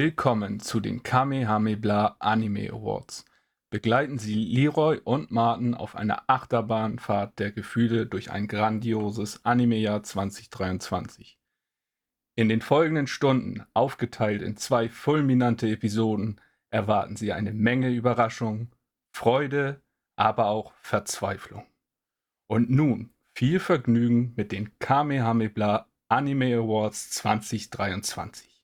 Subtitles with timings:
[0.00, 3.24] Willkommen zu den Kamehameha Anime Awards.
[3.68, 11.40] Begleiten Sie Leroy und Martin auf einer Achterbahnfahrt der Gefühle durch ein grandioses Anime-Jahr 2023.
[12.36, 16.40] In den folgenden Stunden, aufgeteilt in zwei fulminante Episoden,
[16.70, 18.70] erwarten Sie eine Menge Überraschungen,
[19.12, 19.82] Freude,
[20.14, 21.66] aber auch Verzweiflung.
[22.46, 28.57] Und nun viel Vergnügen mit den Kamehameha Anime Awards 2023.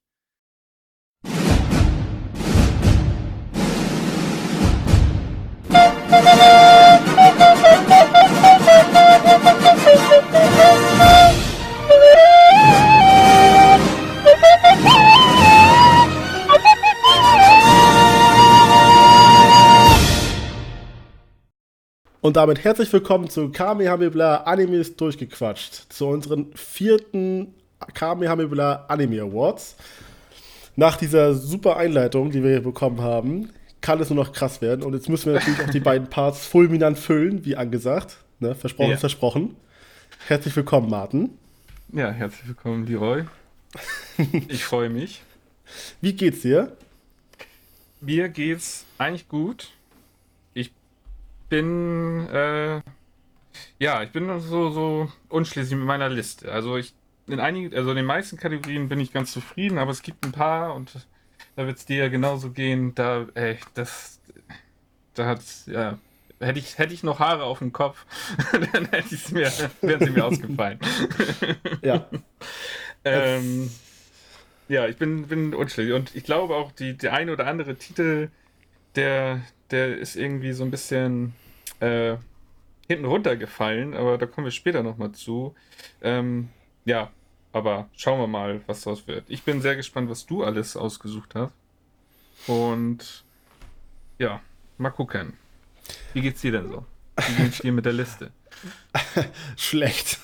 [22.25, 25.93] Und damit herzlich willkommen zu Kamehameha Animes durchgequatscht.
[25.93, 27.53] Zu unseren vierten
[27.93, 29.77] Kamehameha Anime Awards.
[30.75, 33.51] Nach dieser super Einleitung, die wir hier bekommen haben,
[33.83, 34.83] kann es nur noch krass werden.
[34.83, 38.17] Und jetzt müssen wir natürlich auch die beiden Parts fulminant füllen, wie angesagt.
[38.41, 38.55] Ne?
[38.55, 38.97] Versprochen, ja.
[38.97, 39.57] versprochen.
[40.27, 41.29] Herzlich willkommen, Martin.
[41.93, 43.25] Ja, herzlich willkommen, Leroy.
[44.49, 45.21] Ich freue mich.
[46.01, 46.75] Wie geht's dir?
[48.01, 49.74] Mir geht's eigentlich gut
[51.49, 52.81] bin, äh,
[53.79, 56.51] ja, ich bin so, so unschlüssig mit meiner Liste.
[56.51, 56.95] Also ich,
[57.27, 60.33] in einigen, also in den meisten Kategorien bin ich ganz zufrieden, aber es gibt ein
[60.33, 60.93] paar und
[61.57, 62.95] da wird es dir ja genauso gehen.
[62.95, 64.21] Da, ey, das,
[65.15, 65.99] da hat, ja,
[66.41, 68.05] hätte ich, hätte ich noch Haare auf dem Kopf,
[68.73, 69.51] dann hätte ich mir,
[69.81, 70.79] wären sie mir ausgefallen.
[71.83, 72.07] ja.
[73.05, 73.71] ähm,
[74.69, 78.31] ja, ich bin, bin unschlüssig und ich glaube auch, die, der eine oder andere Titel,
[78.97, 81.35] der, der ist irgendwie so ein bisschen
[81.81, 82.17] äh,
[82.87, 85.55] hinten runtergefallen, aber da kommen wir später nochmal zu.
[86.03, 86.49] Ähm,
[86.85, 87.11] ja,
[87.53, 89.25] aber schauen wir mal, was daraus wird.
[89.29, 91.55] Ich bin sehr gespannt, was du alles ausgesucht hast.
[92.47, 93.25] Und
[94.19, 94.41] ja,
[94.77, 95.35] mal gucken.
[96.13, 96.85] Wie geht's dir denn so?
[97.17, 98.33] Wie geht's dir mit der Liste?
[99.57, 100.19] Schlecht.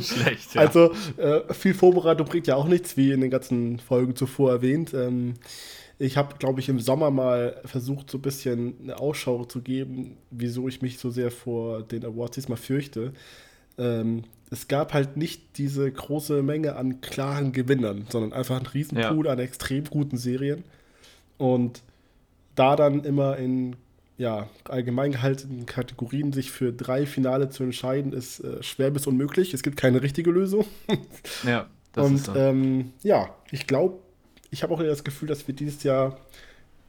[0.00, 0.60] Schlecht, ja.
[0.62, 4.92] Also, äh, viel Vorbereitung bringt ja auch nichts, wie in den ganzen Folgen zuvor erwähnt.
[4.94, 5.34] Ähm,
[5.98, 10.16] ich habe, glaube ich, im Sommer mal versucht, so ein bisschen eine Ausschau zu geben,
[10.30, 13.12] wieso ich mich so sehr vor den Awards diesmal fürchte.
[13.78, 19.26] Ähm, es gab halt nicht diese große Menge an klaren Gewinnern, sondern einfach ein Riesenpool
[19.26, 19.32] ja.
[19.32, 20.64] an extrem guten Serien.
[21.38, 21.82] Und
[22.54, 23.76] da dann immer in
[24.18, 29.52] ja, allgemein gehaltenen Kategorien sich für drei Finale zu entscheiden, ist äh, schwer bis unmöglich.
[29.52, 30.64] Es gibt keine richtige Lösung.
[31.44, 32.34] ja, das Und ist so.
[32.34, 33.98] ähm, ja, ich glaube,
[34.50, 36.18] ich habe auch das Gefühl, dass wir dieses Jahr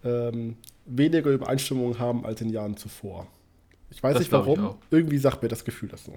[0.03, 3.27] ähm, weniger Übereinstimmung haben als in Jahren zuvor.
[3.89, 4.75] Ich weiß das nicht warum.
[4.91, 6.13] Irgendwie sagt mir das Gefühl das so.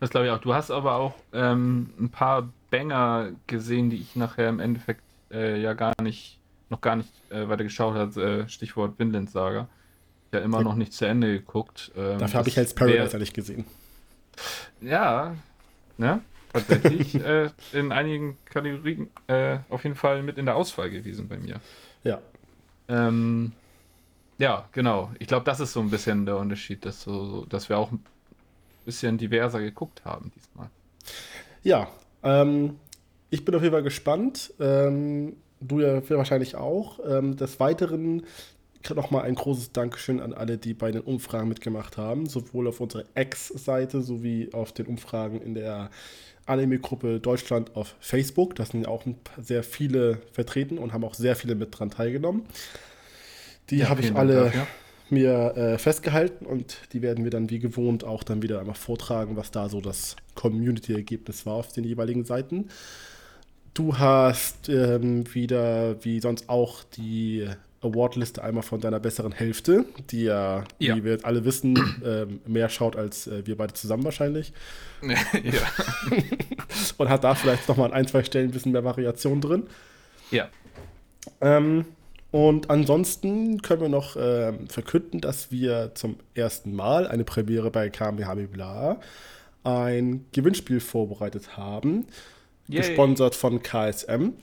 [0.00, 0.38] Das glaube ich auch.
[0.38, 5.60] Du hast aber auch ähm, ein paar Banger gesehen, die ich nachher im Endeffekt äh,
[5.60, 6.38] ja gar nicht,
[6.68, 8.44] noch gar nicht äh, weiter geschaut habe.
[8.44, 9.68] Äh, Stichwort Vinland Saga.
[10.32, 10.64] Ja, immer ja.
[10.64, 11.92] noch nicht zu Ende geguckt.
[11.96, 13.64] Ähm, Dafür habe ich Hell's Paradise ja nicht gesehen.
[14.80, 15.34] Ja,
[15.96, 16.20] ne?
[16.52, 21.38] Tatsächlich äh, in einigen Kategorien äh, auf jeden Fall mit in der Auswahl gewesen bei
[21.38, 21.60] mir.
[22.04, 22.20] Ja.
[22.88, 23.52] Ähm,
[24.38, 25.10] ja, genau.
[25.18, 28.04] Ich glaube, das ist so ein bisschen der Unterschied, dass, so, dass wir auch ein
[28.84, 30.70] bisschen diverser geguckt haben diesmal.
[31.62, 31.88] Ja,
[32.22, 32.76] ähm,
[33.30, 34.52] ich bin auf jeden Fall gespannt.
[34.60, 37.00] Ähm, du ja wahrscheinlich auch.
[37.06, 38.24] Ähm, des Weiteren
[38.94, 43.04] nochmal ein großes Dankeschön an alle, die bei den Umfragen mitgemacht haben, sowohl auf unserer
[43.14, 45.90] Ex-Seite sowie auf den Umfragen in der
[46.46, 48.54] Anime-Gruppe Deutschland auf Facebook.
[48.54, 49.04] Da sind auch
[49.40, 52.44] sehr viele vertreten und haben auch sehr viele mit dran teilgenommen.
[53.70, 54.66] Die ja, habe ich alle dafür.
[55.10, 59.36] mir äh, festgehalten und die werden wir dann wie gewohnt auch dann wieder einmal vortragen,
[59.36, 62.68] was da so das Community-Ergebnis war auf den jeweiligen Seiten.
[63.74, 67.46] Du hast ähm, wieder, wie sonst auch, die
[67.82, 70.96] Awardliste einmal von deiner besseren Hälfte, die ja, ja.
[70.96, 74.52] wie wir alle wissen, äh, mehr schaut als äh, wir beide zusammen wahrscheinlich.
[75.02, 75.12] ja.
[76.96, 79.64] Und hat da vielleicht nochmal an ein, zwei Stellen ein bisschen mehr Variation drin.
[80.30, 80.48] Ja.
[81.40, 81.84] Ähm,
[82.30, 87.88] und ansonsten können wir noch äh, verkünden, dass wir zum ersten Mal eine Premiere bei
[87.88, 88.98] Kamehameha
[89.64, 92.06] ein Gewinnspiel vorbereitet haben,
[92.68, 92.78] Yay.
[92.78, 94.34] gesponsert von KSM.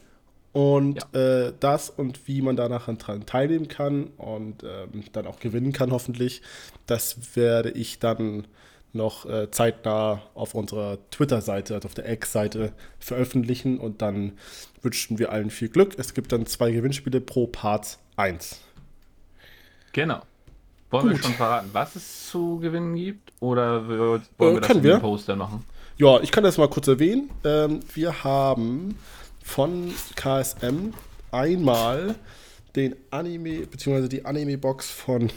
[0.53, 1.47] Und ja.
[1.47, 5.91] äh, das und wie man danach daran teilnehmen kann und ähm, dann auch gewinnen kann,
[5.91, 6.43] hoffentlich,
[6.85, 8.45] das werde ich dann
[8.93, 14.33] noch äh, zeitnah auf unserer Twitter-Seite, also auf der X-Seite veröffentlichen und dann
[14.83, 15.95] wünschen wir allen viel Glück.
[15.97, 18.61] Es gibt dann zwei Gewinnspiele pro Part 1.
[19.93, 20.21] Genau.
[20.91, 21.17] Wollen Gut.
[21.17, 23.33] wir schon verraten, was es zu gewinnen gibt?
[23.39, 24.99] Oder wollen wir äh, das in wir?
[24.99, 25.65] Poster machen?
[25.97, 27.31] Ja, ich kann das mal kurz erwähnen.
[27.43, 28.95] Ähm, wir haben
[29.43, 30.93] von KSM
[31.31, 32.15] einmal
[32.75, 35.29] den Anime, beziehungsweise die Anime-Box von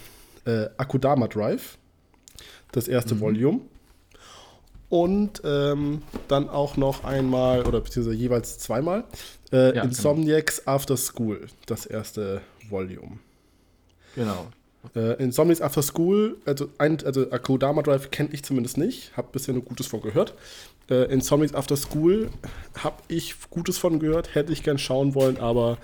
[0.47, 1.76] äh, Akudama Drive,
[2.73, 3.20] das erste mhm.
[3.20, 3.61] Volume.
[4.88, 9.05] Und ähm, dann auch noch einmal, oder beziehungsweise jeweils zweimal,
[9.53, 10.70] äh, ja, Insomniacs genau.
[10.76, 13.19] After School, das erste Volume.
[14.14, 14.47] Genau.
[14.94, 19.55] Äh, Insomniacs After School, also, ein, also Akudama Drive kenne ich zumindest nicht, habe bisher
[19.55, 20.35] nur Gutes von gehört.
[20.91, 22.31] Äh, Insomniacs After School
[22.79, 25.79] habe ich Gutes von gehört, hätte ich gern schauen wollen, aber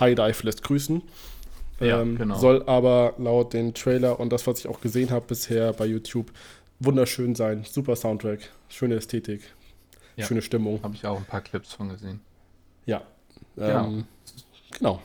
[0.00, 1.02] High Dive lässt grüßen.
[1.80, 2.38] Ja, ähm, genau.
[2.38, 6.32] Soll aber laut den Trailer und das, was ich auch gesehen habe bisher bei YouTube,
[6.80, 7.64] wunderschön sein.
[7.64, 9.42] Super Soundtrack, schöne Ästhetik,
[10.16, 10.82] ja, schöne Stimmung.
[10.82, 12.20] Habe ich auch ein paar Clips von gesehen.
[12.86, 13.02] Ja.
[13.56, 13.84] Genau.
[13.84, 14.04] Ähm,
[14.78, 15.02] genau.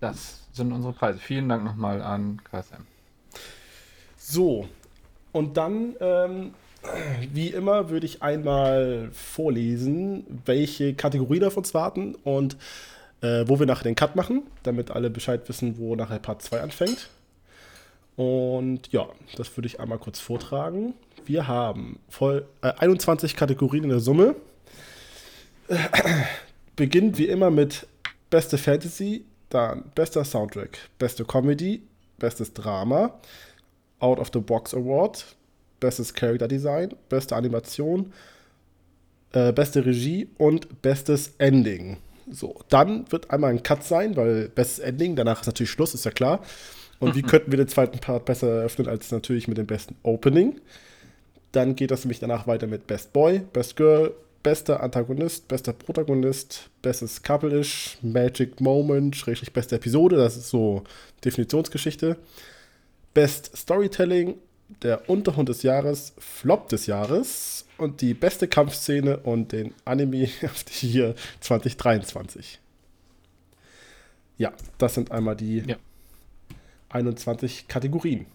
[0.00, 1.18] Das sind unsere Preise.
[1.18, 2.84] Vielen Dank nochmal an KSM.
[4.18, 4.68] So,
[5.32, 6.54] und dann, ähm,
[7.32, 12.56] wie immer, würde ich einmal vorlesen, welche Kategorien auf uns warten und
[13.22, 16.60] äh, wo wir nachher den Cut machen, damit alle Bescheid wissen, wo nachher Part 2
[16.60, 17.08] anfängt.
[18.16, 20.94] Und ja, das würde ich einmal kurz vortragen.
[21.26, 24.36] Wir haben voll äh, 21 Kategorien in der Summe.
[25.68, 25.76] Äh,
[26.76, 27.86] beginnt wie immer mit
[28.30, 31.82] beste Fantasy, dann bester Soundtrack, beste Comedy,
[32.18, 33.18] bestes Drama,
[33.98, 35.24] Out of the Box Award,
[35.80, 38.12] bestes Character Design, beste Animation,
[39.32, 41.98] äh, beste Regie und bestes Ending.
[42.30, 46.04] So, dann wird einmal ein Cut sein, weil bestes Ending, danach ist natürlich Schluss, ist
[46.04, 46.42] ja klar.
[46.98, 50.60] Und wie könnten wir den zweiten Part besser eröffnen als natürlich mit dem besten Opening?
[51.52, 54.12] Dann geht das nämlich danach weiter mit Best Boy, Best Girl,
[54.42, 60.84] bester Antagonist, bester Protagonist, bestes Couple-ish, Magic Moment, schrägstrich beste Episode, das ist so
[61.24, 62.16] Definitionsgeschichte.
[63.12, 64.36] Best Storytelling,
[64.82, 70.64] der Unterhund des Jahres, Flop des Jahres und die beste Kampfszene und den Anime auf
[70.64, 72.60] die hier 2023.
[74.38, 75.76] Ja, das sind einmal die ja.
[76.90, 78.26] 21 Kategorien.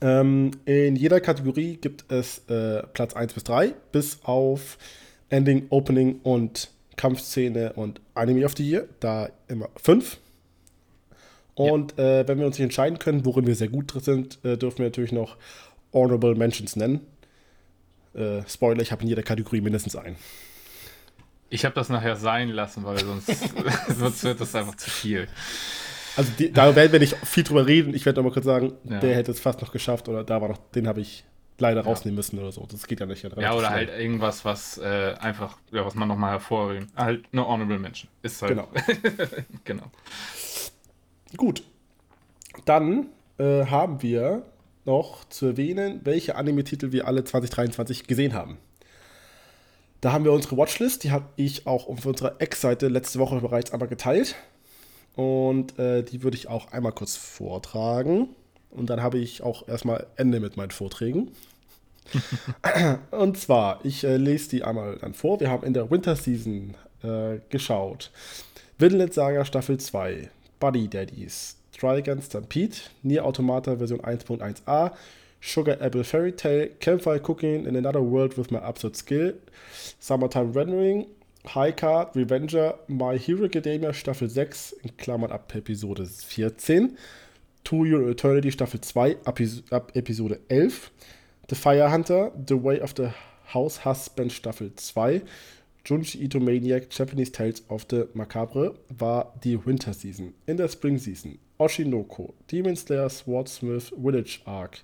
[0.00, 4.78] Ähm, in jeder Kategorie gibt es äh, Platz 1 bis 3, bis auf
[5.28, 8.86] Ending, Opening und Kampfszene und Anime of the Year.
[9.00, 10.18] Da immer 5.
[11.60, 12.20] Und ja.
[12.20, 14.78] äh, wenn wir uns nicht entscheiden können, worin wir sehr gut drin sind, äh, dürfen
[14.78, 15.36] wir natürlich noch
[15.92, 17.00] Honorable Mentions nennen.
[18.14, 20.16] Äh, Spoiler, ich habe in jeder Kategorie mindestens einen.
[21.50, 23.26] Ich habe das nachher sein lassen, weil sonst,
[23.98, 25.28] sonst wird das einfach zu viel.
[26.16, 27.94] Also die, da werden wir nicht viel drüber reden.
[27.94, 28.98] Ich werde mal kurz sagen, ja.
[28.98, 31.24] der hätte es fast noch geschafft oder da war noch, den habe ich
[31.58, 31.86] leider ja.
[31.86, 32.66] rausnehmen müssen oder so.
[32.70, 33.22] Das geht ja nicht.
[33.22, 33.88] Ja, ja oder schnell.
[33.88, 36.90] halt irgendwas, was äh, einfach, ja, was man nochmal hervorheben.
[36.96, 38.10] Halt eine Honorable Mention.
[38.22, 38.52] Ist halt.
[38.52, 38.68] Genau.
[39.64, 39.90] genau.
[41.36, 41.62] Gut.
[42.64, 43.06] Dann
[43.38, 44.42] äh, haben wir
[44.84, 48.58] noch zu erwähnen, welche Anime-Titel wir alle 2023 gesehen haben.
[50.00, 53.72] Da haben wir unsere Watchlist, die habe ich auch auf unserer Ex-Seite letzte Woche bereits
[53.72, 54.34] einmal geteilt.
[55.14, 58.30] Und äh, die würde ich auch einmal kurz vortragen.
[58.70, 61.32] Und dann habe ich auch erstmal Ende mit meinen Vorträgen.
[63.10, 65.40] und zwar, ich äh, lese die einmal dann vor.
[65.40, 68.10] Wir haben in der Winter Season äh, geschaut.
[68.78, 70.30] Vinland Saga Staffel 2,
[70.60, 74.94] Buddy Daddies, Trigun Stampede, Nier Automata Version 1.1a,
[75.40, 79.32] Sugar Apple Fairy Tale, Campfire Cooking in Another World with My Absolute Skill,
[79.98, 81.06] Summertime Rendering,
[81.46, 86.98] High Card, Revenger, My Hero Academia Staffel 6, in Klammern ab Episode 14,
[87.64, 89.40] To Your Eternity Staffel 2 ab,
[89.72, 90.90] ab Episode 11,
[91.48, 93.14] The Fire Hunter, The Way of the
[93.46, 95.22] House Husband Staffel 2,
[95.84, 100.34] Junji Ito Maniac Japanese Tales of the Macabre war die Winter Season.
[100.46, 104.82] In der Spring Season Oshinoko, Demon Slayer Swordsmith Village Arc,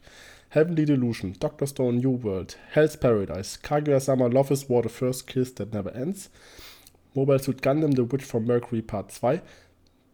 [0.51, 5.55] Heavenly Delusion, Doctor Stone New World, Hell's Paradise, Kaguya-sama Love is War The First Kiss
[5.55, 6.29] That Never Ends,
[7.15, 9.41] Mobile Suit Gundam The Witch from Mercury Part 2,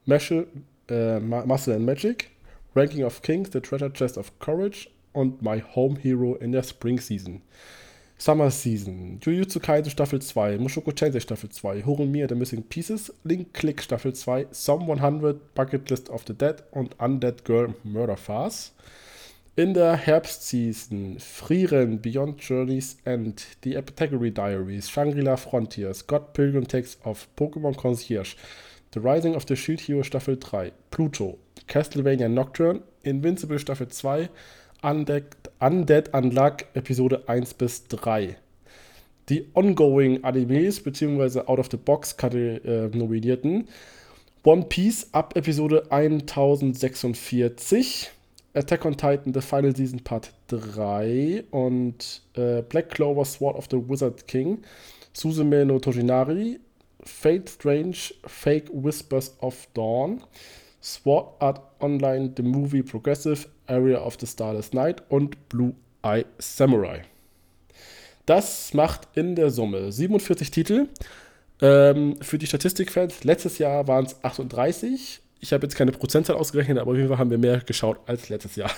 [0.06, 0.46] Meshel,
[0.88, 2.30] äh, Muscle and Magic,
[2.74, 6.98] Ranking of Kings, The Treasure Chest of Courage und My Home Hero in der Spring
[6.98, 7.42] Season.
[8.22, 13.52] Summer Season, Jujutsu Kaisen Staffel 2, Mushoku Tensei Staffel 2, Horimiya The Missing Pieces, Link
[13.52, 18.70] Click Staffel 2, Some 100, Bucket List of the Dead und Undead Girl Murder Farce.
[19.56, 26.98] In der Herbstseason Frieren, Beyond Journey's End, The Apothecary Diaries, Shangri-La Frontiers, God Pilgrim Takes
[27.02, 28.36] Off, Pokémon Concierge,
[28.92, 34.28] The Rising of the Shield Hero Staffel 3, Pluto, Castlevania Nocturne, Invincible Staffel 2,
[34.84, 35.24] Undead,
[35.62, 38.36] Undead Unluck Episode 1 bis 3.
[39.28, 41.42] Die ongoing Animes bzw.
[41.46, 43.68] Out of the Box äh, nominierten
[44.42, 48.10] One Piece ab Episode 1046
[48.54, 53.78] Attack on Titan The Final Season Part 3 und äh, Black Clover Sword of the
[53.88, 54.62] Wizard King,
[55.12, 56.58] Suzume no Tojinari,
[57.04, 60.24] Fate Strange, Fake Whispers of Dawn,
[60.82, 67.02] Sword Art Online, The Movie Progressive, Area of the Starless Night und Blue Eye Samurai.
[68.26, 70.88] Das macht in der Summe 47 Titel.
[71.60, 75.20] Ähm, für die Statistikfans, letztes Jahr waren es 38.
[75.40, 78.28] Ich habe jetzt keine Prozentzahl ausgerechnet, aber auf jeden Fall haben wir mehr geschaut als
[78.28, 78.70] letztes Jahr.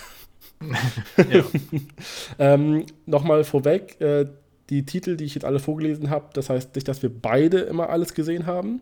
[2.38, 4.26] ähm, Nochmal vorweg, äh,
[4.70, 7.90] die Titel, die ich jetzt alle vorgelesen habe, das heißt nicht, dass wir beide immer
[7.90, 8.80] alles gesehen haben.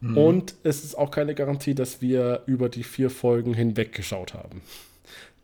[0.00, 0.18] Mhm.
[0.18, 4.62] Und es ist auch keine Garantie, dass wir über die vier Folgen hinweg geschaut haben.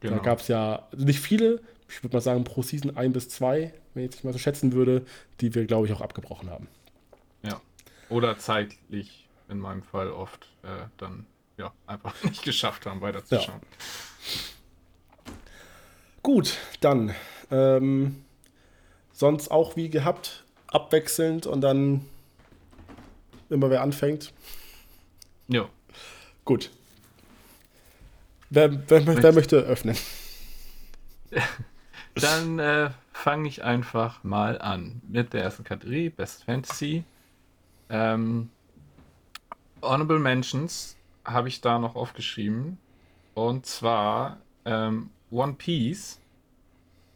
[0.01, 0.17] Genau.
[0.17, 3.73] Da gab es ja nicht viele, ich würde mal sagen pro Season ein bis zwei,
[3.95, 5.05] wenn ich jetzt mal so schätzen würde,
[5.41, 6.69] die wir, glaube ich, auch abgebrochen haben.
[7.43, 7.61] Ja.
[8.09, 13.61] Oder zeitlich in meinem Fall oft äh, dann ja einfach nicht geschafft haben, weiterzuschauen.
[13.61, 15.33] Ja.
[16.23, 17.15] Gut, dann
[17.51, 18.25] ähm,
[19.13, 22.07] sonst auch wie gehabt, abwechselnd und dann
[23.51, 24.33] immer wer anfängt.
[25.49, 25.69] Ja.
[26.45, 26.71] Gut.
[28.51, 29.97] Wer, wer, wer möchte öffnen?
[32.15, 37.05] Dann äh, fange ich einfach mal an mit der ersten Kategorie, Best Fantasy.
[37.89, 38.51] Ähm,
[39.83, 42.79] Honorable Mentions habe ich da noch aufgeschrieben.
[43.35, 46.21] Und zwar ähm, One Piece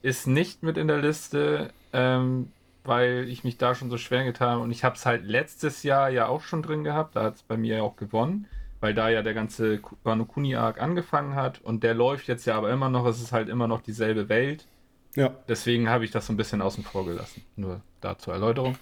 [0.03, 2.51] ist nicht mit in der Liste, ähm,
[2.89, 4.63] weil ich mich da schon so schwer getan habe.
[4.63, 7.17] Und ich habe es halt letztes Jahr ja auch schon drin gehabt.
[7.17, 8.47] Da hat es bei mir ja auch gewonnen,
[8.81, 11.61] weil da ja der ganze Wano Kuni Arc angefangen hat.
[11.61, 13.05] Und der läuft jetzt ja aber immer noch.
[13.07, 14.67] Es ist halt immer noch dieselbe Welt.
[15.15, 15.35] Ja.
[15.49, 17.45] Deswegen habe ich das so ein bisschen außen vor gelassen.
[17.57, 18.79] Nur da zur Erläuterung.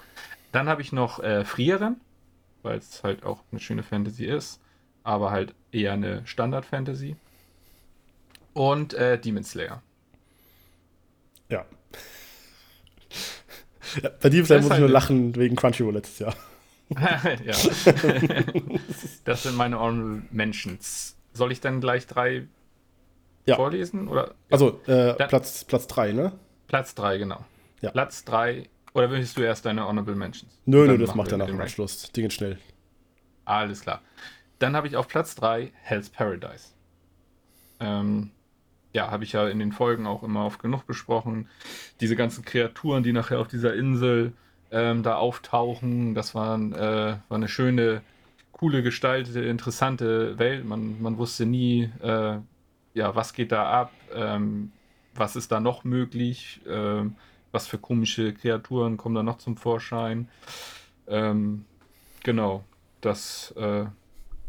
[0.52, 2.00] Dann habe ich noch äh, Frieren,
[2.62, 4.60] weil es halt auch eine schöne Fantasy ist,
[5.02, 7.16] aber halt eher eine Standard-Fantasy.
[8.54, 9.82] Und äh, Demon Slayer.
[11.48, 11.64] Ja.
[14.02, 16.34] Ja bei Slayer muss ich nur lachen wegen Crunchyroll letztes Jahr.
[17.44, 17.54] ja.
[19.24, 21.16] das sind meine Honorable Mentions.
[21.32, 22.46] Soll ich dann gleich drei
[23.46, 23.56] ja.
[23.56, 24.08] vorlesen?
[24.08, 24.34] Oder?
[24.50, 26.32] Also äh, Platz, Platz 3, ne?
[26.68, 27.44] Platz 3, genau.
[27.80, 27.90] Ja.
[27.90, 28.68] Platz 3.
[28.94, 30.58] Oder willst du erst deine Honorable Mentions?
[30.64, 32.10] Nö, nö, das macht er nach dem Schluss.
[32.12, 32.58] Die gehen schnell.
[33.44, 34.00] Alles klar.
[34.58, 36.68] Dann habe ich auf Platz 3 Hell's Paradise.
[37.78, 38.30] Ähm,
[38.96, 41.48] ja, habe ich ja in den Folgen auch immer oft genug besprochen.
[42.00, 44.32] Diese ganzen Kreaturen, die nachher auf dieser Insel
[44.70, 48.00] ähm, da auftauchen, das waren, äh, war eine schöne,
[48.52, 50.64] coole, gestaltete, interessante Welt.
[50.64, 52.38] Man, man wusste nie, äh,
[52.94, 54.72] ja, was geht da ab, ähm,
[55.14, 57.16] was ist da noch möglich, ähm,
[57.52, 60.28] was für komische Kreaturen kommen da noch zum Vorschein.
[61.06, 61.66] Ähm,
[62.24, 62.64] genau,
[63.02, 63.84] das äh,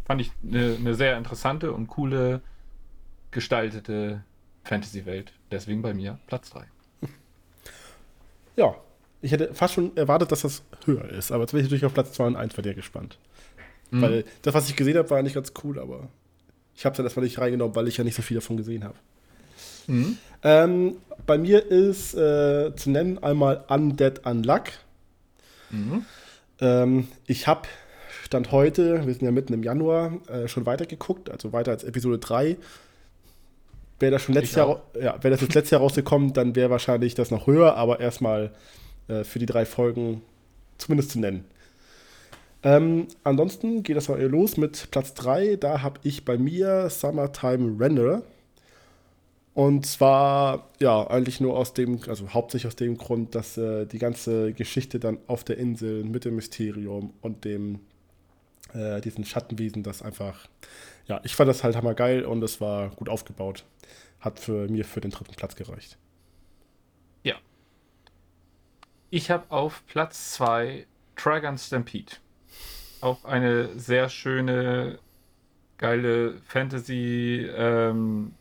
[0.05, 2.41] fand ich eine ne sehr interessante und coole
[3.31, 4.23] gestaltete
[4.67, 5.31] Fantasy-Welt.
[5.51, 6.65] Deswegen bei mir Platz 3.
[8.55, 8.75] Ja,
[9.21, 11.93] ich hätte fast schon erwartet, dass das höher ist, aber jetzt bin ich natürlich auf
[11.93, 13.17] Platz 2 und 1 bei dir gespannt.
[13.91, 14.01] Mhm.
[14.01, 16.09] Weil das, was ich gesehen habe, war nicht ganz cool, aber
[16.75, 18.83] ich habe es dann erstmal nicht reingenommen, weil ich ja nicht so viel davon gesehen
[18.83, 18.95] habe.
[19.87, 20.17] Mhm.
[20.43, 24.65] Ähm, bei mir ist äh, zu nennen einmal Undead Unluck.
[25.69, 26.05] Mhm.
[26.59, 27.67] Ähm, ich habe
[28.23, 32.19] Stand heute, wir sind ja mitten im Januar, äh, schon weitergeguckt, also weiter als Episode
[32.19, 32.57] 3.
[33.99, 37.15] Wäre das schon letztes Jahr, ja, wäre das jetzt letztes Jahr rausgekommen, dann wäre wahrscheinlich
[37.15, 38.51] das noch höher, aber erstmal
[39.07, 40.21] äh, für die drei Folgen
[40.77, 41.45] zumindest zu nennen.
[42.63, 45.57] Ähm, ansonsten geht das mal los mit Platz 3.
[45.57, 48.23] Da habe ich bei mir Summertime Render.
[49.53, 53.97] Und zwar, ja, eigentlich nur aus dem, also hauptsächlich aus dem Grund, dass äh, die
[53.97, 57.79] ganze Geschichte dann auf der Insel mit dem Mysterium und dem,
[58.73, 60.47] äh, diesen Schattenwesen, das einfach,
[61.07, 63.65] ja, ich fand das halt hammergeil und es war gut aufgebaut.
[64.19, 65.97] Hat für mir für den dritten Platz gereicht.
[67.23, 67.35] Ja.
[69.09, 70.85] Ich habe auf Platz 2
[71.15, 72.17] Dragon Stampede
[73.01, 74.99] auch eine sehr schöne,
[75.77, 78.33] geile Fantasy, ähm.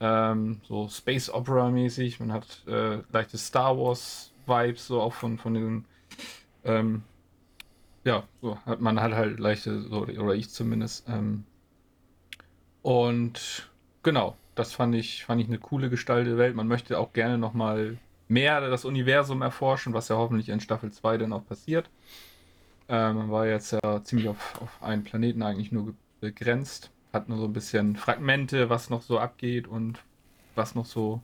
[0.00, 2.20] Ähm, so Space Opera-mäßig.
[2.20, 5.84] Man hat äh, leichte Star Wars-Vibes, so auch von, von den.
[6.64, 7.02] Ähm,
[8.08, 11.06] ja, so hat man hat halt leichte, so, oder ich zumindest.
[11.08, 11.44] Ähm,
[12.80, 13.68] und
[14.02, 16.56] genau, das fand ich, fand ich eine coole gestaltete Welt.
[16.56, 21.18] Man möchte auch gerne nochmal mehr das Universum erforschen, was ja hoffentlich in Staffel 2
[21.18, 21.90] dann auch passiert.
[22.88, 26.90] Äh, man war jetzt ja ziemlich auf, auf einen Planeten eigentlich nur begrenzt.
[27.12, 29.98] Hat nur so ein bisschen Fragmente, was noch so abgeht und
[30.54, 31.20] was noch so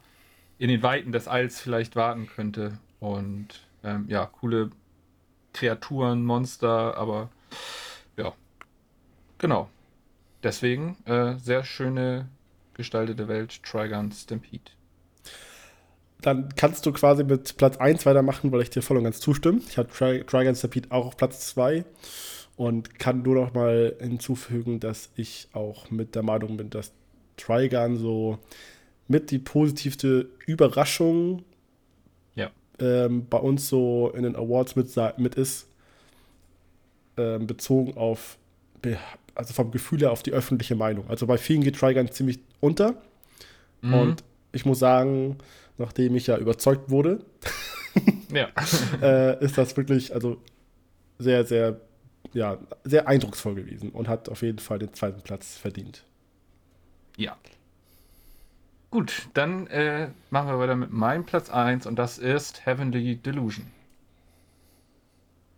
[0.58, 2.78] in den Weiten des Alls vielleicht warten könnte.
[3.00, 4.70] Und ähm, ja, coole
[5.54, 7.30] Kreaturen, Monster, aber
[8.18, 8.34] ja,
[9.38, 9.70] genau.
[10.42, 12.28] Deswegen äh, sehr schöne
[12.74, 14.70] gestaltete Welt, Trigon Stampede.
[16.20, 19.60] dann kannst du quasi mit Platz 1 weitermachen, weil ich dir voll und ganz zustimme.
[19.68, 19.88] Ich habe
[20.26, 21.84] Dragon Stampede auch auf Platz 2
[22.56, 26.92] und kann nur noch mal hinzufügen, dass ich auch mit der Meinung bin, dass
[27.36, 28.38] Trigun so
[29.08, 31.44] mit die positivste Überraschung.
[32.78, 34.88] Ähm, bei uns so in den Awards mit,
[35.18, 35.68] mit ist,
[37.16, 38.38] ähm, bezogen auf,
[39.34, 41.08] also vom Gefühl her auf die öffentliche Meinung.
[41.08, 42.94] Also bei vielen geht Trigun ziemlich unter.
[43.82, 43.94] Mhm.
[43.94, 45.38] Und ich muss sagen,
[45.78, 47.24] nachdem ich ja überzeugt wurde,
[48.32, 48.48] ja.
[49.02, 50.38] äh, ist das wirklich, also
[51.18, 51.80] sehr, sehr,
[52.32, 56.04] ja, sehr eindrucksvoll gewesen und hat auf jeden Fall den zweiten Platz verdient.
[57.16, 57.36] Ja.
[58.94, 63.66] Gut, dann äh, machen wir weiter mit meinem Platz 1 und das ist Heavenly Delusion.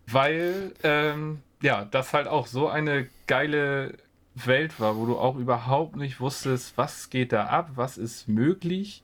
[0.07, 3.93] Weil, ähm, ja, das halt auch so eine geile
[4.35, 9.03] Welt war, wo du auch überhaupt nicht wusstest, was geht da ab, was ist möglich.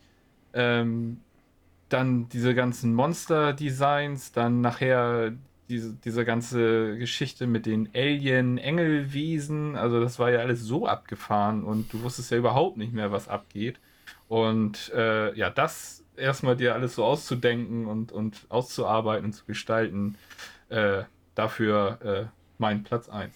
[0.54, 1.20] Ähm,
[1.90, 5.34] dann diese ganzen Monster-Designs, dann nachher
[5.68, 9.76] diese, diese ganze Geschichte mit den Alien-Engelwesen.
[9.76, 13.28] Also das war ja alles so abgefahren und du wusstest ja überhaupt nicht mehr, was
[13.28, 13.78] abgeht.
[14.28, 20.16] Und äh, ja, das erstmal dir alles so auszudenken und, und auszuarbeiten und zu gestalten,
[20.68, 21.02] äh,
[21.34, 22.24] dafür äh,
[22.58, 23.32] mein Platz 1.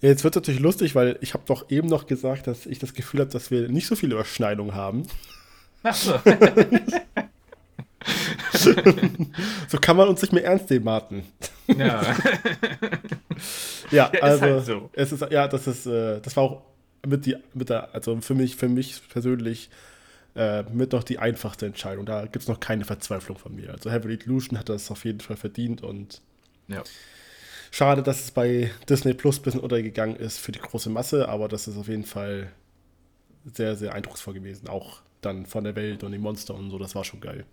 [0.00, 2.78] Ja, jetzt wird es natürlich lustig, weil ich habe doch eben noch gesagt, dass ich
[2.78, 5.08] das Gefühl habe, dass wir nicht so viele Überschneidungen haben.
[5.82, 6.20] Ach so.
[9.68, 11.24] so kann man uns nicht mehr ernst nehmen, Martin.
[11.66, 12.02] Ja.
[13.90, 14.90] ja, ja, also halt so.
[14.92, 16.62] es ist ja, das ist, äh, das war auch
[17.06, 19.70] mit, die, mit der, also für mich, für mich persönlich
[20.34, 22.06] äh, mit noch die einfachste Entscheidung.
[22.06, 23.72] Da gibt es noch keine Verzweiflung von mir.
[23.72, 26.22] Also Heavy Illusion hat das auf jeden Fall verdient und
[26.68, 26.82] ja.
[27.70, 31.48] schade, dass es bei Disney Plus ein bisschen untergegangen ist für die große Masse, aber
[31.48, 32.52] das ist auf jeden Fall
[33.44, 34.68] sehr, sehr eindrucksvoll gewesen.
[34.68, 37.44] Auch dann von der Welt und den Monster und so, das war schon geil.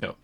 [0.00, 0.14] Ja.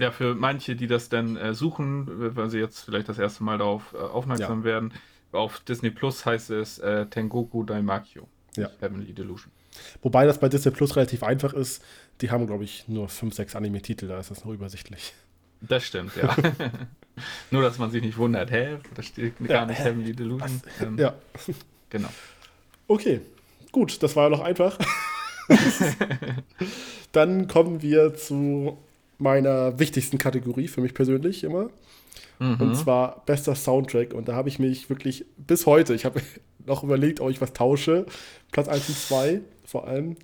[0.00, 3.58] Ja, für manche, die das dann äh, suchen, weil sie jetzt vielleicht das erste Mal
[3.58, 4.64] darauf äh, aufmerksam ja.
[4.64, 4.92] werden,
[5.34, 8.26] auf Disney Plus heißt es äh, Tengoku Daimakyo.
[8.56, 8.70] Ja.
[8.80, 9.50] Heavenly Delusion.
[10.02, 11.82] Wobei das bei Disney Plus relativ einfach ist.
[12.20, 15.12] Die haben, glaube ich, nur 5, 6 Anime-Titel, da ist das noch übersichtlich.
[15.60, 16.36] Das stimmt, ja.
[17.50, 18.76] nur, dass man sich nicht wundert, hä?
[18.94, 20.62] Da steht gar ja, nicht Heavenly Delusion.
[20.80, 21.14] Ähm, ja.
[21.90, 22.08] Genau.
[22.86, 23.20] Okay,
[23.72, 24.78] gut, das war ja noch einfach.
[27.12, 28.78] Dann kommen wir zu
[29.18, 31.70] meiner wichtigsten Kategorie für mich persönlich immer.
[32.38, 32.60] Mhm.
[32.60, 34.14] Und zwar bester Soundtrack.
[34.14, 36.20] Und da habe ich mich wirklich bis heute, ich habe
[36.66, 38.06] noch überlegt, ob ich was tausche.
[38.52, 40.16] Platz 1 und 2 vor allem.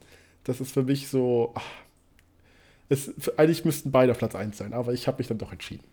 [0.45, 1.53] Das ist für mich so.
[1.55, 1.65] Ach,
[2.89, 5.85] es, eigentlich müssten beide Platz 1 sein, aber ich habe mich dann doch entschieden.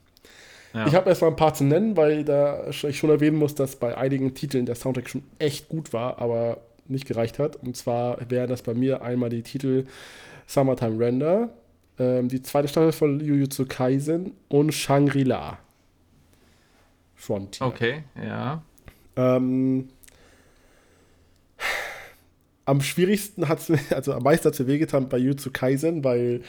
[0.73, 0.87] Ja.
[0.87, 3.75] Ich habe erst mal ein paar zu nennen, weil da ich schon erwähnen muss, dass
[3.75, 7.55] bei einigen Titeln der Soundtrack schon echt gut war, aber nicht gereicht hat.
[7.57, 9.85] Und zwar wären das bei mir einmal die Titel
[10.45, 11.49] Summertime Render,
[11.99, 15.59] ähm, die zweite Staffel von Jujutsu Kaisen und Shangri-La.
[17.17, 17.67] Frontier.
[17.67, 18.63] Okay, ja.
[19.17, 19.89] Ähm,
[22.65, 26.41] am schwierigsten hat es, also am meisten hat es mir wehgetan bei Jujutsu Kaisen, weil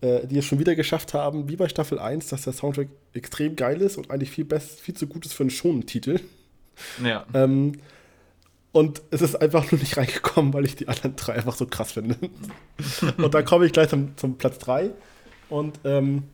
[0.00, 3.56] äh, die es schon wieder geschafft haben, wie bei Staffel 1, dass der Soundtrack extrem
[3.56, 6.20] geil ist und eigentlich viel, best, viel zu gut ist für einen schonen Titel.
[7.02, 7.26] Ja.
[7.34, 7.72] Ähm,
[8.72, 11.92] und es ist einfach nur nicht reingekommen, weil ich die anderen drei einfach so krass
[11.92, 12.16] finde.
[13.18, 14.90] und dann komme ich gleich zum, zum Platz 3.
[15.48, 16.24] Und ähm,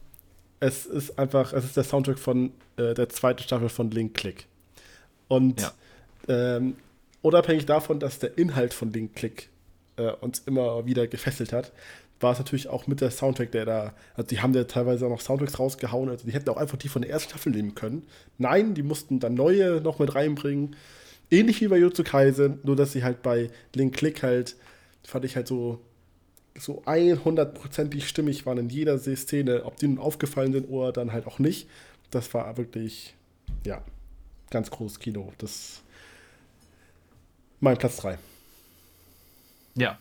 [0.61, 4.47] es ist einfach, es ist der Soundtrack von äh, der zweiten Staffel von Link Click.
[5.29, 5.73] Und ja.
[6.29, 6.77] ähm,
[7.23, 9.49] unabhängig davon, dass der Inhalt von Link Click
[9.97, 11.73] äh, uns immer wieder gefesselt hat,
[12.21, 15.11] war es natürlich auch mit der Soundtrack, der da, also die haben ja teilweise auch
[15.11, 18.07] noch Soundtracks rausgehauen, also die hätten auch einfach die von der ersten Staffel nehmen können.
[18.38, 20.77] Nein, die mussten dann neue noch mit reinbringen
[21.31, 24.57] ähnlich wie bei Jutsu Kaisen, nur dass sie halt bei Link Click halt,
[25.05, 25.81] fand ich halt so,
[26.59, 31.27] so 100%ig stimmig waren in jeder Szene, ob die nun aufgefallen sind oder dann halt
[31.27, 31.69] auch nicht.
[32.11, 33.14] Das war wirklich,
[33.64, 33.83] ja,
[34.51, 35.33] ganz großes Kino.
[35.38, 35.83] Das
[37.61, 38.19] mein Platz 3.
[39.75, 39.99] Ja.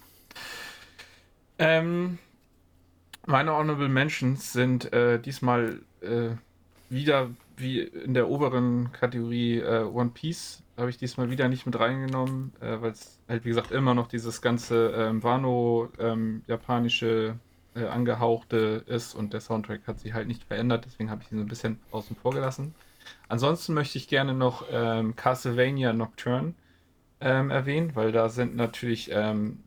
[1.57, 2.19] Ähm,
[3.25, 6.31] meine Honorable Mentions sind äh, diesmal äh,
[6.89, 11.79] wieder wie in der oberen Kategorie äh, One Piece habe ich diesmal wieder nicht mit
[11.79, 17.35] reingenommen, äh, weil es halt, wie gesagt, immer noch dieses ganze ähm, Wano-japanische
[17.75, 21.31] ähm, äh, angehauchte ist und der Soundtrack hat sich halt nicht verändert, deswegen habe ich
[21.31, 22.75] ihn so ein bisschen außen vor gelassen.
[23.27, 26.53] Ansonsten möchte ich gerne noch ähm, Castlevania Nocturne
[27.21, 29.59] ähm, erwähnen, weil da sind natürlich ähm,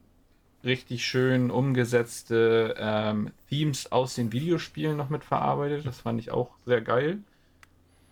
[0.64, 5.86] richtig schön umgesetzte ähm, Themes aus den Videospielen noch mit verarbeitet.
[5.86, 7.18] Das fand ich auch sehr geil.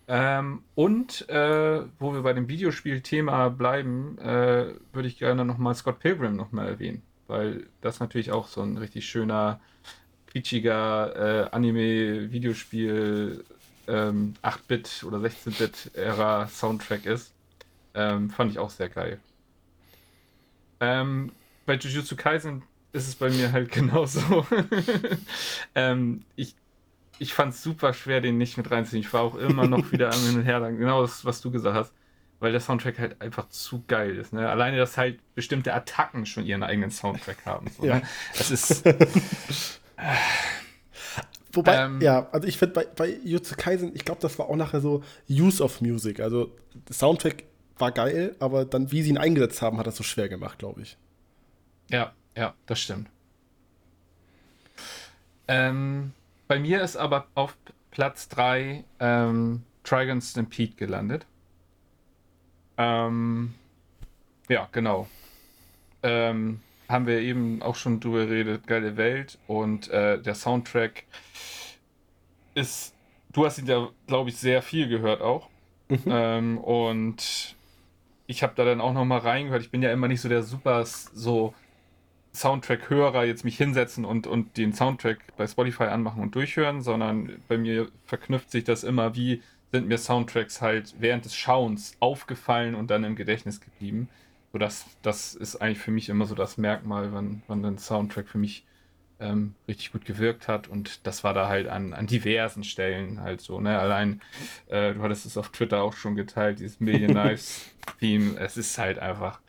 [0.09, 5.99] Ähm, und äh, wo wir bei dem Videospiel-Thema bleiben, äh, würde ich gerne nochmal Scott
[5.99, 9.61] Pilgrim nochmal erwähnen, weil das natürlich auch so ein richtig schöner
[10.29, 13.45] quietschiger äh, Anime-Videospiel
[13.89, 17.33] ähm, 8-Bit oder 16-Bit-Ära Soundtrack ist.
[17.95, 19.19] Ähm, fand ich auch sehr geil.
[20.81, 21.33] Ähm,
[21.65, 24.47] bei Jujutsu Kaisen ist es bei mir halt genauso.
[25.75, 26.55] ähm, ich
[27.19, 29.03] ich fand es super schwer, den nicht mit reinzuziehen.
[29.03, 30.61] Ich war auch immer noch wieder am Hin und Her.
[30.73, 31.93] Genau das, was du gesagt hast.
[32.39, 34.35] Weil der Soundtrack halt einfach zu geil ist.
[34.35, 34.47] Ne?
[34.47, 37.69] Alleine, dass halt bestimmte Attacken schon ihren eigenen Soundtrack haben.
[37.71, 37.97] So, ja.
[37.97, 38.03] Ne?
[38.37, 38.85] Das ist.
[41.53, 44.57] Wobei, ähm, ja, also ich finde bei, bei Jutsu Kaisen, ich glaube, das war auch
[44.57, 46.21] nachher so Use of Music.
[46.21, 47.45] Also der Soundtrack
[47.79, 50.83] war geil, aber dann, wie sie ihn eingesetzt haben, hat das so schwer gemacht, glaube
[50.83, 50.99] ich.
[51.91, 53.09] Ja, ja, das stimmt.
[55.49, 56.13] Ähm,
[56.49, 57.57] bei mir ist aber auf
[57.91, 61.27] Platz 3 ähm, Trigon Stampede gelandet.
[62.77, 63.55] Ähm,
[64.49, 65.09] ja, genau.
[66.03, 68.67] Ähm, haben wir eben auch schon drüber geredet.
[68.67, 71.05] Geile Welt und äh, der Soundtrack
[72.55, 72.95] ist.
[73.33, 75.49] Du hast ihn ja, glaube ich, sehr viel gehört auch.
[75.89, 76.03] Mhm.
[76.07, 77.57] Ähm, und
[78.27, 79.63] ich habe da dann auch noch mal reingehört.
[79.63, 81.55] Ich bin ja immer nicht so der super so
[82.37, 87.59] Soundtrack-Hörer jetzt mich hinsetzen und, und den Soundtrack bei Spotify anmachen und durchhören, sondern bei
[87.59, 92.91] mir verknüpft sich das immer, wie sind mir Soundtracks halt während des Schauens aufgefallen und
[92.91, 94.09] dann im Gedächtnis geblieben.
[94.53, 98.29] So das, das ist eigentlich für mich immer so das Merkmal, wann, wann ein Soundtrack
[98.29, 98.65] für mich
[99.19, 100.69] ähm, richtig gut gewirkt hat.
[100.69, 103.61] Und das war da halt an, an diversen Stellen halt so.
[103.61, 103.79] Ne?
[103.79, 104.21] Allein,
[104.69, 108.37] äh, du hattest es auf Twitter auch schon geteilt, dieses Million Knives Theme.
[108.39, 109.41] Es ist halt einfach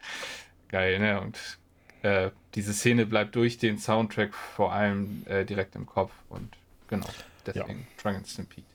[0.69, 1.21] geil, ne?
[1.21, 1.59] Und
[2.01, 6.49] äh, diese Szene bleibt durch den Soundtrack vor allem äh, direkt im Kopf und
[6.87, 7.05] genau,
[7.45, 8.01] deswegen ja.
[8.01, 8.65] Dragon Stampede.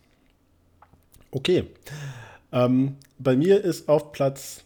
[1.33, 1.65] Okay.
[2.53, 4.63] Ähm, bei mir ist auf Platz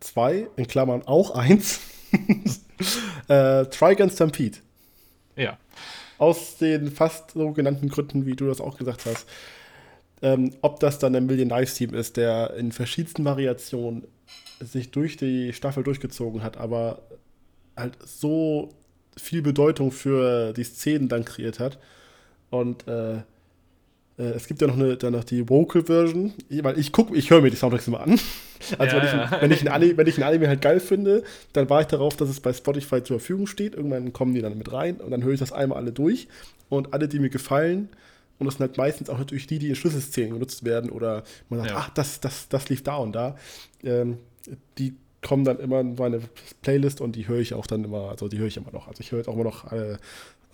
[0.00, 1.80] 2, in Klammern auch 1,
[3.28, 4.58] äh, Trigon Stampede.
[5.36, 5.58] Ja.
[6.16, 9.28] Aus den fast so genannten Gründen, wie du das auch gesagt hast.
[10.22, 14.06] Ähm, ob das dann ein Million Knives Team ist, der in verschiedensten Variationen
[14.60, 17.02] sich durch die Staffel durchgezogen hat, aber
[17.76, 18.70] halt so
[19.16, 21.78] viel Bedeutung für die Szenen dann kreiert hat.
[22.50, 23.18] Und äh,
[24.18, 26.32] äh, es gibt ja noch, eine, dann noch die Vocal-Version,
[26.62, 28.18] weil ich gucke, ich höre mir die Soundtracks immer an.
[28.78, 29.40] Also ja, wenn, ich, ja.
[29.42, 32.16] wenn, ich ein Anime, wenn ich ein Anime halt geil finde, dann warte ich darauf,
[32.16, 33.74] dass es bei Spotify zur Verfügung steht.
[33.74, 36.28] Irgendwann kommen die dann mit rein und dann höre ich das einmal alle durch.
[36.70, 37.90] Und alle, die mir gefallen,
[38.38, 41.58] und das sind halt meistens auch natürlich die, die in Schlüsselszenen genutzt werden oder man
[41.58, 41.76] sagt, ja.
[41.76, 43.36] ach, das, das, das lief da und da.
[43.82, 44.16] Ähm,
[44.78, 44.94] die
[45.26, 46.20] kommen dann immer in meine
[46.62, 48.86] Playlist und die höre ich auch dann immer, also die höre ich immer noch.
[48.86, 49.96] Also ich höre jetzt auch immer noch äh,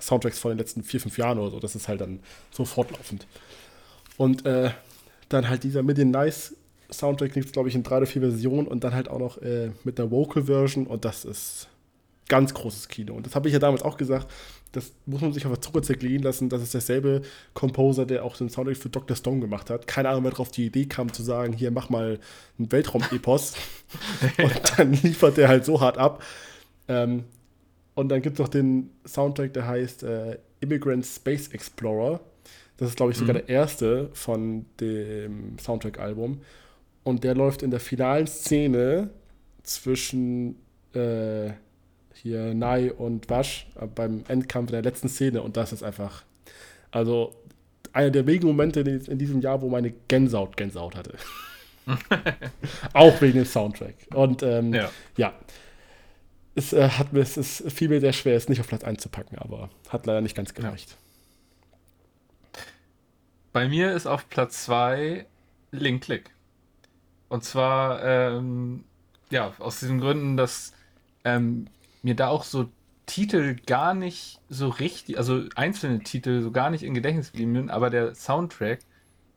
[0.01, 1.61] Soundtracks von den letzten vier, fünf Jahren oder so.
[1.61, 3.27] Das ist halt dann so fortlaufend.
[4.17, 4.71] Und äh,
[5.29, 6.55] dann halt dieser Million Nice
[6.93, 9.41] Soundtrack gibt es, glaube ich, in drei oder vier Versionen und dann halt auch noch
[9.43, 11.69] äh, mit einer Vocal-Version und das ist
[12.29, 13.15] ganz großes Kino.
[13.15, 14.31] Und das habe ich ja damals auch gesagt,
[14.73, 17.23] das muss man sich auf der Zunge zergehen lassen, das ist derselbe
[17.55, 19.17] Composer, der auch den Soundtrack für Dr.
[19.17, 19.87] Stone gemacht hat.
[19.87, 22.19] Keine Ahnung, wer drauf die Idee kam zu sagen, hier mach mal
[22.59, 23.55] ein Weltraum-Epos.
[24.39, 26.23] und dann liefert der halt so hart ab.
[26.89, 27.25] Ähm,
[27.95, 32.21] und dann gibt es noch den Soundtrack, der heißt äh, Immigrant Space Explorer.
[32.77, 33.47] Das ist, glaube ich, sogar mhm.
[33.47, 36.41] der erste von dem Soundtrack-Album.
[37.03, 39.11] Und der läuft in der finalen Szene
[39.63, 40.57] zwischen
[40.95, 41.51] äh,
[42.23, 46.23] hier Nai und Wasch äh, beim Endkampf in der letzten Szene und das ist einfach,
[46.91, 47.35] also
[47.93, 51.15] einer der wenigen Momente in diesem Jahr, wo meine Gänsehaut Gänsehaut hatte.
[52.93, 53.95] Auch wegen dem Soundtrack.
[54.15, 54.91] Und ähm, ja.
[55.17, 55.35] ja.
[56.55, 59.03] Es, äh, hat mir, es ist fiel mir sehr schwer, es nicht auf Platz 1
[59.03, 60.91] zu packen, aber hat leider nicht ganz gereicht.
[60.91, 60.97] Ja.
[63.53, 65.27] Bei mir ist auf Platz 2
[65.73, 66.31] Link Click.
[67.29, 68.85] Und zwar, ähm,
[69.31, 70.73] ja, aus diesen Gründen, dass
[71.25, 71.67] ähm,
[72.03, 72.69] mir da auch so
[73.07, 77.71] Titel gar nicht so richtig, also einzelne Titel so gar nicht in Gedächtnis geblieben sind,
[77.71, 78.81] aber der Soundtrack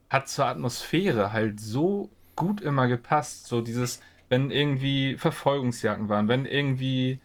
[0.09, 3.47] hat zur Atmosphäre halt so gut immer gepasst.
[3.47, 3.99] So dieses,
[4.29, 7.19] wenn irgendwie Verfolgungsjagden waren, wenn irgendwie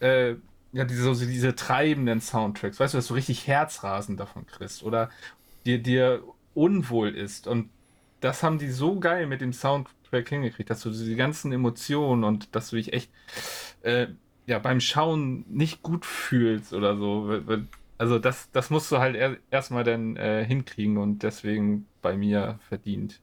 [0.00, 0.36] äh,
[0.72, 5.10] ja, diese, so diese treibenden Soundtracks, weißt du, dass du richtig Herzrasen davon kriegst oder
[5.66, 6.22] dir, dir
[6.54, 7.46] unwohl ist.
[7.46, 7.70] Und
[8.20, 12.54] das haben die so geil mit dem Soundtrack hingekriegt, dass du diese ganzen Emotionen und
[12.54, 13.10] dass du dich echt
[13.82, 14.06] äh,
[14.46, 17.40] ja, beim Schauen nicht gut fühlst oder so.
[17.98, 22.58] Also das, das musst du halt er, erstmal dann äh, hinkriegen und deswegen bei mir
[22.68, 23.20] verdient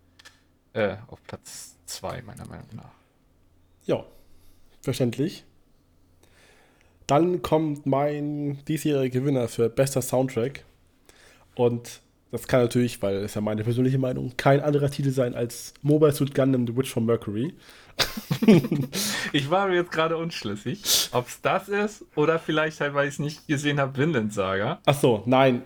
[0.73, 2.91] äh, auf Platz 2, meiner Meinung nach.
[3.85, 4.05] Ja,
[4.81, 5.45] verständlich.
[7.07, 10.63] Dann kommt mein diesjähriger Gewinner für bester Soundtrack.
[11.55, 12.01] Und
[12.31, 16.11] das kann natürlich, weil es ja meine persönliche Meinung, kein anderer Titel sein als Mobile
[16.11, 17.53] Suit Gundam The Witch from Mercury.
[19.33, 23.15] ich war mir jetzt gerade unschlüssig, ob es das ist oder vielleicht halt, weil ich
[23.15, 24.79] es nicht gesehen habe, Vinland Saga.
[24.85, 25.63] Ach so, nein.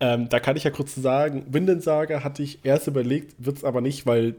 [0.00, 3.64] Ähm, da kann ich ja kurz sagen, Vinland Saga hatte ich erst überlegt, wird es
[3.64, 4.36] aber nicht, weil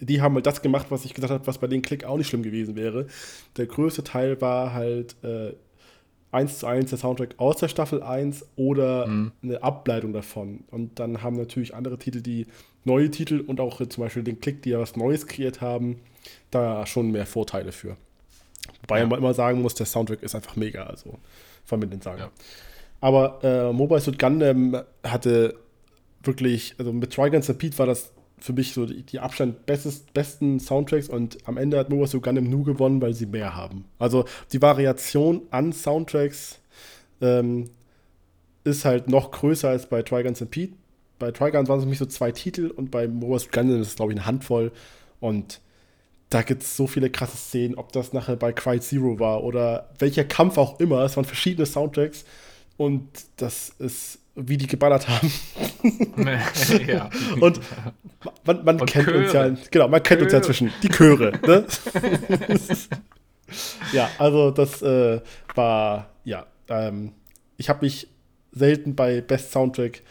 [0.00, 2.28] die haben halt das gemacht, was ich gesagt habe, was bei den Klick auch nicht
[2.28, 3.06] schlimm gewesen wäre.
[3.56, 5.52] Der größte Teil war halt äh,
[6.32, 9.32] 1 zu 1 der Soundtrack aus der Staffel 1 oder mhm.
[9.42, 10.64] eine Ableitung davon.
[10.70, 12.46] Und dann haben natürlich andere Titel, die
[12.86, 16.00] neue Titel und auch zum Beispiel den Klick, die ja was Neues kreiert haben,
[16.50, 17.96] da schon mehr Vorteile für.
[18.82, 19.06] Wobei ja.
[19.06, 21.18] man immer sagen muss, der Soundtrack ist einfach mega, also
[21.64, 22.20] von mit den Sagen.
[22.20, 22.30] Ja.
[23.00, 25.56] Aber äh, Mobile Suit Gundam hatte
[26.22, 30.60] wirklich, also mit Trigun Stampede war das für mich so die, die Abstand bestes, besten
[30.60, 33.84] Soundtracks und am Ende hat Mobile Suit Gundam nur gewonnen, weil sie mehr haben.
[33.98, 36.60] Also die Variation an Soundtracks
[37.20, 37.70] ähm,
[38.64, 40.72] ist halt noch größer als bei Trigun Stampede.
[41.18, 43.96] Bei Trigun waren es mich so zwei Titel und bei Mobile Suit Gundam ist es,
[43.96, 44.72] glaube ich, eine Handvoll
[45.20, 45.60] und
[46.30, 49.90] da gibt es so viele krasse Szenen, ob das nachher bei Cry Zero war oder
[49.98, 51.02] welcher Kampf auch immer.
[51.04, 52.24] Es waren verschiedene Soundtracks
[52.76, 55.32] und das ist, wie die geballert haben.
[56.86, 57.08] ja.
[57.40, 57.60] Und
[58.44, 59.18] man, man und kennt Chöre.
[59.18, 60.24] uns ja, genau, man kennt Chöre.
[60.24, 61.32] uns ja zwischen die Chöre.
[61.46, 61.64] Ne?
[63.92, 65.20] ja, also das äh,
[65.54, 67.12] war, ja, ähm,
[67.56, 68.08] ich habe mich
[68.52, 70.02] selten bei Best Soundtrack,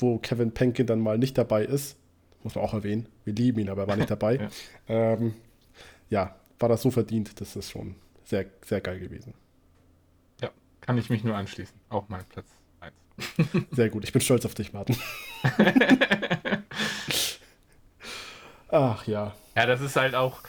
[0.00, 1.96] wo Kevin Penkin dann mal nicht dabei ist,
[2.42, 4.36] muss man auch erwähnen, wir lieben ihn, aber er war nicht dabei.
[4.36, 4.48] ja.
[5.12, 5.34] Ähm,
[6.08, 9.34] ja, war das so verdient, das ist schon sehr, sehr geil gewesen.
[10.40, 11.76] Ja, kann ich mich nur anschließen.
[11.88, 12.46] Auch mein Platz
[12.80, 12.92] 1.
[13.70, 14.96] sehr gut, ich bin stolz auf dich, Martin.
[18.68, 19.34] Ach ja.
[19.56, 20.40] Ja, das ist halt auch.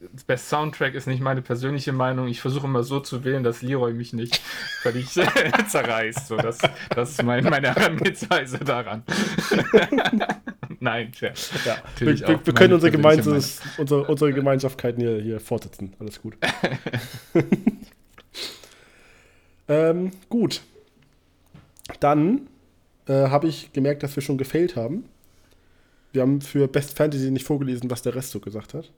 [0.00, 2.26] Das Best Soundtrack ist nicht meine persönliche Meinung.
[2.26, 4.40] Ich versuche immer so zu wählen, dass Leroy mich nicht
[4.80, 5.10] völlig
[5.68, 6.26] zerreißt.
[6.26, 6.58] So, das,
[6.88, 9.02] das ist mein, meine Herangehensweise daran.
[10.80, 11.50] Nein, Scherz.
[11.66, 15.92] Ja, wir, wir, wir können unsere, Gemeinschaft, unsere, unsere Gemeinschaftskeiten hier, hier fortsetzen.
[15.98, 16.38] Alles gut.
[19.68, 20.62] ähm, gut.
[22.00, 22.48] Dann
[23.06, 25.04] äh, habe ich gemerkt, dass wir schon gefailt haben.
[26.12, 28.90] Wir haben für Best Fantasy nicht vorgelesen, was der Rest so gesagt hat.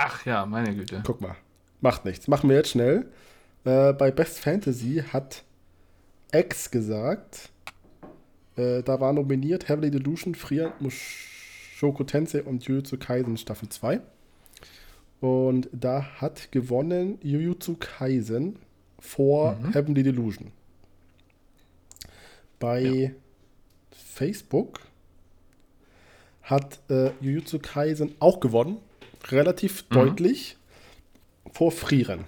[0.00, 1.02] Ach ja, meine Güte.
[1.04, 1.34] Guck mal.
[1.80, 2.28] Macht nichts.
[2.28, 3.10] Machen wir jetzt schnell.
[3.64, 5.42] Äh, bei Best Fantasy hat
[6.32, 7.50] X gesagt,
[8.56, 14.00] äh, da war nominiert Heavenly Delusion, Frieren, Mushoku Tensei und Jujutsu Kaisen Staffel 2.
[15.20, 18.56] Und da hat gewonnen Jujutsu Kaisen
[19.00, 19.72] vor mhm.
[19.72, 20.52] Heavenly Delusion.
[22.60, 23.10] Bei ja.
[23.90, 24.80] Facebook
[26.42, 28.78] hat äh, Jujutsu Kaisen auch gewonnen.
[29.30, 29.94] Relativ mhm.
[29.94, 30.56] deutlich
[31.52, 32.24] vor Frieren.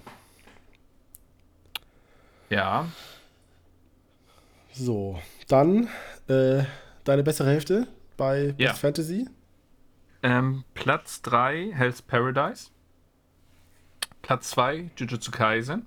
[2.49, 2.89] Ja.
[4.73, 5.89] So, dann
[6.29, 6.65] äh,
[7.05, 8.71] deine bessere Hälfte bei ja.
[8.71, 9.27] Best Fantasy?
[10.23, 12.71] Ähm, Platz 3 Hell's Paradise.
[14.23, 15.87] Platz 2 Jujutsu Kaisen.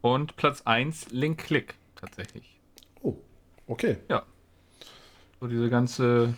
[0.00, 2.58] Und Platz 1 Link Click tatsächlich.
[3.02, 3.16] Oh,
[3.66, 3.98] okay.
[4.08, 4.24] Ja.
[5.40, 6.34] So diese ganze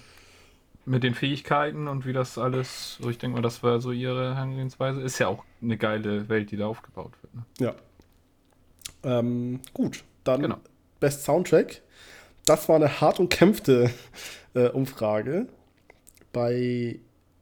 [0.87, 4.35] mit den Fähigkeiten und wie das alles, so ich denke mal, das war so ihre
[4.35, 7.35] Herangehensweise, ist ja auch eine geile Welt, die da aufgebaut wird.
[7.35, 7.45] Ne?
[7.59, 7.75] Ja.
[9.03, 10.57] Ähm, gut, dann genau.
[11.01, 11.83] Best Soundtrack.
[12.45, 13.91] Das war eine hart umkämpfte
[14.55, 15.49] äh, Umfrage.
[16.33, 16.99] Bei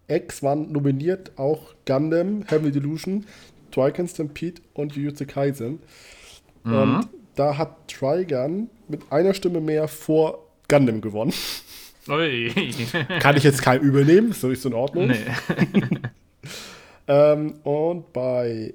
[0.07, 3.27] X waren nominiert auch Gundam, Heavy Delusion,
[3.71, 5.81] Trigun Stampede und Jujutsu Kaisen.
[6.65, 6.75] Mhm.
[6.75, 11.33] Und da hat Trigun mit einer Stimme mehr vor Gundam gewonnen.
[12.09, 12.53] Ui.
[13.21, 15.09] Kann ich jetzt kein übernehmen, so ist in Ordnung.
[15.09, 15.19] Nee.
[17.09, 18.75] ähm, und bei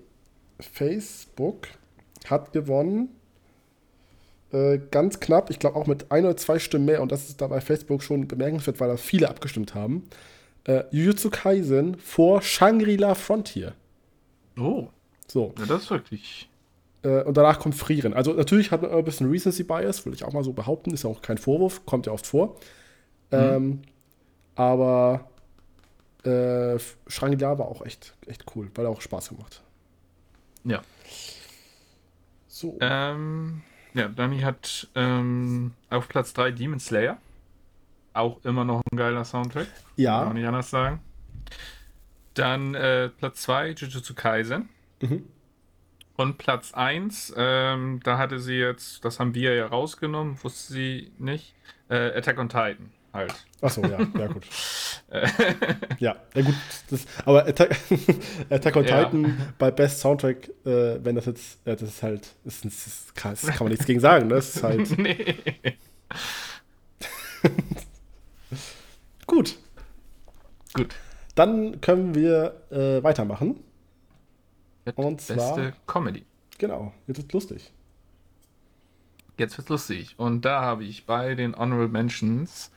[0.60, 1.68] Facebook
[2.26, 3.10] hat gewonnen
[4.52, 7.42] äh, ganz knapp, ich glaube auch mit ein oder zwei Stimmen mehr, und das ist
[7.42, 10.08] da bei Facebook schon bemerkenswert, weil da viele abgestimmt haben.
[10.64, 13.74] Äh, Jujutsu Kaisen vor Shangri-La Frontier.
[14.58, 14.88] Oh.
[15.28, 15.54] So.
[15.60, 16.50] Ja, das ist wirklich.
[17.04, 18.14] Äh, und danach kommt Frieren.
[18.14, 21.04] Also natürlich hat man ein bisschen Recency Bias, würde ich auch mal so behaupten, ist
[21.04, 22.58] ja auch kein Vorwurf, kommt ja oft vor.
[23.32, 23.38] Mhm.
[23.38, 23.82] Ähm,
[24.56, 25.30] aber
[26.24, 29.62] äh, Shangri-La war auch echt, echt cool, weil er auch Spaß gemacht.
[30.64, 30.82] Ja.
[32.48, 32.78] So.
[32.82, 33.62] Ähm,
[33.94, 37.18] ja, Dani hat ähm, auf Platz 3 Demon Slayer.
[38.14, 39.68] Auch immer noch ein geiler Soundtrack.
[39.96, 40.20] Ja.
[40.20, 41.02] Kann man nicht anders sagen.
[42.34, 44.70] Dann äh, Platz 2 Jujutsu Kaisen.
[45.02, 45.24] Mhm.
[46.16, 51.12] Und Platz 1, ähm, da hatte sie jetzt, das haben wir ja rausgenommen, wusste sie
[51.20, 51.54] nicht,
[51.90, 53.34] äh, Attack on Titan halt.
[53.62, 54.46] Achso, ja, ja gut.
[56.00, 56.54] ja, ja gut.
[56.90, 57.78] Das, aber Attack,
[58.50, 59.06] Attack on ja.
[59.06, 63.14] Titan bei Best Soundtrack, äh, wenn das jetzt, äh, das ist halt, das, ist, das,
[63.16, 64.36] kann, das kann man nichts gegen sagen, ne?
[64.36, 64.98] Das ist halt.
[64.98, 65.36] Nee.
[69.26, 69.58] Gut.
[70.74, 70.96] Gut.
[71.36, 73.64] Dann können wir äh, weitermachen.
[74.86, 76.26] Mit Und zwar- beste Comedy.
[76.58, 77.72] Genau, jetzt ist lustig.
[79.38, 80.16] Jetzt wird's lustig.
[80.18, 82.72] Und da habe ich bei den Honorable Mentions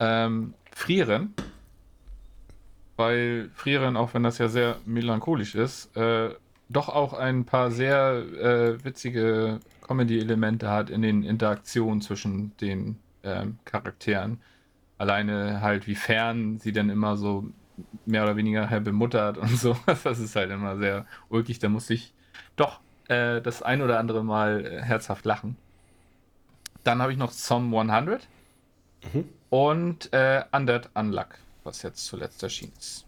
[0.00, 1.34] ähm, Frieren.
[2.96, 6.34] Weil Frieren, auch wenn das ja sehr melancholisch ist, äh,
[6.68, 13.58] doch auch ein paar sehr äh, witzige Comedy-Elemente hat in den Interaktionen zwischen den ähm,
[13.64, 14.38] Charakteren.
[14.98, 17.44] Alleine halt, wie fern sie dann immer so
[18.06, 19.76] mehr oder weniger halt bemuttert und so.
[20.04, 21.58] Das ist halt immer sehr ulkig.
[21.58, 22.12] Da muss ich
[22.56, 25.56] doch äh, das ein oder andere Mal äh, herzhaft lachen.
[26.84, 28.26] Dann habe ich noch Some 100
[29.50, 33.06] und äh, Undead Unluck, was jetzt zuletzt erschienen ist.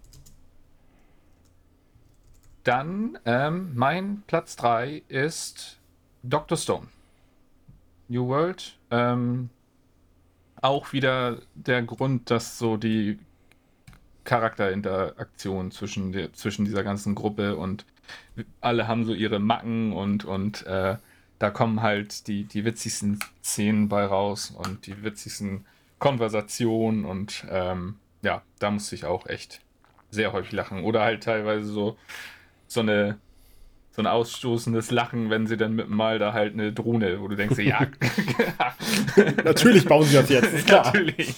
[2.64, 5.78] Dann ähm, mein Platz 3 ist
[6.22, 6.56] Dr.
[6.56, 6.86] Stone.
[8.08, 8.76] New World.
[8.90, 9.48] Ähm,
[10.60, 13.18] auch wieder der Grund, dass so die
[14.24, 17.84] Charakterinteraktion zwischen, der, zwischen dieser ganzen Gruppe und
[18.60, 20.96] alle haben so ihre Macken und, und äh,
[21.40, 25.66] da kommen halt die, die witzigsten Szenen bei raus und die witzigsten
[26.02, 29.60] Konversationen und ähm, ja, da musste ich auch echt
[30.10, 30.82] sehr häufig lachen.
[30.82, 31.96] Oder halt teilweise so,
[32.66, 33.18] so eine
[33.94, 37.36] so ein ausstoßendes Lachen, wenn sie dann mit mal da halt eine Drohne, wo du
[37.36, 37.86] denkst, ja,
[39.44, 40.86] Natürlich bauen sie das jetzt, ist klar.
[40.86, 41.34] Natürlich.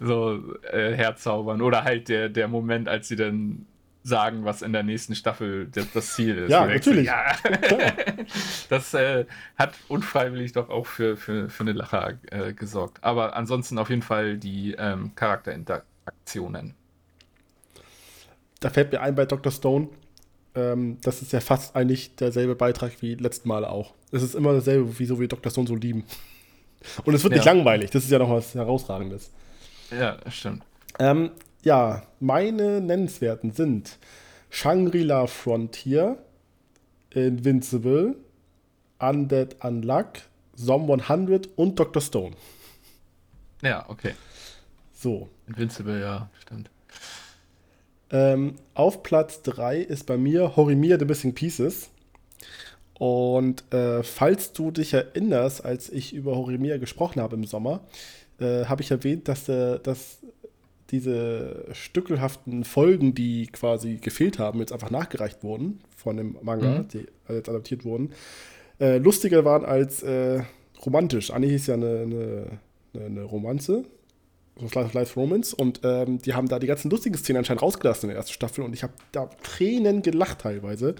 [0.00, 0.40] so
[0.72, 1.60] äh, herzaubern.
[1.60, 3.66] Oder halt der, der Moment, als sie dann
[4.06, 6.50] sagen, was in der nächsten Staffel das, das Ziel ist.
[6.50, 7.06] Ja, natürlich.
[7.06, 7.24] Ja.
[8.68, 9.24] Das äh,
[9.56, 13.02] hat unfreiwillig doch auch für, für, für eine Lacher äh, gesorgt.
[13.02, 16.74] Aber ansonsten auf jeden Fall die ähm, Charakterinteraktionen.
[18.60, 19.52] Da fällt mir ein bei Dr.
[19.52, 19.88] Stone,
[20.54, 23.94] ähm, das ist ja fast eigentlich derselbe Beitrag wie letzten Mal auch.
[24.12, 25.50] Es ist immer dasselbe, wie so wie Dr.
[25.52, 26.04] Stone so lieben.
[27.04, 27.52] Und es wird nicht Ja.
[27.52, 29.30] langweilig, das ist ja noch was Herausragendes.
[29.96, 30.62] Ja, stimmt.
[30.98, 31.30] Ähm,
[31.66, 33.98] ja, meine Nennenswerten sind
[34.50, 36.16] Shangri-La Frontier,
[37.10, 38.14] Invincible,
[39.00, 40.12] Undead Unluck,
[40.54, 42.00] Zom 100 und Dr.
[42.00, 42.36] Stone.
[43.62, 44.12] Ja, okay.
[44.92, 45.28] So.
[45.48, 46.70] Invincible, ja, stimmt.
[48.12, 51.90] Ähm, auf Platz 3 ist bei mir Horimiya The Missing Pieces.
[52.94, 57.80] Und äh, falls du dich erinnerst, als ich über Horimiya gesprochen habe im Sommer,
[58.38, 60.18] äh, habe ich erwähnt, dass, äh, dass
[60.90, 66.88] diese stückelhaften Folgen, die quasi gefehlt haben, jetzt einfach nachgereicht wurden von dem Manga, Mhm.
[66.88, 68.12] die jetzt adaptiert wurden,
[68.80, 70.42] äh, lustiger waren als äh,
[70.84, 71.30] romantisch.
[71.30, 72.46] Annie hieß ja eine, eine,
[72.94, 73.84] eine, eine Romanze,
[74.58, 77.62] so Slice of Life Romance, und ähm, die haben da die ganzen lustigen Szenen anscheinend
[77.62, 80.94] rausgelassen in der ersten Staffel und ich habe da Tränen gelacht teilweise.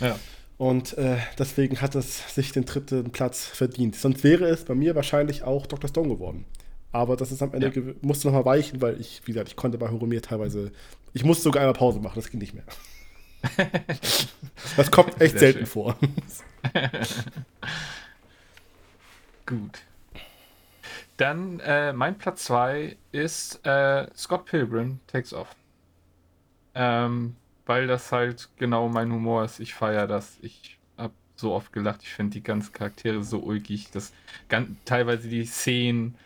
[0.00, 0.18] Ja.
[0.58, 3.96] Und äh, deswegen hat es sich den dritten Platz verdient.
[3.96, 5.88] Sonst wäre es bei mir wahrscheinlich auch Dr.
[5.88, 6.44] Stone geworden.
[6.92, 7.92] Aber das ist am Ende, Ja.
[8.02, 10.70] musste nochmal weichen, weil ich, wie gesagt, ich konnte bei Horomir teilweise,
[11.14, 12.64] ich musste sogar einmal Pause machen, das ging nicht mehr.
[14.76, 15.66] das kommt echt Sehr selten schön.
[15.66, 15.96] vor.
[19.46, 19.80] Gut.
[21.16, 25.54] Dann äh, mein Platz 2 ist äh, Scott Pilgrim Takes Off.
[26.74, 29.60] Ähm, weil das halt genau mein Humor ist.
[29.60, 30.38] Ich feiere das.
[30.42, 32.00] Ich habe so oft gelacht.
[32.02, 33.90] Ich finde die ganzen Charaktere so ulkig.
[33.92, 34.12] Das,
[34.48, 36.16] gan- teilweise die Szenen,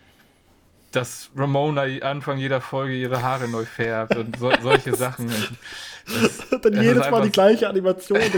[0.97, 5.29] dass Ramona Anfang jeder Folge ihre Haare neu färbt und so, solche Sachen.
[6.07, 8.19] Das, Dann jedes Mal die gleiche Animation.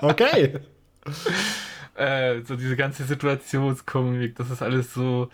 [0.00, 0.60] Okay.
[1.96, 5.28] äh, so diese ganze Situationskomik, das ist alles so,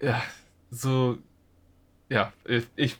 [0.00, 0.22] ja,
[0.70, 1.18] so,
[2.08, 2.96] ja, ich, ich,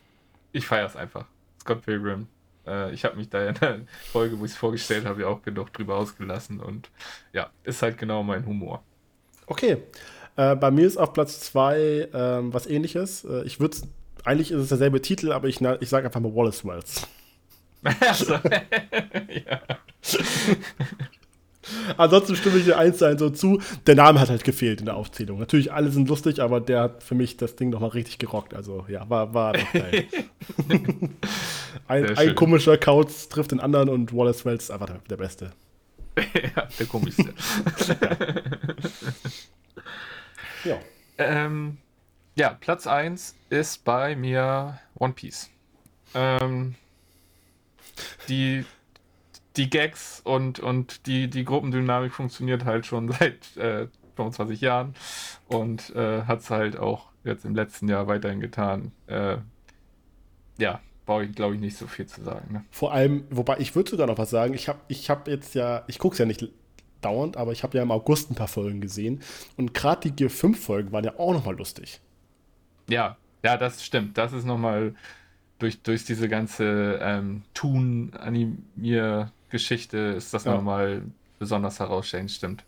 [0.50, 1.26] ich feiere es einfach.
[1.60, 2.26] Scott Pilgrim.
[2.66, 5.42] Äh, ich habe mich da in der Folge, wo ich es vorgestellt habe, ja auch
[5.42, 6.90] genug drüber ausgelassen und
[7.32, 8.82] ja, ist halt genau mein Humor.
[9.46, 9.84] Okay.
[10.38, 13.24] Äh, bei mir ist auf Platz 2 ähm, was ähnliches.
[13.24, 13.76] Äh, ich würde
[14.24, 17.08] eigentlich ist es derselbe Titel, aber ich, ich sage einfach mal Wallace Wells.
[17.82, 19.60] also, ja.
[21.96, 23.60] Ansonsten stimme ich dir eins zu eins so zu.
[23.86, 25.40] Der Name hat halt gefehlt in der Aufzählung.
[25.40, 28.54] Natürlich, alle sind lustig, aber der hat für mich das Ding nochmal richtig gerockt.
[28.54, 30.06] Also ja, war, war doch geil.
[31.88, 35.50] ein, ein komischer Kauz trifft den anderen und Wallace Wells ist einfach der, der Beste.
[36.16, 37.34] ja, der komischste.
[38.00, 38.16] Ja.
[41.18, 41.78] Ähm,
[42.36, 45.50] ja, Platz 1 ist bei mir One Piece.
[46.14, 46.74] Ähm,
[48.28, 48.64] die,
[49.56, 54.94] die Gags und, und die, die Gruppendynamik funktioniert halt schon seit äh, 25 Jahren
[55.48, 58.92] und äh, hat es halt auch jetzt im letzten Jahr weiterhin getan.
[59.06, 59.38] Äh,
[60.58, 62.52] ja, brauche ich glaube ich nicht so viel zu sagen.
[62.52, 62.64] Ne?
[62.70, 64.54] Vor allem, wobei ich würde sogar noch was sagen.
[64.54, 66.48] Ich habe ich hab jetzt ja, ich gucke es ja nicht
[67.00, 69.20] dauernd, aber ich habe ja im August ein paar Folgen gesehen.
[69.56, 72.00] Und gerade die Gear 5 Folgen waren ja auch nochmal lustig.
[72.88, 74.18] Ja, ja, das stimmt.
[74.18, 74.94] Das ist nochmal
[75.58, 80.54] durch, durch diese ganze ähm, Toon-Animier-Geschichte ist das ja.
[80.54, 81.02] nochmal
[81.38, 82.64] besonders herausstechend, stimmt.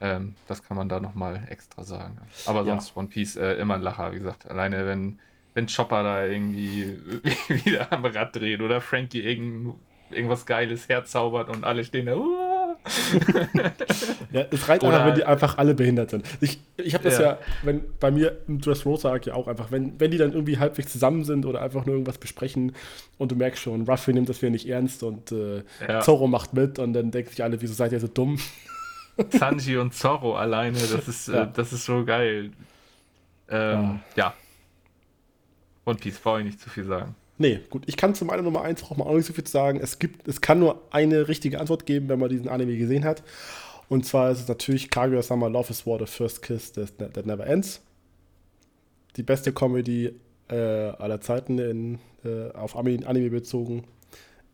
[0.00, 2.18] Ähm, das kann man da nochmal extra sagen.
[2.46, 2.96] Aber sonst ja.
[2.96, 4.48] One Piece äh, immer ein Lacher, wie gesagt.
[4.50, 5.18] Alleine wenn,
[5.54, 6.98] wenn Chopper da irgendwie
[7.48, 9.74] wieder am Rad dreht oder Frankie irgend,
[10.10, 12.16] irgendwas Geiles herzaubert und alle stehen da.
[12.16, 12.45] Uh,
[14.32, 16.24] ja, es reicht einfach, wenn die einfach alle behindert sind.
[16.40, 17.24] Ich, ich habe das ja.
[17.24, 20.92] ja, wenn bei mir im Dressrosa ja auch einfach, wenn, wenn die dann irgendwie halbwegs
[20.92, 22.72] zusammen sind oder einfach nur irgendwas besprechen
[23.18, 26.00] und du merkst schon, Ruffy nimmt das wieder nicht ernst und äh, ja.
[26.00, 28.38] Zorro macht mit und dann denken sich alle, wieso seid ihr so dumm?
[29.30, 32.50] Sanji und Zorro alleine, das ist, äh, das ist so geil.
[33.48, 34.34] Ähm, ja.
[35.84, 37.14] One Piece, brauche ich nicht zu viel sagen.
[37.38, 37.82] Nee, gut.
[37.86, 39.78] Ich kann zu meiner Nummer 1 braucht man auch nicht so viel zu sagen.
[39.80, 43.22] Es, gibt, es kann nur eine richtige Antwort geben, wenn man diesen Anime gesehen hat.
[43.88, 47.26] Und zwar ist es natürlich Kaguya-sama Love is War, The First Kiss that, ne-, that
[47.26, 47.82] Never Ends.
[49.16, 50.12] Die beste Comedy
[50.48, 53.84] äh, aller Zeiten in, äh, auf Anime bezogen.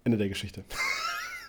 [0.05, 0.65] Ende der Geschichte.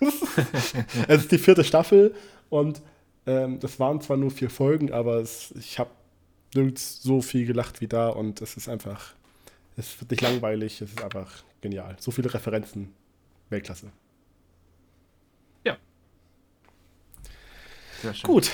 [1.08, 2.14] es ist die vierte Staffel
[2.48, 2.80] und
[3.26, 5.90] ähm, das waren zwar nur vier Folgen, aber es, ich habe
[6.54, 9.14] nirgends so viel gelacht wie da und es ist einfach
[9.76, 11.96] es wird nicht langweilig, es ist einfach genial.
[11.98, 12.94] So viele Referenzen.
[13.50, 13.92] Weltklasse.
[15.64, 15.76] Ja.
[18.22, 18.50] Gut.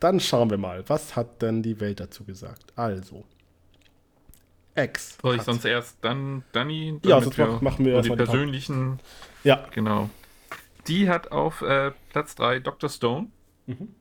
[0.00, 2.72] Dann schauen wir mal, was hat denn die Welt dazu gesagt?
[2.76, 3.24] Also.
[4.76, 5.18] X.
[5.20, 7.00] Soll ich sonst erst dann Danny?
[7.04, 9.00] Ja, sonst wir machen wir die persönlichen.
[9.42, 9.66] Die ja.
[9.72, 10.08] Genau.
[10.86, 12.88] Die hat auf äh, Platz 3 Dr.
[12.88, 13.28] Stone.
[13.66, 13.94] Mhm.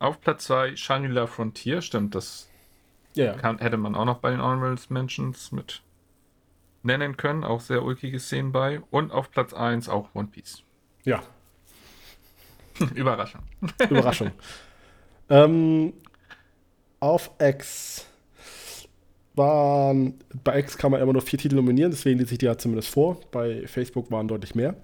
[0.00, 1.82] Auf Platz 2 Shangri-La Frontier.
[1.82, 2.50] Stimmt, das
[3.14, 5.82] ja, kann, hätte man auch noch bei den Honorable Mentions mit
[6.84, 7.44] nennen können.
[7.44, 8.80] Auch sehr ulkige Szenen bei.
[8.90, 10.62] Und auf Platz 1 auch One Piece.
[11.04, 11.22] Ja.
[12.94, 13.42] Überraschung.
[13.88, 14.30] Überraschung.
[15.30, 15.92] ähm,
[17.00, 18.06] auf X
[19.34, 20.14] waren,
[20.44, 22.88] bei X kann man immer nur vier Titel nominieren, deswegen lese ich die ja zumindest
[22.88, 23.18] vor.
[23.32, 24.74] Bei Facebook waren deutlich mehr.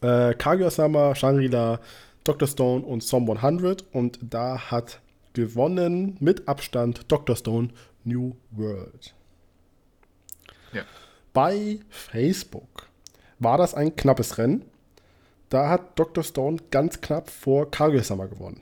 [0.00, 1.80] Äh, Kaguya-sama, Shangri-La,
[2.24, 2.46] Dr.
[2.46, 5.00] Stone und Som 100 und da hat
[5.32, 7.36] gewonnen mit Abstand Dr.
[7.36, 7.70] Stone
[8.04, 9.14] New World.
[10.72, 10.82] Ja.
[11.32, 12.88] Bei Facebook
[13.38, 14.64] war das ein knappes Rennen.
[15.48, 16.24] Da hat Dr.
[16.24, 18.60] Stone ganz knapp vor Kaguya-sama gewonnen.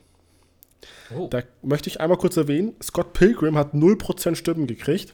[1.13, 1.27] Oh.
[1.29, 5.13] Da möchte ich einmal kurz erwähnen, Scott Pilgrim hat 0% Stimmen gekriegt.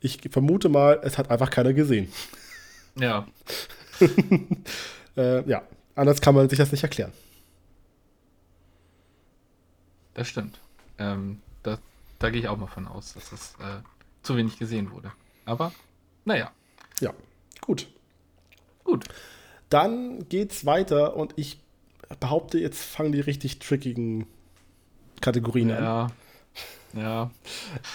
[0.00, 2.12] Ich vermute mal, es hat einfach keiner gesehen.
[2.96, 3.26] Ja.
[5.16, 5.62] äh, ja,
[5.94, 7.12] anders kann man sich das nicht erklären.
[10.14, 10.58] Das stimmt.
[10.98, 11.78] Ähm, da,
[12.18, 13.80] da gehe ich auch mal von aus, dass es äh,
[14.22, 15.12] zu wenig gesehen wurde.
[15.44, 15.72] Aber
[16.24, 16.50] naja.
[17.00, 17.12] Ja,
[17.60, 17.88] gut.
[18.84, 19.04] Gut.
[19.68, 21.60] Dann geht's weiter und ich
[22.18, 24.26] behaupte, jetzt fangen die richtig trickigen
[25.20, 26.04] Kategorien ja.
[26.04, 26.12] an.
[26.92, 27.30] Ja.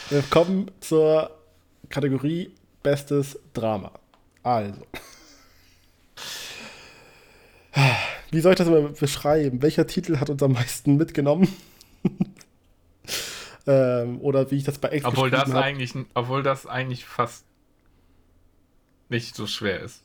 [0.09, 1.31] Wir kommen zur
[1.89, 2.51] Kategorie
[2.81, 3.91] Bestes Drama.
[4.43, 4.81] Also.
[8.31, 9.61] Wie soll ich das mal beschreiben?
[9.61, 11.53] Welcher Titel hat uns am meisten mitgenommen?
[13.67, 15.63] ähm, oder wie ich das bei X obwohl das hab.
[15.63, 17.45] eigentlich, Obwohl das eigentlich fast
[19.09, 20.03] nicht so schwer ist.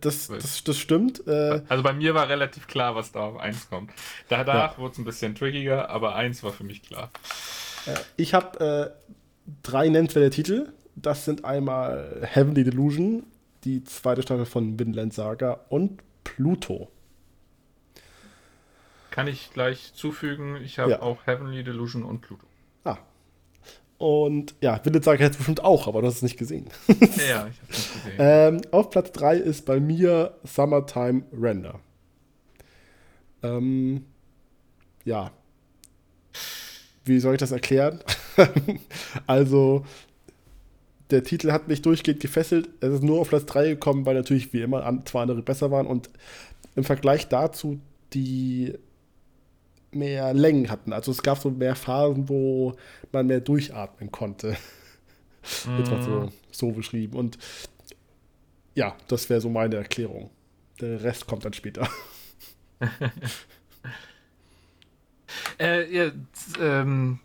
[0.00, 1.26] Das, das, das, stimmt.
[1.26, 3.90] Äh, also bei mir war relativ klar, was da auf 1 kommt.
[4.28, 4.78] Danach ja.
[4.78, 7.10] wurde es ein bisschen trickiger, aber 1 war für mich klar.
[7.86, 9.12] Äh, ich habe äh,
[9.62, 10.72] drei nennenswerte Titel.
[10.96, 13.24] Das sind einmal Heavenly Delusion,
[13.64, 16.90] die zweite Staffel von Vinland Saga und Pluto.
[19.10, 20.56] Kann ich gleich zufügen.
[20.64, 21.02] Ich habe ja.
[21.02, 22.46] auch Heavenly Delusion und Pluto.
[24.04, 26.66] Und ja, Saga jetzt bestimmt auch, aber du hast es nicht gesehen.
[26.88, 28.14] ja, ich hab's nicht gesehen.
[28.18, 31.80] Ähm, auf Platz 3 ist bei mir Summertime Render.
[33.42, 34.04] Ähm,
[35.06, 35.30] ja.
[37.06, 38.00] Wie soll ich das erklären?
[39.26, 39.86] also,
[41.08, 42.68] der Titel hat mich durchgehend gefesselt.
[42.80, 45.86] Es ist nur auf Platz 3 gekommen, weil natürlich wie immer zwei andere besser waren.
[45.86, 46.10] Und
[46.76, 47.80] im Vergleich dazu
[48.12, 48.74] die
[49.94, 50.92] mehr Längen hatten.
[50.92, 52.74] Also es gab so mehr Phasen, wo
[53.12, 54.56] man mehr durchatmen konnte.
[55.66, 55.74] Mm.
[55.78, 57.16] Jetzt mal so, so beschrieben.
[57.16, 57.38] Und
[58.74, 60.30] ja, das wäre so meine Erklärung.
[60.80, 61.88] Der Rest kommt dann später.
[65.58, 66.10] äh, ja,
[66.60, 67.18] ähm,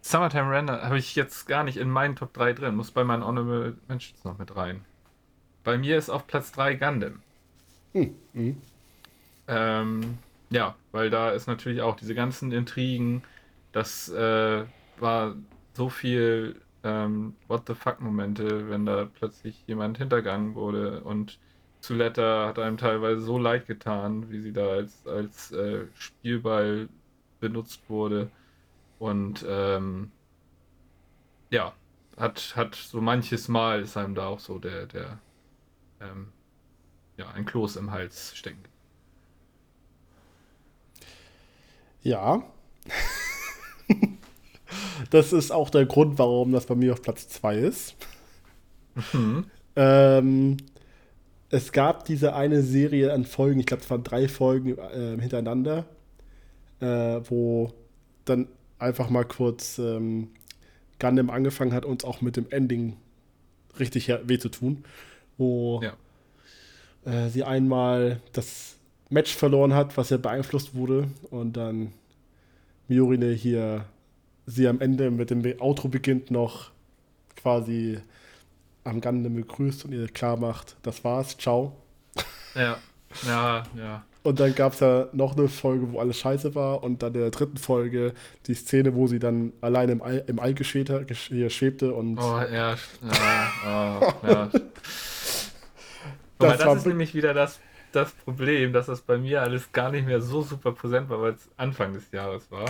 [0.00, 2.76] Summertime Render habe ich jetzt gar nicht in meinen Top 3 drin.
[2.76, 4.84] Muss bei meinen Honorable Mentions noch mit rein.
[5.62, 7.22] Bei mir ist auf Platz 3 Gundam.
[7.92, 8.14] Hm.
[8.34, 8.60] Mhm.
[9.48, 10.18] Ähm,
[10.54, 13.24] ja, weil da ist natürlich auch diese ganzen Intrigen,
[13.72, 14.64] das äh,
[15.00, 15.34] war
[15.72, 21.40] so viel ähm, What the fuck Momente, wenn da plötzlich jemand hintergangen wurde und
[21.80, 26.88] Zuletter hat einem teilweise so leid getan, wie sie da als, als äh, Spielball
[27.40, 28.30] benutzt wurde.
[29.00, 30.12] Und ähm,
[31.50, 31.74] ja,
[32.16, 35.18] hat, hat so manches Mal ist einem da auch so der, der
[36.00, 36.32] ähm,
[37.16, 38.62] ja, ein Kloß im Hals stecken.
[42.04, 42.44] Ja.
[45.10, 47.96] das ist auch der Grund, warum das bei mir auf Platz 2 ist.
[49.12, 49.46] Mhm.
[49.74, 50.56] Ähm,
[51.50, 55.86] es gab diese eine Serie an Folgen, ich glaube, es waren drei Folgen äh, hintereinander,
[56.80, 56.86] äh,
[57.24, 57.72] wo
[58.24, 58.48] dann
[58.78, 60.28] einfach mal kurz ähm,
[61.00, 62.96] Gundam angefangen hat, uns auch mit dem Ending
[63.78, 64.84] richtig weh zu tun.
[65.38, 65.94] Wo ja.
[67.10, 68.73] äh, sie einmal das
[69.14, 71.08] Match verloren hat, was ja beeinflusst wurde.
[71.30, 71.92] Und dann
[72.88, 73.86] Miorine hier
[74.46, 76.70] sie am Ende mit dem Outro beginnt noch
[77.36, 77.98] quasi
[78.84, 81.74] am Gundam begrüßt und ihr klar macht, das war's, ciao.
[82.54, 82.76] Ja,
[83.26, 84.04] ja, ja.
[84.22, 86.82] Und dann gab es ja noch eine Folge, wo alles scheiße war.
[86.82, 88.14] Und dann in der dritten Folge
[88.46, 91.06] die Szene, wo sie dann alleine im All, im All geschwebte,
[91.50, 92.18] schwebte und.
[92.18, 92.76] Oh, ja, ja,
[93.66, 94.50] oh, ja.
[96.38, 97.60] das, das ist nämlich wieder das,
[97.94, 101.32] das Problem, dass das bei mir alles gar nicht mehr so super präsent war, weil
[101.32, 102.66] es Anfang des Jahres war.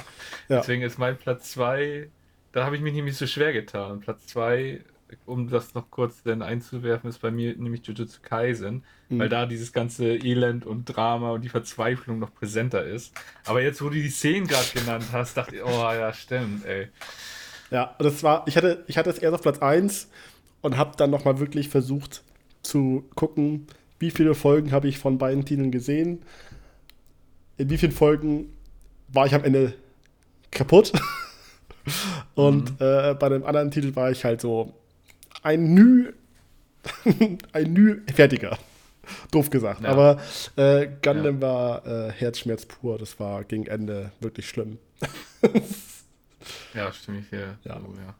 [0.49, 0.59] Ja.
[0.59, 2.09] Deswegen ist mein Platz 2,
[2.53, 4.01] da habe ich mich nämlich so schwer getan.
[4.01, 4.81] Platz 2
[5.27, 9.19] um das noch kurz dann einzuwerfen, ist bei mir nämlich Jujutsu Kaisen, mhm.
[9.19, 13.13] weil da dieses ganze Elend und Drama und die Verzweiflung noch präsenter ist.
[13.45, 16.89] Aber jetzt, wo du die Szenen gerade genannt hast, dachte ich, oh ja, stimmt, ey.
[17.71, 20.09] Ja, das war, ich hatte, ich hatte es erst auf Platz 1
[20.63, 22.23] und habe dann nochmal wirklich versucht
[22.63, 23.67] zu gucken,
[24.05, 26.23] wie viele Folgen habe ich von beiden Titeln gesehen,
[27.57, 28.53] in wie vielen Folgen
[29.09, 29.73] war ich am Ende
[30.51, 30.93] kaputt.
[32.35, 32.87] Und mhm.
[32.87, 34.75] äh, bei dem anderen Titel war ich halt so
[35.43, 36.13] ein Nü,
[37.53, 38.59] ein Nü fertiger.
[39.31, 39.83] Doof gesagt.
[39.83, 39.89] Ja.
[39.89, 40.21] Aber
[40.57, 41.43] äh, Gundam ja.
[41.43, 42.99] war äh, Herzschmerz pur.
[42.99, 44.79] Das war gegen Ende wirklich schlimm.
[46.75, 47.59] ja, stimme ich hier.
[47.65, 47.81] Ja.
[47.81, 48.15] So, ja.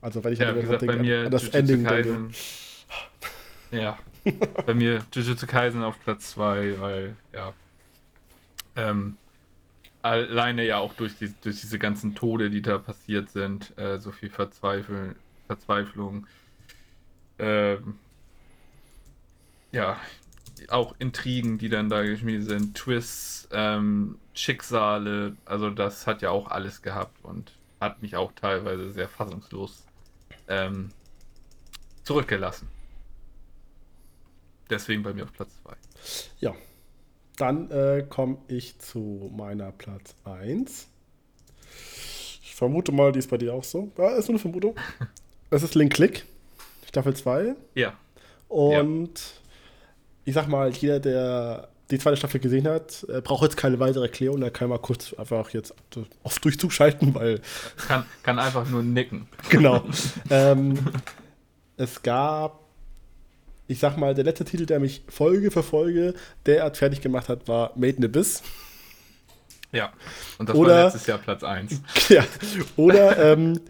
[0.00, 2.30] Also wenn ich ja, gesagt, denke, bei mir an das Ending denke.
[3.74, 3.98] Ja,
[4.66, 7.52] bei mir Jujutsu Kaisen auf Platz 2, weil ja
[8.76, 9.16] ähm,
[10.00, 14.12] alleine ja auch durch, die, durch diese ganzen Tode, die da passiert sind, äh, so
[14.12, 15.16] viel Verzweifel,
[15.48, 16.28] Verzweiflung,
[17.40, 17.98] ähm,
[19.72, 19.96] ja,
[20.68, 26.48] auch Intrigen, die dann da geschmiedet sind, Twists, ähm, Schicksale, also das hat ja auch
[26.48, 27.50] alles gehabt und
[27.80, 29.84] hat mich auch teilweise sehr fassungslos
[30.46, 30.90] ähm,
[32.04, 32.68] zurückgelassen.
[34.70, 35.72] Deswegen bei mir auf Platz 2.
[36.40, 36.54] Ja,
[37.36, 40.88] dann äh, komme ich zu meiner Platz 1.
[42.42, 43.90] Ich vermute mal, die ist bei dir auch so.
[43.98, 44.74] Ja, ist nur eine Vermutung.
[45.50, 46.24] Es ist Link Click.
[46.88, 47.54] Staffel 2.
[47.76, 47.92] Ja.
[48.48, 49.24] Und ja.
[50.24, 54.42] ich sag mal, jeder, der die zweite Staffel gesehen hat, braucht jetzt keine weitere Erklärung.
[54.42, 55.74] Er kann mal kurz einfach jetzt
[56.22, 57.40] auf Durchzug schalten, weil.
[57.86, 59.28] Kann, kann einfach nur nicken.
[59.48, 59.84] Genau.
[60.30, 60.78] ähm,
[61.76, 62.63] es gab,
[63.66, 66.14] ich sag mal, der letzte Titel, der mich Folge für Folge
[66.46, 68.42] derart fertig gemacht hat, war Made in Abyss.
[69.72, 69.92] Ja,
[70.38, 71.80] und das oder, war letztes Jahr Platz 1.
[72.08, 72.24] Ja,
[72.76, 73.60] oder ähm,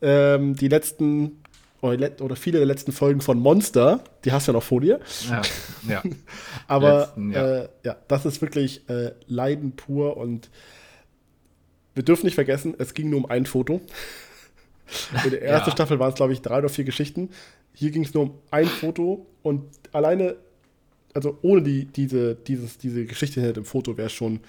[0.00, 1.38] ähm, die letzten
[1.80, 5.00] oder viele der letzten Folgen von Monster, die hast du ja noch vor dir.
[5.28, 5.42] Ja,
[5.88, 6.02] ja.
[6.68, 7.58] Aber letzten, ja.
[7.62, 7.96] Äh, ja.
[8.06, 10.48] das ist wirklich äh, Leiden pur und
[11.94, 13.80] wir dürfen nicht vergessen, es ging nur um ein Foto.
[15.24, 15.76] In der ersten ja.
[15.76, 17.30] Staffel waren es, glaube ich, drei oder vier Geschichten.
[17.74, 20.36] Hier ging es nur um ein Foto und alleine,
[21.14, 24.40] also ohne die, diese, dieses, diese Geschichte hinter dem Foto wäre es schon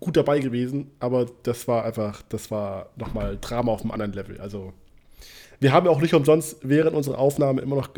[0.00, 4.40] gut dabei gewesen, aber das war einfach, das war nochmal Drama auf einem anderen Level.
[4.40, 4.72] Also
[5.60, 7.90] wir haben auch nicht umsonst während unserer Aufnahme immer noch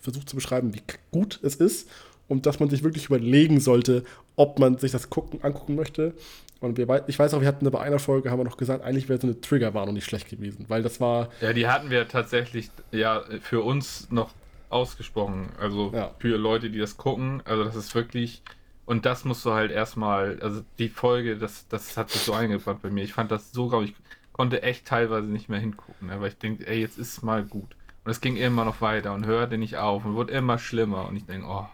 [0.00, 1.90] versucht zu beschreiben, wie gut es ist
[2.28, 4.02] und dass man sich wirklich überlegen sollte,
[4.34, 6.14] ob man sich das gucken, angucken möchte.
[6.60, 9.08] Und wir, ich weiß auch, wir hatten bei einer Folge, haben wir noch gesagt, eigentlich
[9.08, 11.28] wäre so eine Triggerwarnung nicht schlecht gewesen, weil das war.
[11.40, 14.30] Ja, die hatten wir tatsächlich ja für uns noch
[14.70, 15.50] ausgesprochen.
[15.60, 16.14] Also ja.
[16.18, 17.42] für Leute, die das gucken.
[17.44, 18.42] Also das ist wirklich.
[18.84, 22.82] Und das musst du halt erstmal, also die Folge, das, das hat sich so eingebracht
[22.82, 23.02] bei mir.
[23.02, 23.94] Ich fand das so, glaube ich,
[24.32, 26.20] konnte echt teilweise nicht mehr hingucken, ne?
[26.20, 27.74] weil ich denke, ey, jetzt ist mal gut.
[28.04, 31.08] Und es ging immer noch weiter und hörte nicht auf und wurde immer schlimmer.
[31.08, 31.66] Und ich denke, oh.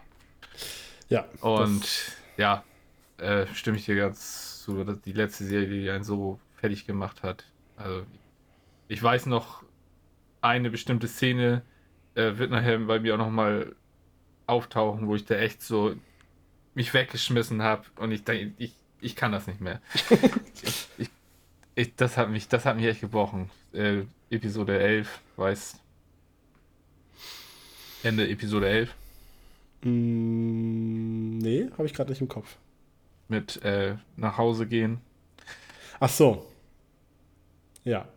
[1.09, 1.25] Ja.
[1.41, 1.83] Und
[2.37, 2.63] ja,
[3.19, 7.45] äh, stimme ich dir ganz zu, die letzte Serie, die einen so fertig gemacht hat.
[7.77, 8.05] Also,
[8.87, 9.63] ich weiß noch,
[10.41, 11.61] eine bestimmte Szene
[12.15, 13.75] äh, wird nachher bei mir auch nochmal
[14.47, 15.95] auftauchen, wo ich da echt so
[16.75, 19.81] mich weggeschmissen habe und ich denke, ich, ich kann das nicht mehr.
[20.63, 21.09] ich, ich
[21.75, 23.49] ich, das, hat mich, das hat mich echt gebrochen.
[23.73, 25.79] Äh, Episode 11, weiß.
[28.03, 28.95] Ende Episode 11.
[29.81, 32.57] Mm, nee, habe ich gerade nicht im Kopf.
[33.27, 35.01] Mit äh, nach Hause gehen.
[35.99, 36.49] Ach so.
[37.83, 38.07] Ja.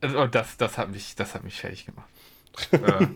[0.00, 2.08] Also, das, das, hat mich, das hat mich fertig gemacht.
[2.72, 3.06] äh,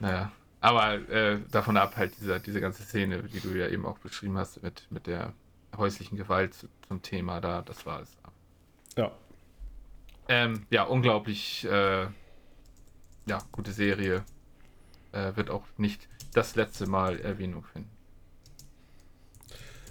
[0.00, 0.32] naja.
[0.60, 4.36] Aber äh, davon ab halt diese, diese ganze Szene, die du ja eben auch beschrieben
[4.36, 5.32] hast, mit, mit der
[5.76, 6.54] häuslichen Gewalt
[6.86, 8.10] zum Thema da, das war es.
[8.96, 9.10] Ja.
[10.28, 12.06] Ähm, ja, unglaublich äh,
[13.26, 14.24] ja, gute Serie.
[15.12, 17.90] Äh, wird auch nicht das letzte Mal Erwähnung finden.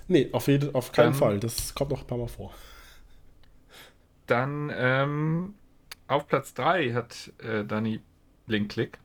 [0.10, 1.40] Nee, auf, jeden, auf keinen Dann- Fall.
[1.40, 2.52] Das kommt noch ein paar Mal vor.
[4.26, 5.54] Dann ähm,
[6.08, 8.02] auf Platz 3 hat äh, Danny
[8.48, 8.98] Blinklick.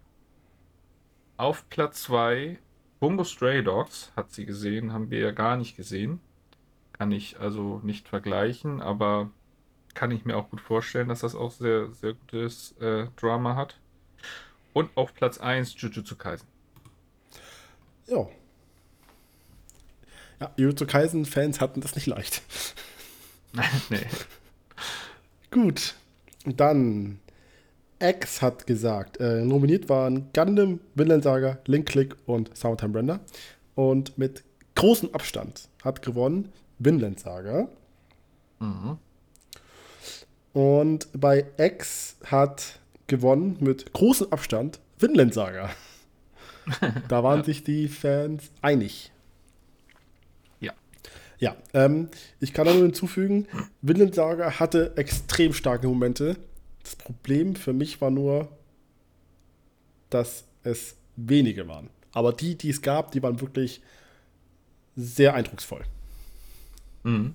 [1.37, 2.59] Auf Platz 2
[3.01, 6.21] Bungo Stray Dogs hat sie gesehen, haben wir ja gar nicht gesehen.
[6.93, 9.31] Kann ich also nicht vergleichen, aber
[9.93, 13.79] kann ich mir auch gut vorstellen, dass das auch sehr, sehr gutes äh, Drama hat.
[14.73, 16.49] Und auf Platz 1 Jujutsu Kaisen.
[18.07, 18.27] Ja.
[20.45, 22.43] Ja, Jujutsu Kaisen-Fans hatten das nicht leicht.
[23.89, 23.99] nee.
[25.51, 25.95] Gut.
[26.45, 27.21] Dann.
[27.99, 33.21] X hat gesagt, äh, nominiert waren Gundam, Vinland Saga, Link Click und Summertime Render.
[33.75, 37.69] Und mit großem Abstand hat gewonnen Vinland Saga.
[38.59, 38.99] Mhm.
[40.53, 45.71] Und bei X hat gewonnen mit großem Abstand Vinland Saga.
[47.09, 47.45] Da waren Ja.
[47.45, 49.13] sich die Fans einig.
[51.45, 51.57] Ja.
[51.75, 52.09] Ähm,
[52.41, 53.47] ich kann da nur hinzufügen,
[53.83, 56.39] Vinland Saga hatte extrem starke Momente.
[56.83, 58.49] Das Problem für mich war nur,
[60.09, 61.91] dass es wenige waren.
[62.13, 63.83] Aber die, die es gab, die waren wirklich
[64.97, 65.85] sehr eindrucksvoll.
[67.03, 67.35] Mhm.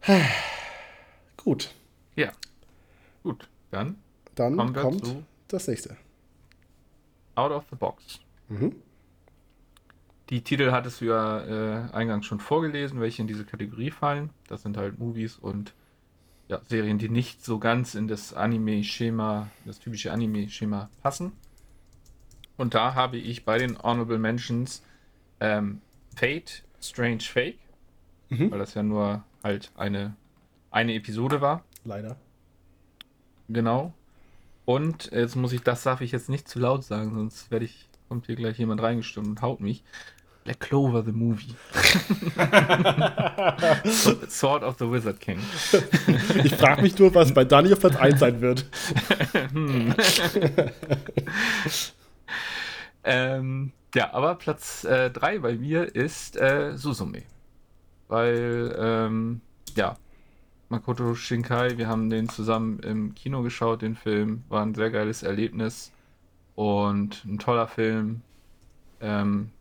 [1.36, 1.74] Gut,
[2.16, 2.32] Ja.
[3.22, 3.98] Gut, dann
[4.34, 5.16] dann kommt
[5.48, 5.98] das nächste.
[7.34, 8.20] Out of the Box.
[8.48, 8.76] Mhm.
[10.30, 11.40] Die Titel hattest du ja
[11.86, 14.30] äh, eingangs schon vorgelesen, welche in diese Kategorie fallen.
[14.48, 15.74] Das sind halt Movies und
[16.48, 21.32] ja, Serien, die nicht so ganz in das Anime-Schema, das typische Anime-Schema passen.
[22.56, 24.82] Und da habe ich bei den Honorable Mentions
[25.40, 25.80] ähm,
[26.16, 27.58] Fate, Strange Fake,
[28.28, 28.52] Mhm.
[28.52, 30.14] weil das ja nur halt eine,
[30.70, 31.64] eine Episode war.
[31.84, 32.16] Leider.
[33.48, 33.92] Genau.
[34.64, 37.88] Und jetzt muss ich, das darf ich jetzt nicht zu laut sagen, sonst werde ich,
[38.08, 39.82] kommt hier gleich jemand reingestimmt und haut mich.
[40.50, 41.54] Black Clover the Movie.
[44.28, 45.38] Sword of the Wizard King.
[46.44, 48.66] Ich frage mich nur, was bei Dani auf Platz 1 sein wird.
[53.04, 57.22] ähm, ja, aber Platz 3 bei mir ist äh, Suzume.
[58.08, 59.42] Weil, ähm,
[59.76, 59.96] ja,
[60.68, 64.42] Makoto Shinkai, wir haben den zusammen im Kino geschaut, den Film.
[64.48, 65.92] War ein sehr geiles Erlebnis
[66.56, 68.22] und ein toller Film.
[69.00, 69.52] Ähm,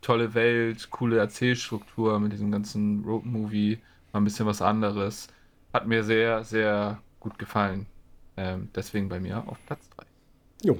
[0.00, 3.78] tolle Welt, coole Erzählstruktur mit diesem ganzen Road-Movie.
[4.12, 5.28] Mal ein bisschen was anderes.
[5.72, 7.86] Hat mir sehr, sehr gut gefallen.
[8.36, 10.04] Ähm, deswegen bei mir auf Platz 3.
[10.62, 10.78] Jo.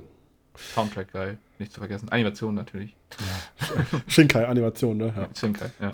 [0.56, 2.08] Soundtrack geil, nicht zu vergessen.
[2.08, 2.96] Animation natürlich.
[4.08, 5.14] Shinkai-Animation, ne?
[5.16, 5.28] Ja.
[5.34, 5.92] Shinkai, ja.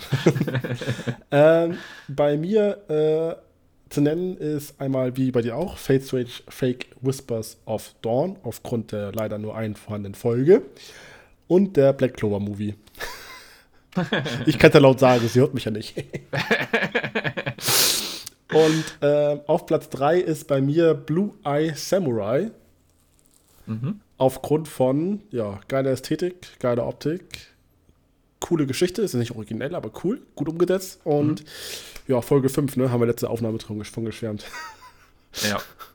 [1.30, 6.88] Ähm, bei mir äh, zu nennen ist einmal, wie bei dir auch, Fate Strange Fake
[7.00, 10.62] Whispers of Dawn, aufgrund der leider nur einen vorhandenen Folge.
[11.46, 12.74] Und der Black Clover Movie.
[14.46, 15.94] ich kann ja laut sagen, sie hört mich ja nicht.
[18.52, 22.50] Und äh, auf Platz 3 ist bei mir Blue Eye Samurai.
[23.66, 24.00] mhm.
[24.16, 27.24] Aufgrund von, ja, geiler Ästhetik, geiler Optik,
[28.38, 31.00] coole Geschichte, ist nicht originell, aber cool, gut umgesetzt.
[31.02, 31.44] Und
[32.06, 34.44] ja, Folge 5, ne, haben wir letzte Aufnahme gesch- von geschwärmt.
[35.42, 35.48] Ja.
[35.48, 35.58] Ja.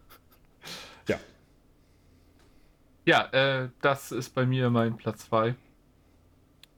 [3.09, 5.55] Ja, äh, das ist bei mir mein Platz 2.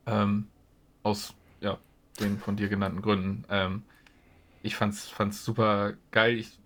[0.06, 0.48] Ähm,
[1.04, 1.78] aus ja,
[2.22, 3.44] den von dir genannten Gründen.
[3.50, 3.84] Ähm,
[4.64, 6.38] ich fand's, fand's super geil.
[6.38, 6.58] Ich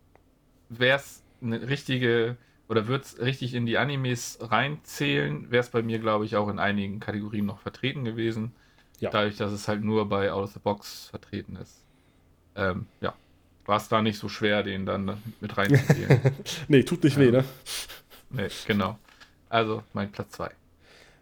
[0.69, 2.37] wär's eine richtige
[2.69, 6.59] oder wird's richtig in die Animes reinzählen, wäre es bei mir, glaube ich, auch in
[6.59, 8.53] einigen Kategorien noch vertreten gewesen.
[8.99, 9.09] Ja.
[9.09, 11.83] Dadurch, dass es halt nur bei Out of the Box vertreten ist.
[12.55, 13.15] Ähm, ja.
[13.65, 16.21] War es da nicht so schwer, den dann mit reinzugehen.
[16.67, 17.23] nee, tut nicht Ja.
[17.23, 17.45] weh, ne?
[18.29, 18.99] nee, genau.
[19.55, 20.49] Also mein Platz 2.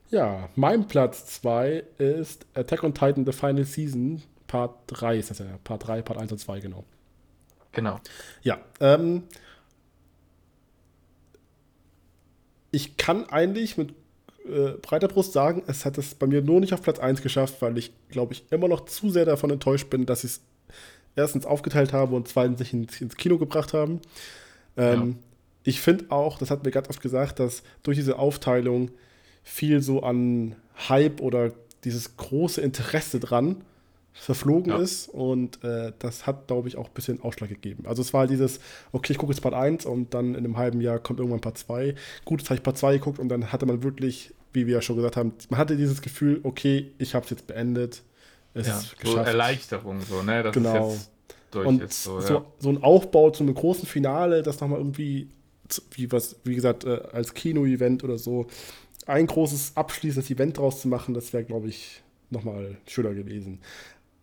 [0.10, 5.38] Ja, mein Platz 2 ist Attack on Titan The Final Season, Part 3 ist das
[5.38, 5.46] ja.
[5.64, 6.84] Part 3, Part 1 und 2, genau.
[7.74, 8.00] Genau.
[8.42, 9.22] Ja, ähm,
[12.72, 13.94] ich kann eigentlich mit
[14.46, 17.62] äh, breiter Brust sagen, es hat es bei mir nur nicht auf Platz 1 geschafft,
[17.62, 20.42] weil ich, glaube ich, immer noch zu sehr davon enttäuscht bin, dass ich es
[21.16, 24.02] erstens aufgeteilt habe und zweitens sich ins, ins Kino gebracht haben.
[24.76, 25.20] Ähm,
[25.64, 28.92] Ich finde auch, das hat mir ganz oft gesagt, dass durch diese Aufteilung
[29.44, 30.56] viel so an
[30.90, 31.52] Hype oder
[31.84, 33.64] dieses große Interesse dran
[34.14, 34.78] verflogen ja.
[34.78, 37.86] ist und äh, das hat, glaube ich, auch ein bisschen Ausschlag gegeben.
[37.88, 38.60] Also es war dieses,
[38.92, 41.58] okay, ich gucke jetzt Part 1 und dann in einem halben Jahr kommt irgendwann Part
[41.58, 41.96] 2.
[42.24, 44.82] Gut, jetzt habe ich Part 2 geguckt und dann hatte man wirklich, wie wir ja
[44.82, 48.04] schon gesagt haben, man hatte dieses Gefühl, okay, ich habe es jetzt beendet.
[48.54, 50.44] Es ja, so Erleichterung, so, ne?
[50.44, 50.96] Das genau.
[51.54, 52.28] und so, ja.
[52.28, 55.30] so, so, ein Aufbau zu einem großen Finale, das nochmal irgendwie,
[55.92, 58.48] wie, was, wie gesagt, äh, als Kino-Event oder so,
[59.06, 63.60] ein großes abschließendes Event draus zu machen, das wäre, glaube ich, nochmal schöner gewesen.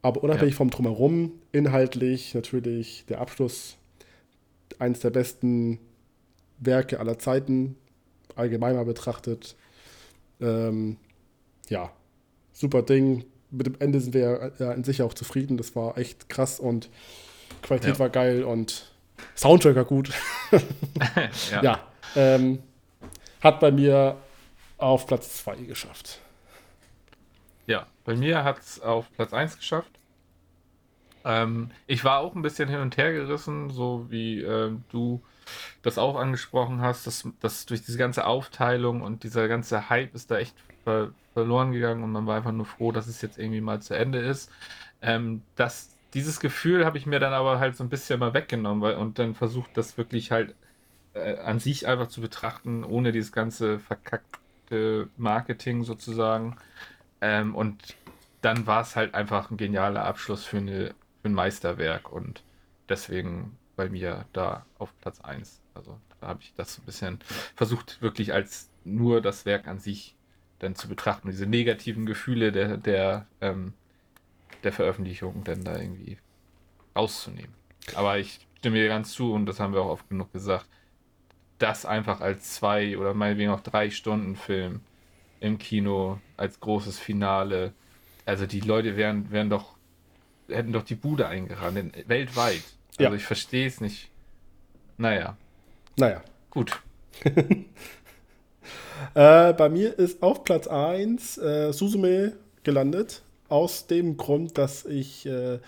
[0.03, 0.59] Aber unabhängig ja.
[0.59, 3.77] vom Drumherum, inhaltlich natürlich der Abschluss,
[4.79, 5.79] eines der besten
[6.59, 7.77] Werke aller Zeiten,
[8.35, 9.57] allgemein mal betrachtet.
[10.41, 10.97] Ähm,
[11.69, 11.93] ja,
[12.53, 13.25] super Ding.
[13.51, 15.57] Mit dem Ende sind wir ja in sich auch zufrieden.
[15.57, 16.89] Das war echt krass und
[17.63, 17.99] Qualität ja.
[17.99, 18.90] war geil und
[19.37, 20.11] Soundtrack war gut.
[21.51, 21.63] ja.
[21.63, 21.81] ja
[22.17, 22.63] ähm,
[23.41, 24.17] hat bei mir
[24.79, 26.21] auf Platz 2 geschafft.
[27.67, 29.91] Ja, bei mir hat es auf Platz 1 geschafft.
[31.25, 35.23] Ähm, ich war auch ein bisschen hin und her gerissen, so wie äh, du
[35.83, 40.31] das auch angesprochen hast, dass, dass durch diese ganze Aufteilung und dieser ganze Hype ist
[40.31, 40.55] da echt
[40.85, 43.95] ver verloren gegangen und man war einfach nur froh, dass es jetzt irgendwie mal zu
[43.95, 44.51] Ende ist.
[45.01, 48.83] Ähm, das, dieses Gefühl habe ich mir dann aber halt so ein bisschen mal weggenommen
[48.83, 50.55] weil, und dann versucht, das wirklich halt
[51.15, 56.57] äh, an sich einfach zu betrachten, ohne dieses ganze verkackte Marketing sozusagen.
[57.21, 57.97] Ähm, und
[58.41, 62.43] dann war es halt einfach ein genialer Abschluss für, eine, für ein Meisterwerk und
[62.89, 65.61] deswegen bei mir da auf Platz 1.
[65.75, 67.19] Also da habe ich das ein bisschen
[67.55, 70.17] versucht, wirklich als nur das Werk an sich
[70.59, 73.73] dann zu betrachten diese negativen Gefühle der, der, ähm,
[74.65, 76.19] der Veröffentlichung dann da irgendwie
[76.97, 77.55] rauszunehmen.
[77.95, 80.67] Aber ich stimme dir ganz zu und das haben wir auch oft genug gesagt,
[81.59, 84.81] das einfach als zwei oder meinetwegen auch drei Stunden Film
[85.41, 87.73] im Kino als großes Finale.
[88.27, 89.77] Also die Leute wären, wären doch,
[90.49, 92.63] hätten doch die Bude eingerannt, weltweit.
[92.99, 93.15] Also ja.
[93.15, 94.11] ich verstehe es nicht.
[94.97, 95.37] Naja.
[95.97, 96.23] Naja.
[96.51, 96.83] Gut.
[99.15, 103.23] äh, bei mir ist auf Platz 1 äh, Suzume gelandet.
[103.51, 105.59] Aus dem Grund, dass ich äh,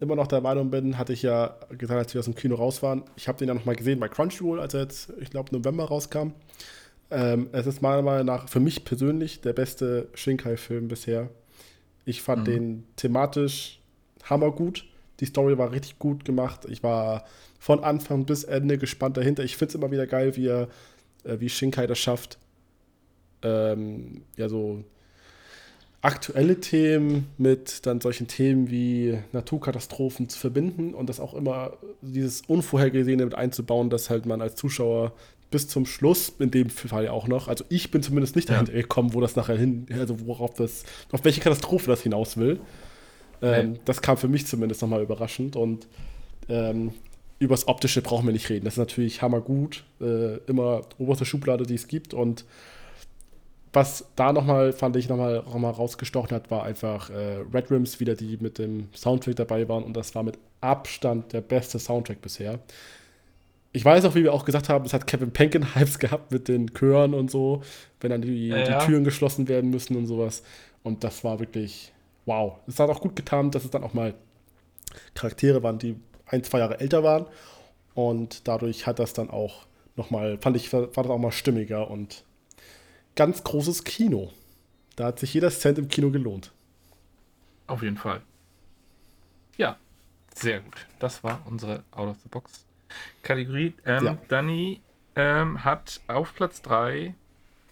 [0.00, 2.82] immer noch der Meinung bin, hatte ich ja gesagt, als wir aus dem Kino raus
[2.82, 3.02] waren.
[3.16, 6.32] Ich habe den ja nochmal gesehen bei Crunchyroll, als er jetzt, ich glaube, November rauskam.
[7.10, 11.30] Ähm, es ist meiner Meinung nach für mich persönlich der beste Shinkai-Film bisher.
[12.04, 12.52] Ich fand mhm.
[12.52, 13.80] den thematisch
[14.24, 14.84] hammergut.
[15.20, 16.66] Die Story war richtig gut gemacht.
[16.68, 17.24] Ich war
[17.58, 19.42] von Anfang bis Ende gespannt dahinter.
[19.42, 20.68] Ich finde es immer wieder geil, wie er,
[21.24, 22.38] äh, wie Shinkai das schafft,
[23.42, 24.84] ähm, ja, so
[26.00, 31.72] aktuelle Themen mit dann solchen Themen wie Naturkatastrophen zu verbinden und das auch immer
[32.02, 35.12] dieses Unvorhergesehene mit einzubauen, dass halt man als Zuschauer
[35.50, 37.48] bis zum Schluss, in dem Fall ja auch noch.
[37.48, 41.24] Also ich bin zumindest nicht dahinter gekommen, wo das nachher hin, also worauf das, auf
[41.24, 42.60] welche Katastrophe das hinaus will.
[43.40, 43.80] Ähm, nee.
[43.84, 45.88] Das kam für mich zumindest nochmal überraschend und
[46.48, 46.92] ähm,
[47.38, 48.64] übers Optische brauchen wir nicht reden.
[48.64, 52.44] Das ist natürlich hammergut, äh, immer oberste Schublade, die es gibt und
[53.72, 58.00] was da nochmal, fand ich, nochmal noch mal rausgestochen hat, war einfach äh, Red Rims
[58.00, 62.20] wieder, die mit dem Soundtrack dabei waren und das war mit Abstand der beste Soundtrack
[62.20, 62.60] bisher
[63.72, 66.48] ich weiß auch, wie wir auch gesagt haben, es hat Kevin Penkin Hypes gehabt mit
[66.48, 67.62] den Chören und so,
[68.00, 70.42] wenn dann die, ja, die Türen geschlossen werden müssen und sowas.
[70.82, 71.92] Und das war wirklich
[72.24, 72.54] wow.
[72.66, 74.14] Es hat auch gut getan, dass es dann auch mal
[75.14, 75.96] Charaktere waren, die
[76.26, 77.26] ein, zwei Jahre älter waren.
[77.94, 79.66] Und dadurch hat das dann auch
[79.96, 82.24] nochmal, fand ich, war das auch mal stimmiger und
[83.18, 84.32] ganz großes Kino.
[84.94, 86.52] Da hat sich jeder Cent im Kino gelohnt.
[87.66, 88.22] Auf jeden Fall.
[89.56, 89.76] Ja,
[90.32, 90.86] sehr gut.
[91.00, 92.64] Das war unsere Out of the Box
[93.24, 93.74] Kategorie.
[93.84, 94.18] Ähm, ja.
[94.28, 94.80] Danny
[95.16, 97.12] ähm, hat auf Platz 3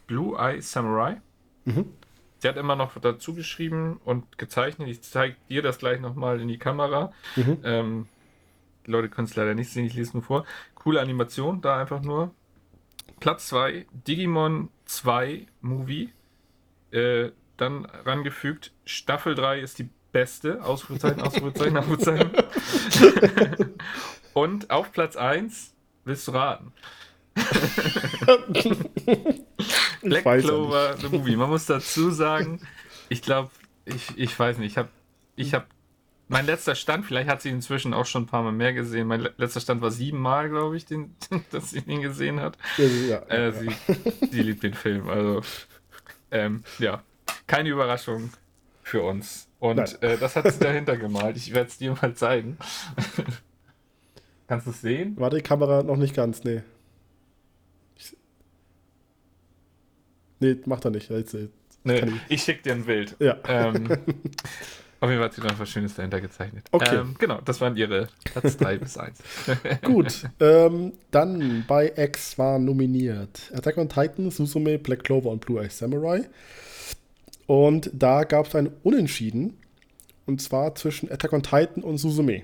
[0.08, 1.20] Blue Eye Samurai.
[1.64, 1.92] Mhm.
[2.38, 4.88] Sie hat immer noch dazu geschrieben und gezeichnet.
[4.88, 7.12] Ich zeige dir das gleich nochmal in die Kamera.
[7.36, 7.58] Mhm.
[7.62, 8.08] Ähm,
[8.84, 10.44] die Leute können es leider nicht sehen, ich lese nur vor.
[10.74, 12.32] Coole Animation, da einfach nur.
[13.20, 16.12] Platz 2, Digimon 2 Movie.
[16.90, 20.62] Äh, dann rangefügt, Staffel 3 ist die beste.
[20.62, 22.30] Ausrufezeichen, Ausrufezeichen, Ausrufezeichen.
[24.34, 26.72] Und auf Platz 1, willst du raten?
[30.02, 31.36] Black Clover, the Movie.
[31.36, 32.60] Man muss dazu sagen,
[33.08, 33.50] ich glaube,
[33.84, 34.88] ich, ich weiß nicht, ich habe
[35.36, 35.66] ich hab,
[36.28, 39.06] mein letzter Stand, vielleicht hat sie inzwischen auch schon ein paar Mal mehr gesehen.
[39.06, 41.14] Mein letzter Stand war sieben Mal, glaube ich, den,
[41.50, 42.58] dass sie ihn gesehen hat.
[42.78, 43.52] Ja, äh, ja.
[43.52, 43.70] Sie,
[44.30, 45.08] sie, liebt den Film.
[45.08, 45.42] Also,
[46.30, 47.02] ähm, ja,
[47.46, 48.30] keine Überraschung
[48.82, 49.48] für uns.
[49.60, 51.36] Und äh, das hat sie dahinter gemalt.
[51.36, 52.58] Ich werde es dir mal zeigen.
[54.48, 55.16] Kannst du es sehen?
[55.16, 56.62] War die Kamera noch nicht ganz, nee.
[60.38, 61.08] Nee, macht er nicht.
[61.08, 61.50] Jetzt, jetzt
[61.84, 63.16] nee, ich schicke dir ein Bild.
[63.18, 63.38] Ja.
[63.48, 63.88] Ähm,
[65.06, 66.66] auf jeden Fall hat sie noch was Schönes dahinter gezeichnet.
[66.72, 66.96] Okay.
[66.96, 69.18] Ähm, genau, das waren ihre Platz 3 bis 1.
[69.82, 75.62] Gut, ähm, dann bei X war nominiert Attack on Titan, Susume, Black Clover und Blue
[75.62, 76.28] Eye Samurai.
[77.46, 79.56] Und da gab es ein Unentschieden.
[80.26, 82.42] Und zwar zwischen Attack on Titan und Susume.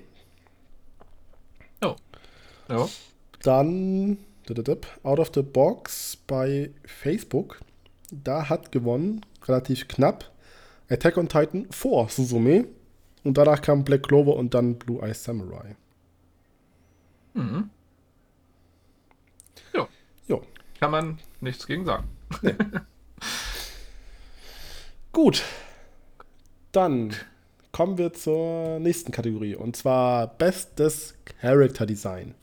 [1.84, 1.96] Oh.
[2.68, 2.88] Ja.
[3.42, 4.18] Dann
[5.02, 7.60] Out of the Box bei Facebook.
[8.10, 10.30] Da hat gewonnen, relativ knapp,
[10.92, 12.66] Attack on Titan vor Suzume.
[13.24, 15.76] Und danach kam Black Clover und dann Blue Eyes Samurai.
[17.34, 17.70] Mhm.
[19.72, 19.88] Ja.
[20.26, 20.42] Jo.
[20.78, 22.08] Kann man nichts gegen sagen.
[22.42, 22.54] Nee.
[25.12, 25.42] Gut.
[26.72, 27.14] Dann
[27.70, 29.54] kommen wir zur nächsten Kategorie.
[29.54, 32.34] Und zwar Bestes Character Design.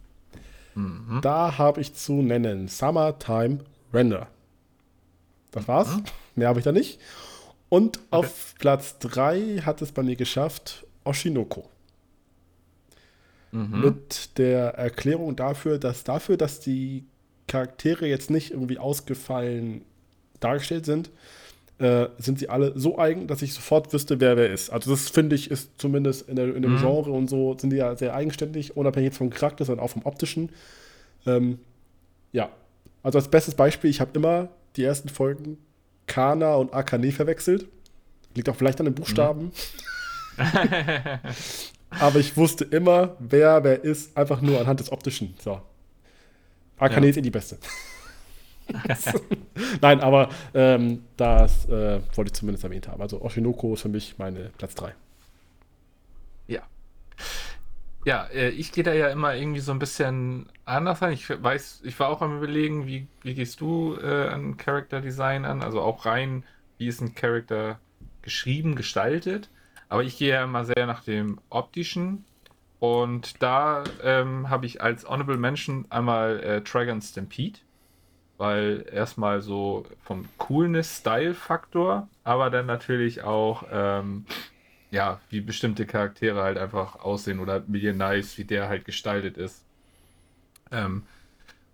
[0.75, 1.19] Mhm.
[1.21, 3.59] Da habe ich zu nennen Summertime
[3.93, 4.27] Render.
[5.51, 5.97] Das war's.
[5.97, 6.03] Mhm.
[6.35, 6.99] Mehr habe ich da nicht.
[7.69, 8.05] Und okay.
[8.09, 11.69] auf Platz 3 hat es bei mir geschafft Oshinoko.
[13.51, 13.81] Mhm.
[13.81, 17.03] Mit der Erklärung dafür, dass dafür, dass die
[17.47, 19.81] Charaktere jetzt nicht irgendwie ausgefallen
[20.39, 21.09] dargestellt sind,
[21.79, 24.69] äh, sind sie alle so eigen, dass ich sofort wüsste, wer wer ist.
[24.69, 26.79] Also das finde ich ist zumindest in, der, in dem mhm.
[26.79, 30.51] Genre und so sind die ja sehr eigenständig, unabhängig vom Charakter, sondern auch vom optischen.
[31.25, 31.59] Ähm,
[32.31, 32.49] ja,
[33.01, 35.57] also als bestes Beispiel, ich habe immer die ersten Folgen
[36.09, 37.67] Kana und Akane verwechselt.
[38.35, 39.45] Liegt auch vielleicht an den Buchstaben.
[39.45, 39.51] Mhm.
[41.89, 45.35] Aber ich wusste immer, wer wer ist, einfach nur anhand des optischen.
[45.41, 45.61] So.
[46.77, 47.09] Akane ja.
[47.11, 47.57] ist eh die beste.
[49.81, 53.01] Nein, aber ähm, das äh, wollte ich zumindest erwähnt haben.
[53.01, 54.93] Also Oshinoko ist für mich meine Platz 3.
[56.47, 56.61] Ja.
[58.05, 61.11] Ja, äh, ich gehe da ja immer irgendwie so ein bisschen anders an.
[61.11, 65.45] Ich weiß, ich war auch am überlegen, wie, wie gehst du äh, an Character Design
[65.45, 65.61] an?
[65.61, 66.43] Also auch rein,
[66.77, 67.79] wie ist ein Charakter
[68.21, 69.49] geschrieben, gestaltet.
[69.89, 72.25] Aber ich gehe ja immer sehr nach dem optischen.
[72.79, 77.59] Und da ähm, habe ich als Honorable Mention einmal äh, Dragon Stampede
[78.39, 84.25] weil erstmal so vom Coolness-Style-Faktor, aber dann natürlich auch, ähm,
[84.91, 89.63] ja, wie bestimmte Charaktere halt einfach aussehen oder Million Nice, wie der halt gestaltet ist.
[90.71, 91.03] Ähm,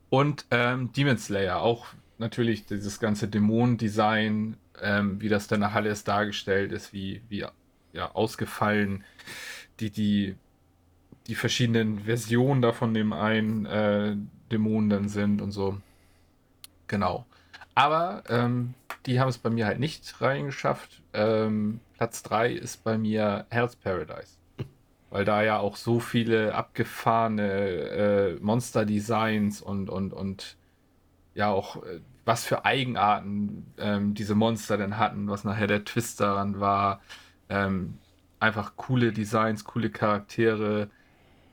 [0.09, 1.87] und ähm, Demon Slayer, auch
[2.17, 7.45] natürlich dieses ganze Dämonendesign, ähm, wie das dann nach alles dargestellt ist, wie, wie
[7.93, 9.03] ja, ausgefallen
[9.79, 10.35] die, die,
[11.27, 14.15] die verschiedenen Versionen davon dem einen äh,
[14.51, 15.81] Dämonen dann sind und so.
[16.87, 17.25] Genau.
[17.73, 18.73] Aber ähm,
[19.05, 21.01] die haben es bei mir halt nicht reingeschafft.
[21.13, 24.37] Ähm, Platz 3 ist bei mir Hell's Paradise.
[25.09, 30.57] Weil da ja auch so viele abgefahrene äh, Monster-Designs und, und, und
[31.35, 36.19] ja auch äh, was für Eigenarten ähm, diese Monster denn hatten, was nachher der Twist
[36.19, 37.01] daran war.
[37.49, 37.99] Ähm,
[38.39, 40.89] einfach coole Designs, coole Charaktere.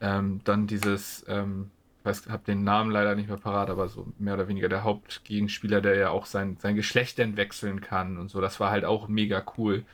[0.01, 1.70] Ähm, dann dieses, ähm,
[2.01, 4.82] ich weiß, habe den Namen leider nicht mehr parat, aber so mehr oder weniger der
[4.82, 8.40] Hauptgegenspieler, der ja auch sein, sein Geschlecht entwechseln kann und so.
[8.40, 9.84] Das war halt auch mega cool.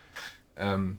[0.58, 0.98] Ähm,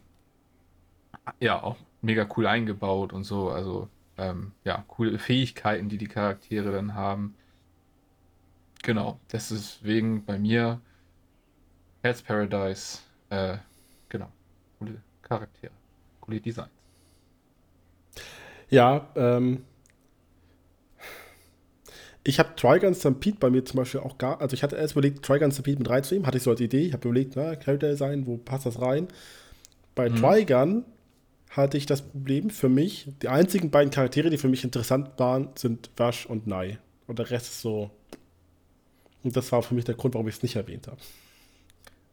[1.39, 3.49] ja, auch mega cool eingebaut und so.
[3.49, 7.35] Also, ähm, ja, coole Fähigkeiten, die die Charaktere dann haben.
[8.83, 10.79] Genau, deswegen bei mir
[12.01, 12.99] Herz Paradise,
[13.29, 13.57] äh,
[14.07, 14.31] genau,
[14.79, 15.73] coole Charaktere,
[16.21, 16.69] coole Designs.
[18.69, 19.65] Ja, ähm,
[22.23, 25.25] ich habe Trigun Stampede bei mir zum Beispiel auch gar, also ich hatte erst überlegt,
[25.25, 26.85] Trigun Stampede mit reinzunehmen, hatte ich so als Idee.
[26.85, 29.07] Ich habe überlegt, na, Character Design, wo passt das rein?
[29.99, 30.15] Bei mhm.
[30.15, 30.85] Trigun
[31.49, 35.49] hatte ich das Problem für mich, die einzigen beiden Charaktere, die für mich interessant waren,
[35.55, 36.77] sind Wash und Nai.
[37.05, 37.91] Und der Rest ist so.
[39.25, 41.01] Und das war für mich der Grund, warum ich es nicht erwähnt habe.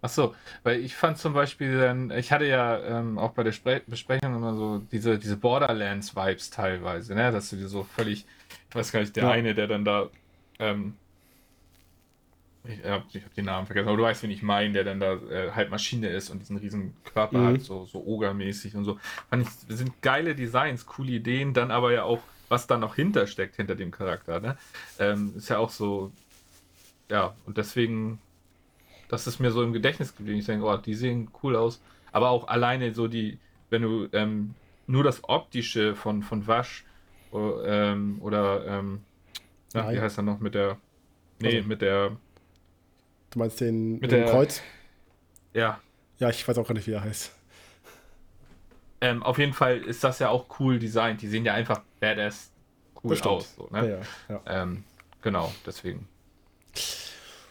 [0.02, 0.34] Ach so,
[0.64, 4.34] weil ich fand zum Beispiel dann, ich hatte ja ähm, auch bei der Spre Besprechung
[4.34, 7.30] immer so diese, diese Borderlands-Vibes teilweise, ne?
[7.30, 8.26] dass du dir so völlig
[8.68, 9.30] ich weiß gar nicht, der ja.
[9.30, 10.10] eine, der dann da,
[10.58, 10.94] ähm,
[12.68, 13.04] ich, habe
[13.36, 16.08] den Namen vergessen, aber du weißt, wen ich meine, der dann da äh, halt Maschine
[16.08, 17.46] ist und diesen riesen Körper mhm.
[17.46, 18.98] hat, so, so Ogermäßig und so.
[19.30, 23.56] Fand ich, sind geile Designs, coole Ideen, dann aber ja auch, was da noch hintersteckt,
[23.56, 24.56] hinter dem Charakter, ne?
[24.98, 26.12] Ähm, ist ja auch so,
[27.10, 28.18] ja, und deswegen,
[29.08, 30.38] das ist mir so im Gedächtnis geblieben.
[30.38, 31.80] Ich denke, oh, die sehen cool aus.
[32.12, 33.38] Aber auch alleine so die,
[33.70, 34.54] wenn du ähm,
[34.86, 36.84] nur das Optische von, von Wasch
[37.36, 39.00] Oh, ähm, oder, ähm,
[39.74, 40.78] na, wie heißt er noch mit der.
[41.40, 42.16] Nee, also, mit der.
[43.36, 44.62] Du meinst den mit, mit der, Kreuz?
[45.52, 45.78] Ja.
[46.18, 47.30] Ja, ich weiß auch gar nicht, wie er heißt.
[49.02, 51.20] Ähm, auf jeden Fall ist das ja auch cool designt.
[51.20, 52.50] Die sehen ja einfach badass
[53.04, 53.34] cool Bestimmt.
[53.34, 53.54] aus.
[53.54, 54.00] So, ne?
[54.30, 54.62] ja, ja.
[54.62, 54.84] Ähm,
[55.20, 56.08] genau, deswegen.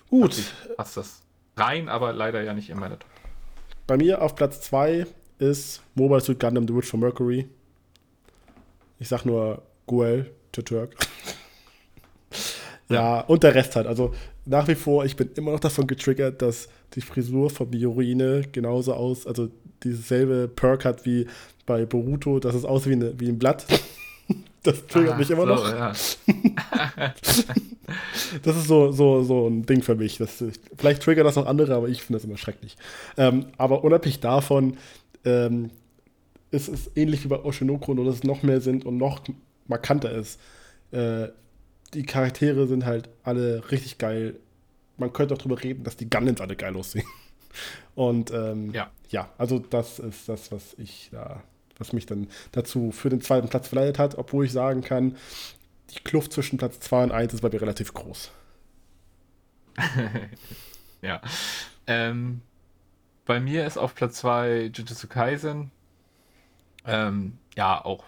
[0.09, 0.36] Gut.
[0.75, 1.21] Passt das.
[1.55, 3.11] rein, aber leider ja nicht in meiner Top.
[3.86, 5.05] Bei mir auf Platz 2
[5.38, 7.47] ist Mobile Suit Gundam The Witch from Mercury.
[8.97, 10.95] Ich sag nur the Turk.
[12.89, 13.88] Ja, und der Rest halt.
[13.88, 14.13] Also
[14.45, 18.93] nach wie vor, ich bin immer noch davon getriggert, dass die Frisur von Miorine genauso
[18.93, 19.49] aus, also
[19.83, 21.27] dieses selbe Perk hat wie
[21.65, 23.65] bei Boruto, dass es aussieht wie, eine, wie ein Blatt.
[24.63, 25.69] Das triggert ah, mich immer so, noch.
[25.69, 25.93] Ja.
[28.41, 30.17] das ist so, so, so ein Ding für mich.
[30.17, 30.43] Das,
[30.75, 32.75] vielleicht triggert das auch andere, aber ich finde das immer schrecklich.
[33.15, 34.77] Ähm, aber unabhängig davon
[35.23, 35.69] ähm,
[36.49, 39.21] ist es ähnlich wie bei Oshinoko, nur dass es noch mehr sind und noch
[39.67, 40.39] markanter ist.
[40.91, 41.27] Äh,
[41.96, 44.39] die Charaktere sind halt alle richtig geil.
[44.98, 47.08] Man könnte auch drüber reden, dass die Gundams alle geil aussehen.
[47.96, 48.91] Und ähm, ja.
[49.10, 51.41] ja, also das ist das, was ich da
[51.78, 55.18] was mich dann dazu für den zweiten Platz verleitet hat, obwohl ich sagen kann,
[55.91, 58.32] die Kluft zwischen Platz 2 und 1 ist bei mir relativ groß.
[61.02, 61.22] ja.
[61.88, 62.41] Ähm,
[63.26, 65.72] bei mir ist auf Platz 2 Jujutsu Kaisen.
[66.86, 68.06] Ähm, ja, auch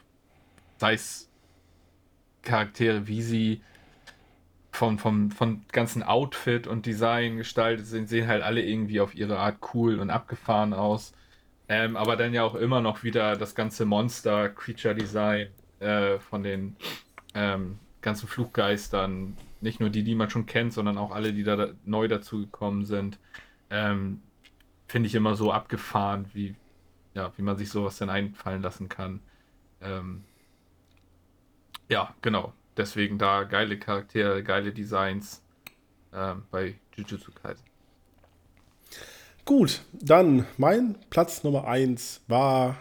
[0.77, 1.29] sei es
[2.41, 3.61] Charaktere, wie sie
[4.77, 9.39] vom, vom, vom ganzen Outfit und Design gestaltet sind, sehen halt alle irgendwie auf ihre
[9.39, 11.13] Art cool und abgefahren aus.
[11.67, 15.47] Ähm, aber dann ja auch immer noch wieder das ganze Monster-Creature-Design
[15.79, 16.75] äh, von den
[17.33, 19.35] ähm, ganzen Fluggeistern.
[19.61, 23.17] Nicht nur die, die man schon kennt, sondern auch alle, die da neu dazugekommen sind.
[23.71, 24.21] Ähm,
[24.87, 26.55] Finde ich immer so abgefahren, wie,
[27.15, 29.21] ja, wie man sich sowas denn einfallen lassen kann.
[29.81, 30.23] Ähm,
[31.89, 32.53] ja, genau.
[32.77, 35.41] Deswegen da geile Charaktere, geile Designs
[36.13, 37.65] ähm, bei Jujutsu Kaisen.
[39.45, 42.77] Gut, dann mein Platz Nummer 1 war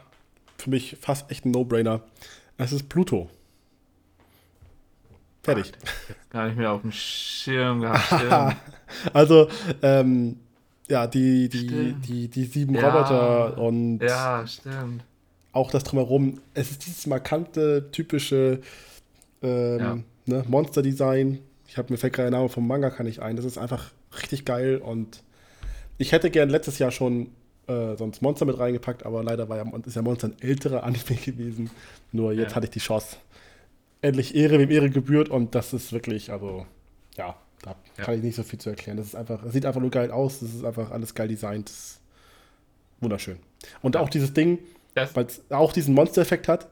[0.59, 2.03] für mich fast echt ein No-Brainer.
[2.59, 3.31] Es ist Pluto.
[5.43, 5.73] Fertig.
[5.85, 8.57] Ach, gar nicht mehr auf dem Schirm gehabt.
[9.13, 9.49] also,
[9.81, 10.41] ähm,
[10.89, 15.05] ja, die, die, die, die sieben ja, Roboter und ja, stimmt.
[15.53, 16.41] auch das drumherum.
[16.55, 18.61] Es ist dieses markante, typische
[19.47, 19.99] ähm, ja.
[20.27, 21.39] ne, Monster-Design.
[21.69, 23.37] Ich habe mir fällt gerade der Name vom Manga kann ich ein.
[23.37, 25.23] Das ist einfach richtig geil und
[25.99, 27.31] ich hätte gern letztes Jahr schon
[27.67, 31.05] äh, sonst Monster mit reingepackt, aber leider war ja, ist ja Monster ein älterer Anime
[31.25, 31.71] gewesen.
[32.13, 32.57] Nur jetzt ja.
[32.57, 33.17] hatte ich die Chance.
[34.03, 36.67] Endlich Ehre, wem Ehre gebührt und das ist wirklich, also,
[37.17, 38.05] ja, da ja.
[38.05, 38.99] kann ich nicht so viel zu erklären.
[38.99, 41.73] Das ist einfach, es sieht einfach nur geil aus, das ist einfach alles geil designt.
[43.01, 43.39] wunderschön.
[43.83, 44.01] Und ja.
[44.01, 44.59] auch dieses Ding,
[44.95, 46.69] weil es auch diesen Monster-Effekt hat,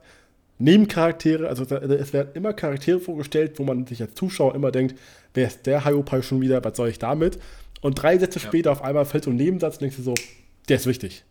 [0.59, 4.97] Nebencharaktere, also es werden immer Charaktere vorgestellt, wo man sich als Zuschauer immer denkt,
[5.35, 7.39] wer ist der Hyopai schon wieder, was soll ich damit?
[7.81, 8.47] Und drei Sätze ja.
[8.47, 10.15] später auf einmal fällt so ein Nebensatz und denkst du so,
[10.69, 11.25] der ist wichtig.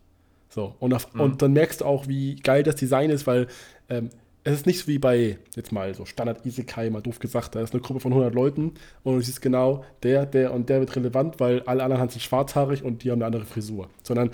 [0.49, 1.21] So, und, auf, mhm.
[1.21, 3.47] und dann merkst du auch, wie geil das Design ist, weil
[3.89, 4.09] ähm,
[4.43, 7.61] es ist nicht so wie bei, jetzt mal so Standard Isekai, mal doof gesagt, da
[7.61, 10.95] ist eine Gruppe von 100 Leuten und du siehst genau, der, der und der wird
[10.95, 13.89] relevant, weil alle anderen sind schwarzhaarig und die haben eine andere Frisur.
[14.03, 14.31] Sondern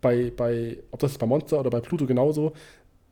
[0.00, 2.54] bei, bei ob das ist bei Monster oder bei Pluto genauso,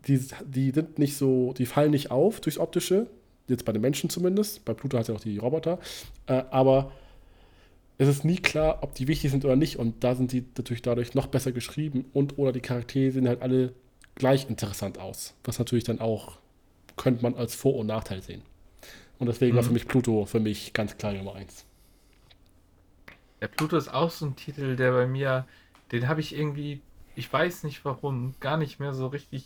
[0.07, 3.07] die, die sind nicht so, die fallen nicht auf durchs Optische,
[3.49, 5.79] jetzt bei den Menschen zumindest, bei Pluto hat ja auch die Roboter,
[6.27, 6.93] äh, aber
[8.01, 9.77] es ist nie klar, ob die wichtig sind oder nicht.
[9.77, 13.43] Und da sind die natürlich dadurch noch besser geschrieben und oder die Charaktere sehen halt
[13.43, 13.75] alle
[14.15, 15.35] gleich interessant aus.
[15.45, 16.39] Was natürlich dann auch,
[16.97, 18.41] könnte man als Vor- und Nachteil sehen.
[19.19, 19.57] Und deswegen mhm.
[19.57, 21.67] war für mich Pluto für mich ganz klar Nummer eins.
[23.43, 25.47] Der Pluto ist auch so ein Titel, der bei mir,
[25.93, 26.81] den habe ich irgendwie,
[27.17, 29.45] ich weiß nicht warum, gar nicht mehr so richtig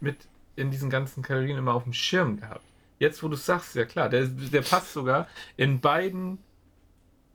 [0.00, 0.16] mit
[0.56, 2.64] in diesen ganzen Kategorien immer auf dem Schirm gehabt.
[2.98, 6.38] Jetzt, wo du sagst, ja klar, der, der passt sogar in beiden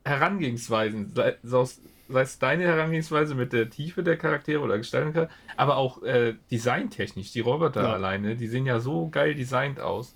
[0.03, 6.03] Herangehensweisen, sei, sei es deine Herangehensweise mit der Tiefe der Charaktere oder Gestaltung, aber auch
[6.03, 7.93] äh, designtechnisch, die Roboter ja.
[7.93, 10.15] alleine, die sehen ja so geil designt aus.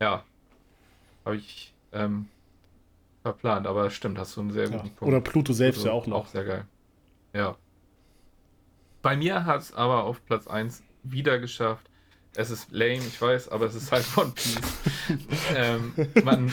[0.00, 0.24] Ja,
[1.24, 2.26] habe ich ähm,
[3.22, 4.82] verplant, aber stimmt, hast du einen sehr guten ja.
[4.82, 5.02] Punkt.
[5.02, 6.16] Oder Pluto selbst also, ja auch noch.
[6.16, 6.64] Auch sehr geil.
[7.32, 7.56] Ja.
[9.02, 11.86] Bei mir hat es aber auf Platz 1 wieder geschafft.
[12.34, 14.60] Es ist lame, ich weiß, aber es ist halt One Piece.
[15.56, 15.92] ähm,
[16.22, 16.52] man,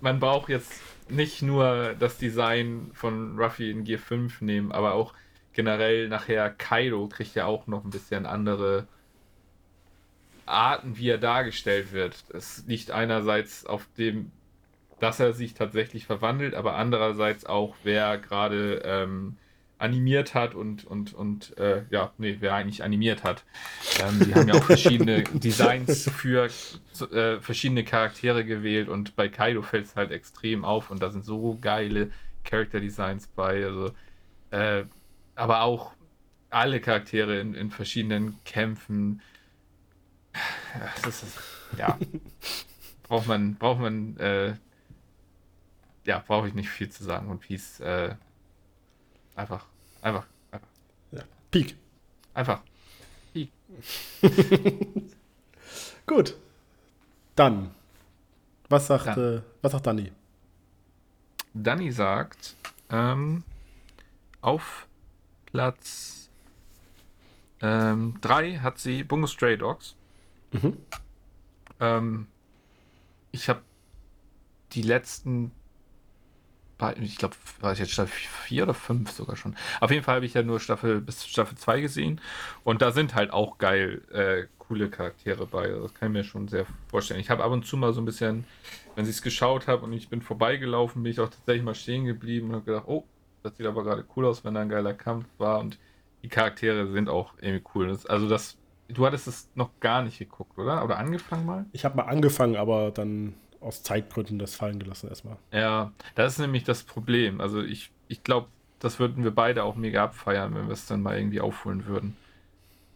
[0.00, 0.72] man braucht jetzt
[1.08, 5.14] nicht nur das Design von Ruffy in Gear 5 nehmen, aber auch
[5.52, 8.86] generell nachher Kaido kriegt ja auch noch ein bisschen andere
[10.46, 12.24] Arten, wie er dargestellt wird.
[12.32, 14.30] Es liegt einerseits auf dem,
[14.98, 19.36] dass er sich tatsächlich verwandelt, aber andererseits auch, wer gerade ähm,
[19.80, 23.44] animiert hat und, und, und äh, ja, nee, wer eigentlich animiert hat.
[24.00, 26.48] Ähm, die haben ja auch verschiedene Designs für
[27.12, 31.24] äh, verschiedene Charaktere gewählt und bei Kaido fällt es halt extrem auf und da sind
[31.24, 32.10] so geile
[32.44, 33.64] Character Designs bei.
[33.64, 33.92] Also,
[34.50, 34.84] äh,
[35.34, 35.92] aber auch
[36.50, 39.22] alle Charaktere in, in verschiedenen Kämpfen.
[41.02, 41.38] Das ist,
[41.78, 41.98] ja,
[43.02, 44.54] braucht man, braucht man, äh,
[46.04, 47.28] ja, brauche ich nicht viel zu sagen.
[47.28, 48.14] Und Peace, äh,
[49.40, 49.64] Einfach.
[50.02, 50.26] Einfach.
[50.50, 50.68] Einfach.
[51.12, 51.22] Ja.
[51.50, 51.76] Peak.
[52.34, 52.62] Einfach.
[56.06, 56.36] Gut.
[57.34, 57.74] Dann.
[58.68, 59.38] Was sagt, Dann.
[59.38, 60.12] Äh, was sagt Dani?
[61.54, 62.54] Dani sagt,
[62.90, 63.42] ähm,
[64.40, 64.86] auf
[65.46, 66.30] Platz
[67.60, 69.96] 3 ähm, hat sie Bungo Stray Dogs.
[70.52, 70.76] Mhm.
[71.78, 72.26] Ähm,
[73.32, 73.62] ich habe
[74.72, 75.52] die letzten
[77.00, 78.12] ich glaube, war ich jetzt Staffel
[78.44, 79.56] 4 oder 5 sogar schon.
[79.80, 82.20] Auf jeden Fall habe ich ja nur Staffel bis Staffel 2 gesehen.
[82.64, 85.68] Und da sind halt auch geil äh, coole Charaktere bei.
[85.68, 87.20] Das kann ich mir schon sehr vorstellen.
[87.20, 88.44] Ich habe ab und zu mal so ein bisschen,
[88.94, 92.04] wenn ich es geschaut habe und ich bin vorbeigelaufen, bin ich auch tatsächlich mal stehen
[92.04, 93.04] geblieben und habe gedacht, oh,
[93.42, 95.58] das sieht aber gerade cool aus, wenn da ein geiler Kampf war.
[95.58, 95.78] Und
[96.22, 97.88] die Charaktere sind auch irgendwie cool.
[97.88, 98.58] Das, also das,
[98.88, 100.84] du hattest es noch gar nicht geguckt, oder?
[100.84, 101.66] Oder angefangen mal?
[101.72, 105.36] Ich habe mal angefangen, aber dann aus Zeitgründen das fallen gelassen erstmal.
[105.52, 107.40] Ja, das ist nämlich das Problem.
[107.40, 108.48] Also ich, ich glaube,
[108.78, 112.16] das würden wir beide auch mega abfeiern, wenn wir es dann mal irgendwie aufholen würden.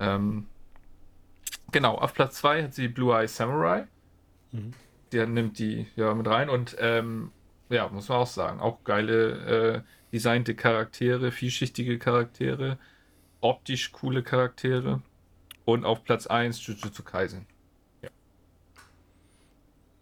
[0.01, 0.47] Ähm,
[1.71, 3.87] genau, auf Platz 2 hat sie Blue Eye Samurai.
[4.53, 4.73] Mhm.
[5.13, 7.31] Der nimmt die ja mit rein und ähm,
[7.69, 12.79] ja, muss man auch sagen, auch geile äh, designte Charaktere, vielschichtige Charaktere,
[13.41, 15.03] optisch coole Charaktere.
[15.67, 17.47] Und auf Platz 1 Jujutsu Kaisen.
[18.03, 18.11] Ja.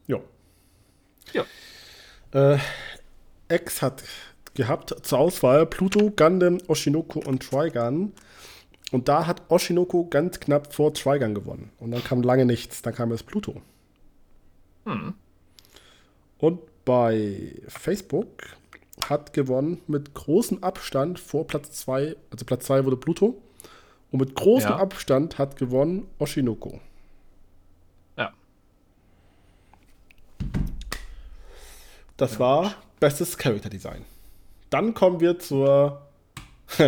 [0.08, 0.20] Ja,
[1.32, 1.44] ja.
[2.32, 2.58] Äh,
[3.48, 4.02] X hat
[4.54, 8.12] gehabt zur Auswahl Pluto, Gundam, Oshinoko und Trigun.
[8.90, 11.70] Und da hat Oshinoko ganz knapp vor Trigun gewonnen.
[11.78, 12.82] Und dann kam lange nichts.
[12.82, 13.62] Dann kam es Pluto.
[14.84, 15.14] Hm.
[16.38, 18.28] Und bei Facebook
[19.08, 22.16] hat gewonnen mit großem Abstand vor Platz 2.
[22.30, 23.40] Also Platz 2 wurde Pluto.
[24.10, 24.76] Und mit großem ja.
[24.76, 26.80] Abstand hat gewonnen Oshinoko.
[32.22, 34.04] Das war bestes Character Design.
[34.70, 36.06] Dann kommen wir zur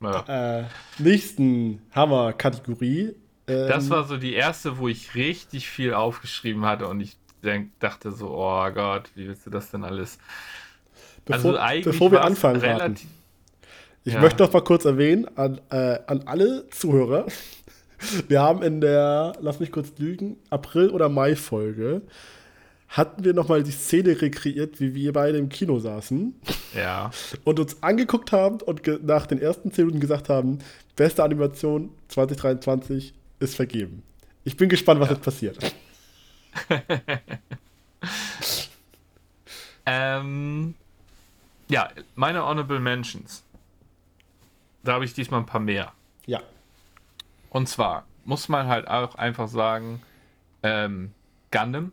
[0.00, 0.60] ja.
[0.60, 0.64] äh,
[0.96, 3.14] nächsten Hammer-Kategorie.
[3.46, 7.78] Ähm, das war so die erste, wo ich richtig viel aufgeschrieben hatte und ich denk,
[7.80, 10.16] dachte so, oh Gott, wie willst du das denn alles?
[11.26, 13.06] Bevor, also bevor wir anfangen, relativ,
[14.04, 14.22] ich ja.
[14.22, 17.26] möchte noch mal kurz erwähnen an, äh, an alle Zuhörer,
[18.28, 22.00] wir haben in der, lass mich kurz lügen, April- oder Mai-Folge
[22.94, 26.32] hatten wir nochmal die Szene rekreiert, wie wir beide im Kino saßen.
[26.74, 27.10] Ja.
[27.42, 30.60] Und uns angeguckt haben und nach den ersten 10 Minuten gesagt haben,
[30.94, 34.04] beste Animation 2023 ist vergeben.
[34.44, 35.14] Ich bin gespannt, was ja.
[35.14, 35.74] jetzt passiert.
[39.86, 40.74] ähm,
[41.68, 43.42] ja, meine Honorable Mentions.
[44.84, 45.92] Da habe ich diesmal ein paar mehr.
[46.26, 46.42] Ja.
[47.50, 50.00] Und zwar muss man halt auch einfach sagen,
[50.62, 51.10] ähm,
[51.50, 51.90] Gundam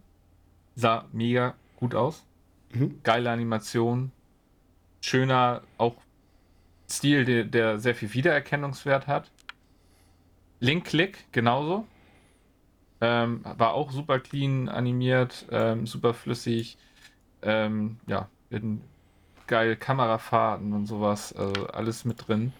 [0.81, 2.25] sah mega gut aus.
[2.73, 2.99] Mhm.
[3.03, 4.11] Geile Animation.
[5.01, 5.95] Schöner, auch
[6.89, 9.31] Stil, der, der sehr viel Wiedererkennungswert hat.
[10.59, 11.87] Link Click genauso.
[12.99, 16.77] Ähm, war auch super clean animiert, ähm, super flüssig.
[17.41, 18.29] Ähm, ja,
[19.47, 22.53] geil Kamerafahrten und sowas, also alles mit drin.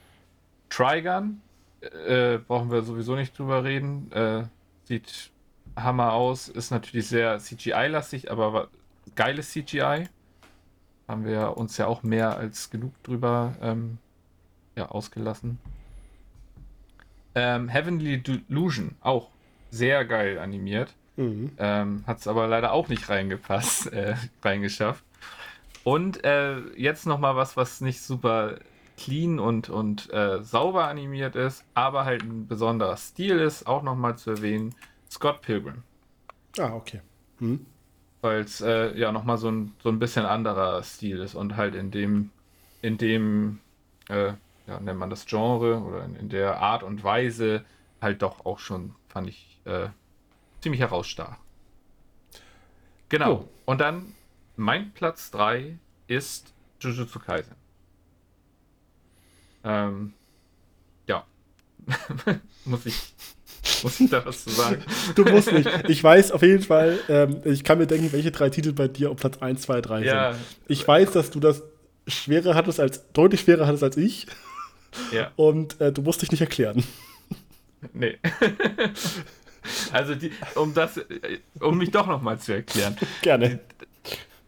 [0.70, 1.42] Trigun,
[1.82, 4.12] äh, brauchen wir sowieso nicht drüber reden.
[4.12, 4.46] Äh,
[4.86, 5.32] sieht
[5.76, 6.48] Hammer aus.
[6.50, 8.70] Ist natürlich sehr CGI-lastig, aber
[9.16, 10.08] geiles CGI.
[11.08, 13.98] Haben wir uns ja auch mehr als genug drüber ähm,
[14.76, 15.60] ja, ausgelassen.
[17.36, 19.30] Ähm, Heavenly Delusion, auch
[19.70, 20.94] sehr geil animiert.
[21.18, 21.52] Mhm.
[21.58, 25.04] Ähm, Hat es aber leider auch nicht reingepasst, äh, reingeschafft.
[25.84, 28.60] Und äh, jetzt nochmal was, was nicht super
[28.98, 34.18] clean und, und äh, sauber animiert ist, aber halt ein besonderer Stil ist, auch nochmal
[34.18, 34.76] zu erwähnen.
[35.12, 35.84] Scott Pilgrim.
[36.58, 37.02] Ah, okay.
[37.40, 37.66] Hm.
[38.22, 41.76] Weil es äh, ja nochmal so ein, so ein bisschen anderer Stil ist und halt
[41.76, 42.32] in dem,
[42.82, 43.60] in dem,
[44.10, 44.34] äh,
[44.68, 47.66] ja, nennt man das Genre oder in, in, der Art und Weise
[48.02, 49.90] halt doch auch schon, fand ich, äh,
[50.62, 51.38] ziemlich herausstach.
[53.10, 53.34] Genau.
[53.34, 53.50] Oh.
[53.66, 54.16] Und dann
[54.56, 55.78] mein Platz 3
[56.08, 57.56] ist Jujutsu Kaisen.
[59.64, 60.14] Ähm,
[61.08, 61.26] ja.
[62.66, 63.14] Muss ich
[63.84, 64.84] muss ich da was zu sagen?
[65.16, 65.70] Du musst nicht.
[65.88, 69.12] Ich weiß auf jeden Fall, ähm, ich kann mir denken, welche drei Titel bei dir
[69.12, 70.34] auf Platz 1, 2, 3 ja.
[70.34, 70.44] sind.
[70.68, 71.64] Ich weiß, dass du das
[72.08, 74.28] schwerer hattest als, deutlich schwerer hattest als ich.
[75.12, 75.32] Ja.
[75.36, 76.84] Und äh, du musst dich nicht erklären.
[77.94, 78.18] Nee.
[79.92, 81.00] also, die, um das,
[81.60, 82.98] um mich doch nochmal zu erklären.
[83.22, 83.60] Gerne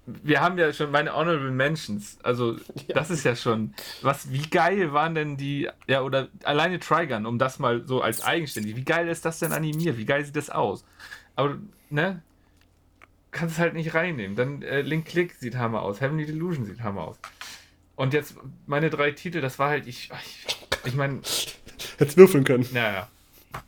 [0.06, 2.18] wir haben ja schon meine Honorable Mentions.
[2.24, 2.54] Also,
[2.88, 2.96] ja.
[2.96, 3.74] das ist ja schon.
[4.02, 5.70] Was, wie geil waren denn die.
[5.88, 8.76] Ja, oder alleine Trigun, um das mal so als eigenständig.
[8.76, 9.98] Wie geil ist das denn animiert?
[9.98, 10.86] Wie geil sieht das aus?
[11.36, 11.58] Aber,
[11.90, 12.22] ne?
[13.32, 14.36] Kannst es halt nicht reinnehmen.
[14.36, 16.02] Dann äh, Link Click sieht Hammer aus.
[16.02, 17.20] Heavenly Delusion sieht Hammer aus.
[17.96, 18.36] Und jetzt
[18.68, 21.22] meine drei Titel, das war halt, ich, ich, ich meine.
[21.98, 22.68] Hättest würfeln können.
[22.74, 23.10] Ja, ja.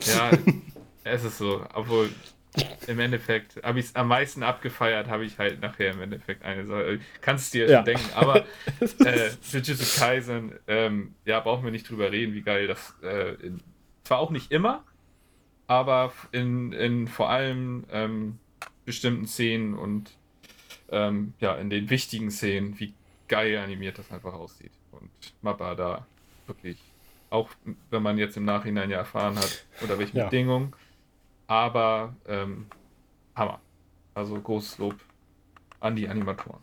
[0.06, 0.32] Ja,
[1.04, 1.66] es ist so.
[1.74, 2.10] Obwohl,
[2.88, 6.66] im Endeffekt habe ich es am meisten abgefeiert, habe ich halt nachher im Endeffekt eine
[6.66, 7.00] Sache.
[7.22, 7.78] Kannst du dir ja.
[7.78, 8.10] schon denken.
[8.16, 8.46] Aber
[9.06, 13.62] äh, Jujutsu Kaisen, ähm, ja, brauchen wir nicht drüber reden, wie geil das äh, in,
[14.04, 14.84] zwar auch nicht immer,
[15.68, 18.40] aber in, in vor allem ähm,
[18.86, 20.12] bestimmten Szenen und
[20.90, 22.94] ähm, ja, in den wichtigen Szenen, wie
[23.28, 24.72] geil animiert das einfach aussieht.
[24.92, 25.10] Und
[25.42, 26.06] Mappa da
[26.46, 26.78] wirklich,
[27.30, 27.50] auch
[27.90, 30.26] wenn man jetzt im Nachhinein ja erfahren hat, unter welchen ja.
[30.26, 30.74] Bedingungen,
[31.48, 32.68] aber ähm,
[33.36, 33.60] Hammer.
[34.14, 34.96] Also großes Lob
[35.80, 36.60] an die Animatoren.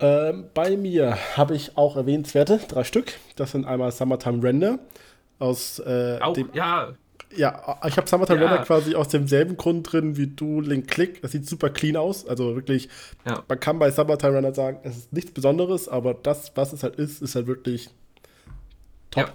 [0.00, 3.12] Ähm, bei mir habe ich auch erwähnenswerte, drei Stück.
[3.36, 4.78] Das sind einmal Summertime Render
[5.38, 6.94] aus äh, auch, dem, ja,
[7.36, 8.50] ja, ich habe Summertime ja.
[8.50, 11.22] Weather quasi aus demselben Grund drin wie du Link Click.
[11.22, 12.26] Das sieht super clean aus.
[12.26, 12.88] Also wirklich,
[13.26, 13.42] ja.
[13.48, 16.96] man kann bei Summertime Runner sagen, es ist nichts Besonderes, aber das, was es halt
[16.96, 17.90] ist, ist halt wirklich
[19.10, 19.28] top.
[19.28, 19.32] Ja.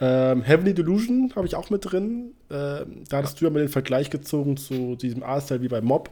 [0.00, 2.32] Ähm, Heavenly Delusion habe ich auch mit drin.
[2.50, 6.10] Ähm, da hattest du ja mal den Vergleich gezogen zu diesem A-Style wie bei Mob.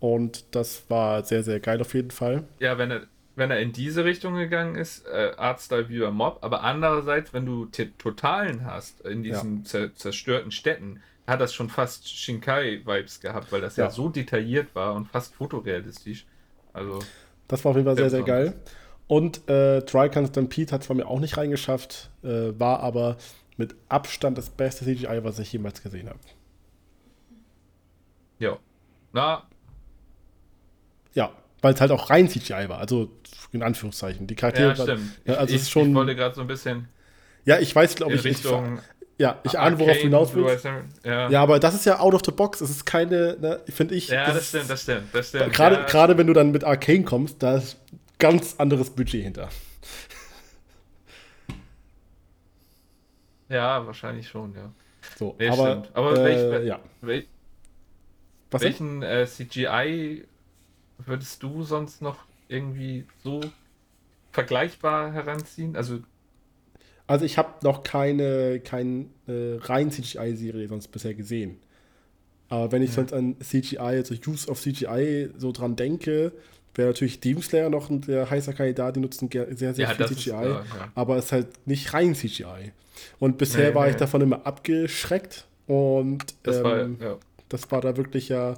[0.00, 2.44] Und das war sehr, sehr geil auf jeden Fall.
[2.58, 3.02] Ja, wenn er,
[3.36, 7.46] wenn er in diese Richtung gegangen ist, äh, Artstyle wie bei Mob, aber andererseits, wenn
[7.46, 7.66] du
[7.98, 9.94] Totalen hast in diesen ja.
[9.94, 13.84] zerstörten Städten, hat das schon fast Shinkai-Vibes gehabt, weil das ja.
[13.84, 13.90] ja.
[13.90, 16.26] so detailliert war und fast fotorealistisch.
[16.72, 16.98] Also.
[17.46, 18.54] Das war auf jeden Fall sehr, sehr geil.
[19.10, 23.16] Und äh, Drycan Stampede hat es bei mir auch nicht reingeschafft, äh, war aber
[23.56, 26.20] mit Abstand das beste CGI, was ich jemals gesehen habe.
[28.38, 28.56] Ja.
[29.12, 29.48] Na.
[31.12, 32.78] Ja, weil es halt auch rein CGI war.
[32.78, 33.10] Also
[33.50, 34.28] in Anführungszeichen.
[34.28, 34.76] Die Charaktere.
[34.76, 35.20] Ja, stimmt.
[35.24, 36.86] Ja, also ich, ist schon, ich wollte gerade so ein bisschen.
[37.44, 38.22] Ja, ich weiß, glaube ich.
[38.22, 38.76] Richtung.
[38.76, 40.64] Ich, ja, ich ahne, worauf du hinaus willst.
[41.04, 41.28] Ja.
[41.28, 41.42] ja.
[41.42, 42.60] aber das ist ja out of the box.
[42.60, 44.06] Es ist keine, ne, finde ich.
[44.06, 45.52] Ja, das, das, stimmt, das stimmt, das stimmt.
[45.52, 45.82] Gerade, ja.
[45.82, 47.76] gerade wenn du dann mit Arcane kommst, da ist
[48.20, 49.48] ganz anderes Budget hinter.
[53.48, 54.72] Ja, wahrscheinlich schon, ja.
[55.18, 55.90] So, nee, aber, stimmt.
[55.94, 56.80] aber äh, welch, ja.
[57.00, 57.26] Wel,
[58.52, 60.24] welchen äh, CGI
[60.98, 63.40] würdest du sonst noch irgendwie so
[64.30, 65.76] vergleichbar heranziehen?
[65.76, 65.98] Also,
[67.06, 71.58] also ich habe noch keine, keine äh, rein CGI-Serie sonst bisher gesehen.
[72.48, 72.96] Aber wenn ich ja.
[72.96, 76.32] sonst an CGI, also Use of CGI so dran denke,
[76.74, 80.14] wäre natürlich Demon Slayer noch ein heißer Kandidat, die nutzen sehr, sehr ja, viel CGI,
[80.14, 80.64] ist, ja,
[80.94, 82.72] aber es ist halt nicht rein CGI.
[83.18, 83.90] Und bisher nee, war nee.
[83.90, 87.18] ich davon immer abgeschreckt und das, ähm, war,
[87.48, 88.54] das war da wirklich ja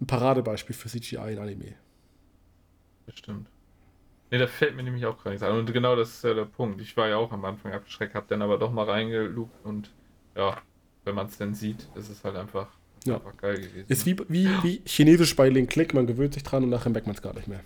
[0.00, 1.74] ein Paradebeispiel für CGI in Anime.
[3.06, 3.48] Das stimmt.
[4.30, 5.56] Ne, da fällt mir nämlich auch gar nichts an.
[5.56, 6.80] Und genau das ist ja der Punkt.
[6.80, 9.90] Ich war ja auch am Anfang abgeschreckt, hab dann aber doch mal reingelugt und
[10.34, 10.60] ja,
[11.04, 12.68] wenn man es dann sieht, ist es halt einfach,
[13.06, 13.16] ja.
[13.16, 13.84] einfach geil gewesen.
[13.88, 17.06] Ist wie, wie, wie Chinesisch bei Link Click, man gewöhnt sich dran und nachher merkt
[17.06, 17.60] man es gar nicht mehr.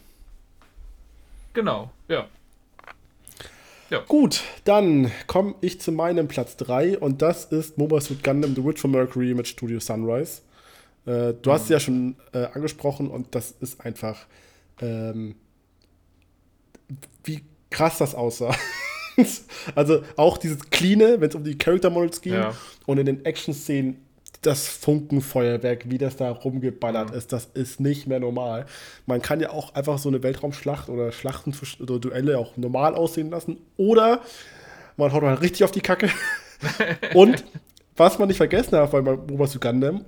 [1.52, 2.28] Genau, ja.
[3.90, 4.04] Ja.
[4.06, 8.64] Gut, dann komme ich zu meinem Platz 3 und das ist Mobile Suit Gundam The
[8.64, 10.42] Witch from Mercury mit Studio Sunrise.
[11.06, 14.26] Äh, du hast es ja schon äh, angesprochen und das ist einfach
[14.80, 15.34] ähm,
[17.24, 18.54] wie krass das aussah.
[19.74, 22.54] also auch dieses Cleane, wenn es um die Character Models ging ja.
[22.86, 24.04] und in den Action-Szenen
[24.42, 27.16] das Funkenfeuerwerk, wie das da rumgeballert mhm.
[27.16, 28.66] ist, das ist nicht mehr normal.
[29.06, 33.30] Man kann ja auch einfach so eine Weltraumschlacht oder Schlachten oder Duelle auch normal aussehen
[33.30, 34.22] lassen oder
[34.96, 36.10] man haut halt richtig auf die Kacke.
[37.14, 37.44] und
[37.96, 40.04] was man nicht vergessen darf bei Mobile Gundam,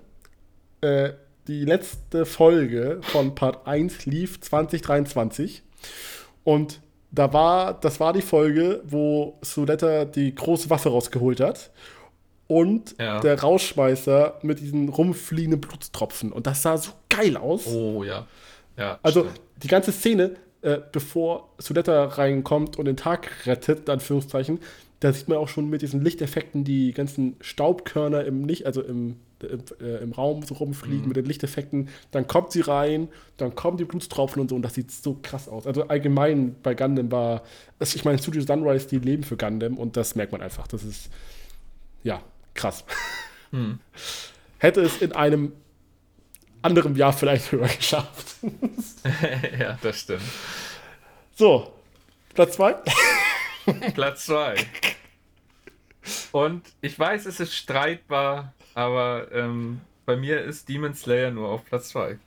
[0.81, 1.11] äh,
[1.49, 5.63] die letzte Folge von Part 1 lief 2023
[6.45, 6.81] und
[7.11, 11.71] da war, das war die Folge, wo Suletta die große Waffe rausgeholt hat
[12.53, 13.19] und ja.
[13.21, 16.33] der Rausschmeißer mit diesen rumfliegenden Blutstropfen.
[16.33, 17.67] Und das sah so geil aus.
[17.67, 18.27] Oh ja.
[18.77, 19.41] ja also stimmt.
[19.63, 24.59] die ganze Szene, äh, bevor Suletta reinkommt und den Tag rettet, in Anführungszeichen,
[25.01, 29.17] da sieht man auch schon mit diesen Lichteffekten die ganzen Staubkörner im Licht, also im,
[29.41, 31.09] im, äh, im Raum so rumfliegen mhm.
[31.09, 31.89] mit den Lichteffekten.
[32.11, 33.09] Dann kommt sie rein,
[33.39, 35.67] dann kommen die Blutstropfen und so und das sieht so krass aus.
[35.67, 37.45] Also allgemein bei Gundam war,
[37.81, 40.67] ich meine, Studio Sunrise, die leben für Gundam und das merkt man einfach.
[40.69, 41.09] Das ist,
[42.05, 42.23] ja,
[42.55, 42.85] krass.
[43.51, 43.81] Mhm.
[44.59, 45.53] Hätte es in einem
[46.63, 48.37] anderen Jahr vielleicht höher geschafft.
[49.59, 50.23] ja, das stimmt.
[51.35, 51.73] So,
[52.35, 52.77] Platz zwei.
[53.95, 54.57] Platz 2.
[56.33, 61.65] Und ich weiß, es ist streitbar, aber ähm, bei mir ist Demon Slayer nur auf
[61.65, 62.19] Platz 2.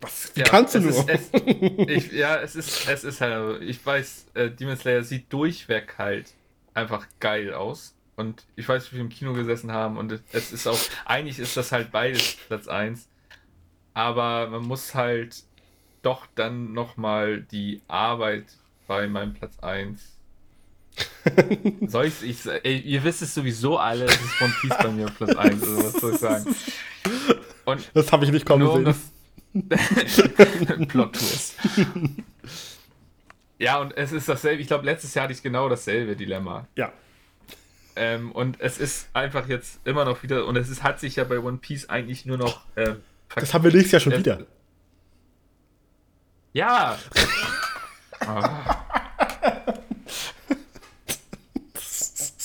[0.00, 0.30] Was?
[0.34, 0.90] Wie ja, kannst du nur?
[0.90, 5.32] Ist, es, ich, ja, es ist, es ist halt, ich weiß, äh, Demon Slayer sieht
[5.32, 6.32] durchweg halt
[6.74, 7.94] einfach geil aus.
[8.18, 11.56] Und ich weiß, wie wir im Kino gesessen haben und es ist auch, eigentlich ist
[11.56, 13.08] das halt beides Platz 1.
[13.94, 15.44] Aber man muss halt
[16.02, 18.46] doch dann nochmal die Arbeit
[18.88, 20.00] bei meinem Platz 1.
[21.86, 25.04] soll ich, ich ey, ihr wisst es sowieso alle, es ist One Piece bei mir
[25.04, 26.56] auf Platz 1, also was soll ich sagen.
[27.66, 28.96] Und das habe ich nicht kommen um sehen.
[29.68, 31.54] das Plot Twist.
[33.60, 34.60] Ja, und es ist dasselbe.
[34.60, 36.66] Ich glaube, letztes Jahr hatte ich genau dasselbe Dilemma.
[36.74, 36.92] Ja.
[37.98, 41.24] Ähm, und es ist einfach jetzt immer noch wieder, und es ist, hat sich ja
[41.24, 42.62] bei One Piece eigentlich nur noch.
[42.76, 42.94] Äh,
[43.34, 44.46] Das haben wir nächstes Jahr schon es- wieder.
[46.52, 46.98] Ja!
[48.20, 48.84] Ah.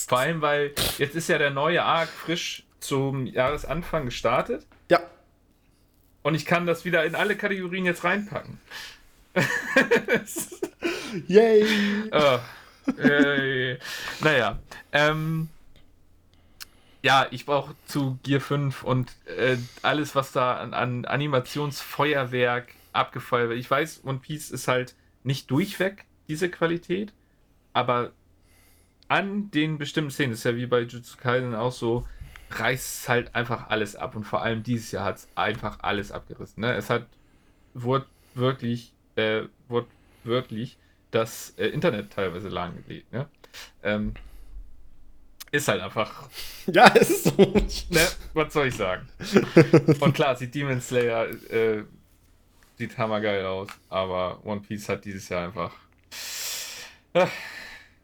[0.08, 5.00] Vor allem, weil jetzt ist ja der neue Arc frisch zum Jahresanfang gestartet Ja.
[6.22, 8.60] und ich kann das wieder in alle Kategorien jetzt reinpacken.
[11.28, 11.66] Yay!
[12.12, 12.40] Ah,
[12.98, 13.78] äh,
[14.22, 14.60] naja,
[14.92, 15.50] ähm,
[17.02, 23.50] ja, ich brauche zu Gear 5 und äh, alles, was da an, an Animationsfeuerwerk abgefeuert
[23.50, 23.60] wird.
[23.60, 27.14] Ich weiß, One Piece ist halt nicht durchweg diese Qualität,
[27.74, 28.12] aber
[29.10, 32.08] an den bestimmten Szenen, ist ja wie bei Jujutsu Kaisen auch so,
[32.52, 36.12] reißt es halt einfach alles ab und vor allem dieses Jahr hat es einfach alles
[36.12, 36.62] abgerissen.
[36.62, 36.74] Ne?
[36.74, 37.08] Es hat
[37.74, 38.06] wurde
[38.36, 39.88] wirklich, äh, wurde
[40.24, 40.78] wirklich
[41.14, 43.12] das äh, Internet teilweise lahmgelegt.
[43.12, 43.28] Ne?
[43.84, 44.14] Ähm,
[45.52, 46.30] ist halt einfach,
[46.68, 47.54] Ja, es ist so.
[47.90, 48.08] ne?
[48.34, 49.08] was soll ich sagen?
[50.00, 51.84] Und klar, sieht Demon Slayer äh,
[52.78, 55.72] sieht hammergeil aus, aber One Piece hat dieses Jahr einfach.
[57.14, 57.28] Ah,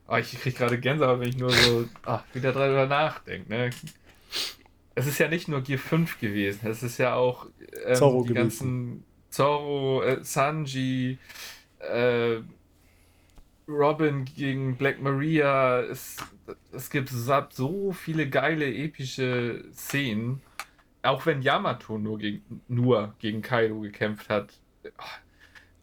[0.08, 3.50] oh, ich krieg gerade Gänsehaut, wenn ich nur so ah, wieder drüber nachdenke.
[3.50, 3.70] Ne?
[4.94, 7.48] Es ist ja nicht nur Gear 5 gewesen, es ist ja auch
[7.86, 8.36] ähm, Zorro die gewesen.
[8.36, 11.18] ganzen Zorro, äh, Sanji,
[11.80, 12.38] äh,
[13.70, 15.82] Robin gegen Black Maria.
[15.82, 16.18] Es,
[16.74, 20.42] es gibt so- viele geile, epische Szenen.
[21.04, 24.52] Auch wenn Yamato nur gegen, nur gegen Kaido gekämpft hat.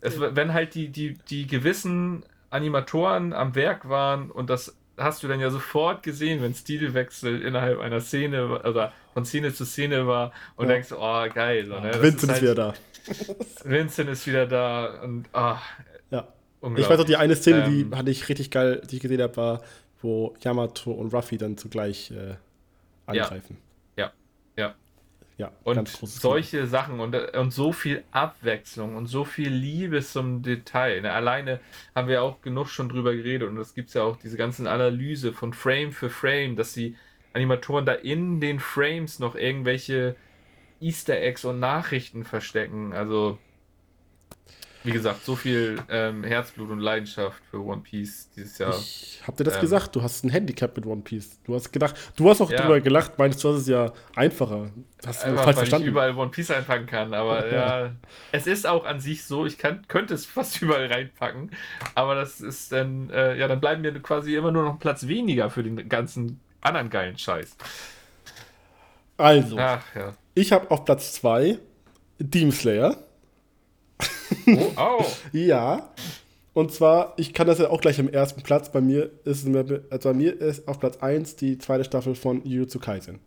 [0.01, 5.29] Es, wenn halt die, die, die gewissen Animatoren am Werk waren und das hast du
[5.29, 10.33] dann ja sofort gesehen, wenn Stilwechsel innerhalb einer Szene oder von Szene zu Szene war
[10.57, 10.73] und Ja.
[10.75, 11.67] denkst, oh geil.
[11.67, 11.93] So, ne?
[12.03, 12.75] Vincent ist, halt- wieder da.
[13.65, 15.61] Vincent ist wieder da und Ja.
[15.63, 15.96] unglaublich.
[16.75, 19.23] Ich weiß auch, die eine Szene, Ähm, die hatte ich richtig geil, die ich gesehen
[19.23, 19.63] habe, war,
[20.01, 22.37] wo Yamato und Ruffy dann zugleich äh,
[23.07, 23.59] angreifen.
[23.97, 24.13] Ja,
[24.57, 24.75] ja.
[25.39, 30.43] Ja, Und großes solche Sachen und, und so viel Abwechslung und so viel Liebe zum
[30.43, 31.03] Detail.
[31.03, 31.13] Ne?
[31.13, 31.61] Alleine
[31.95, 35.33] haben wir auch genug schon drüber geredet und es gibt ja auch diese ganzen Analyse
[35.35, 36.97] von Frame für Frame, dass die
[37.35, 40.17] Animatoren da in den Frames noch irgendwelche
[40.81, 42.93] Easter Eggs und Nachrichten verstecken.
[42.93, 43.39] Also,
[44.87, 48.75] wie gesagt, so viel ähm, Herzblut und Leidenschaft für One Piece dieses Jahr.
[48.79, 49.61] Ich hab dir das Ähm.
[49.63, 51.39] gesagt, du hast ein Handicap mit One Piece.
[51.45, 52.63] Du hast gedacht, du hast auch Ja.
[52.63, 54.71] drüber gelacht, meinst du, das ist ja einfacher.
[55.05, 55.85] Hast du Einfach, falsch weil verstanden.
[55.87, 57.93] ich überall One Piece einpacken kann, aber ja,
[58.33, 61.51] es ist auch an sich so, ich kann, könnte es fast überall reinpacken,
[61.95, 65.07] aber das ist dann, äh, ja, dann bleiben mir quasi immer nur noch ein Platz
[65.07, 67.57] weniger für den ganzen anderen geilen Scheiß.
[69.17, 70.15] Also, Ach ja.
[70.35, 71.59] ich habe auf Platz 2
[72.19, 72.97] Demon Slayer.
[74.47, 75.05] Oh, oh.
[75.33, 75.93] Ja.
[76.53, 78.73] Und zwar, ich kann das ja auch gleich im ersten Platz.
[78.73, 79.47] Bei mir ist,
[79.91, 83.19] also bei mir ist auf Platz 1 die zweite Staffel von Jujutsu Kaisen.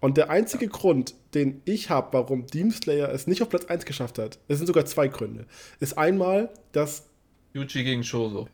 [0.00, 3.84] Und der einzige Grund, den ich habe, warum Demon Slayer es nicht auf Platz 1
[3.84, 5.44] geschafft hat, es sind sogar zwei Gründe,
[5.80, 7.04] ist einmal, dass
[7.52, 8.48] Yuji gegen Shoso.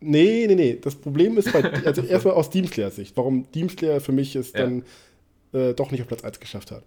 [0.00, 0.78] Nee, nee, nee.
[0.82, 4.34] Das Problem ist bei, also erstmal aus Demon Slayer Sicht, warum Demon Slayer für mich
[4.34, 4.62] es Ja.
[4.62, 4.82] dann
[5.52, 6.82] äh, doch nicht auf Platz 1 geschafft hat.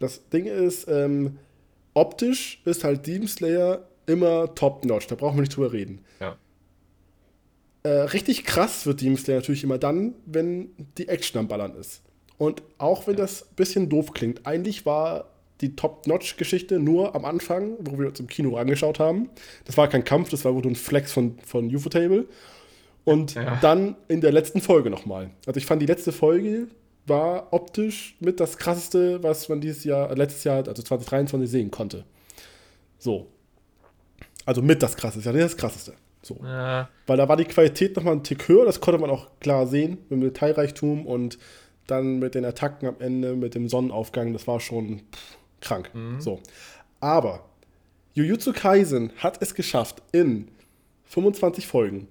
[0.00, 1.38] Das Ding ist, ähm,
[1.94, 6.00] optisch ist halt Demon Slayer immer top-notch, da brauchen wir nicht drüber reden.
[6.20, 6.36] Ja.
[7.82, 12.02] Äh, richtig krass wird Demon Slayer natürlich immer dann, wenn die Action am Ballern ist.
[12.38, 15.30] Und auch wenn das ein bisschen doof klingt, eigentlich war
[15.60, 19.30] die Top-Notch-Geschichte nur am Anfang, wo wir uns im Kino angeschaut haben.
[19.64, 22.26] Das war kein Kampf, das war nur ein Flex von, von UFO-Table.
[23.04, 23.58] Und Ja.
[23.60, 25.30] dann in der letzten Folge nochmal.
[25.46, 26.68] Also ich fand die letzte Folge
[27.06, 31.70] war optisch mit das krasseste, was man dieses Jahr, äh, letztes Jahr, also 2023 sehen
[31.70, 32.04] konnte.
[32.98, 33.26] So.
[34.46, 35.94] Also mit das krasseste, ja, das krasseste.
[36.22, 36.38] So.
[36.42, 39.66] Ja, Weil da war die Qualität nochmal ein Tick höher, das konnte man auch klar
[39.66, 41.38] sehen, mit dem Detailreichtum und
[41.86, 45.90] dann mit den Attacken am Ende, mit dem Sonnenaufgang, das war schon pff, krank.
[46.18, 46.40] So.
[47.00, 47.44] Aber
[48.14, 50.48] Jujutsu Kaisen hat es geschafft, in
[51.06, 52.08] 25 Folgen,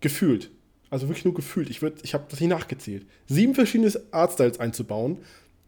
[0.00, 0.50] gefühlt,
[0.92, 5.18] also wirklich nur gefühlt, ich, würd- ich habe das nicht nachgezählt, sieben verschiedene Artstyles einzubauen.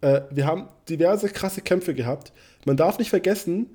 [0.01, 2.33] Äh, wir haben diverse krasse Kämpfe gehabt.
[2.67, 3.67] Man darf nicht vergessen,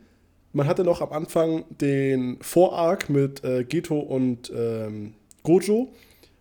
[0.54, 5.14] man hatte noch am Anfang den Vorarc mit äh, Geto und ähm,
[5.44, 5.90] Gojo,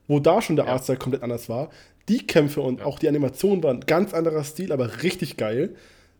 [0.06, 0.72] wo da schon der Ja.
[0.72, 1.70] Artstyle komplett anders war.
[2.08, 2.86] Die Kämpfe und Ja.
[2.86, 5.74] auch die Animationen waren ganz anderer Stil, aber richtig geil.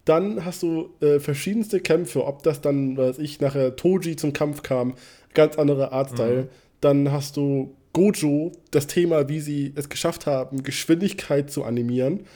[0.05, 4.63] Dann hast du äh, verschiedenste Kämpfe, ob das dann, weiß ich, nachher Toji zum Kampf
[4.63, 4.95] kam,
[5.35, 6.43] ganz andere Artstyle.
[6.45, 6.49] Mhm.
[6.81, 12.27] Dann hast du Gojo, das Thema, wie sie es geschafft haben, Geschwindigkeit zu animieren.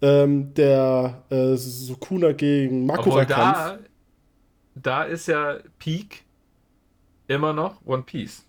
[0.00, 3.58] Ähm, der äh, Sukuna gegen Makura-Kampf.
[3.58, 3.78] Da,
[4.74, 6.22] da ist ja Peak
[7.28, 8.46] immer noch One Piece.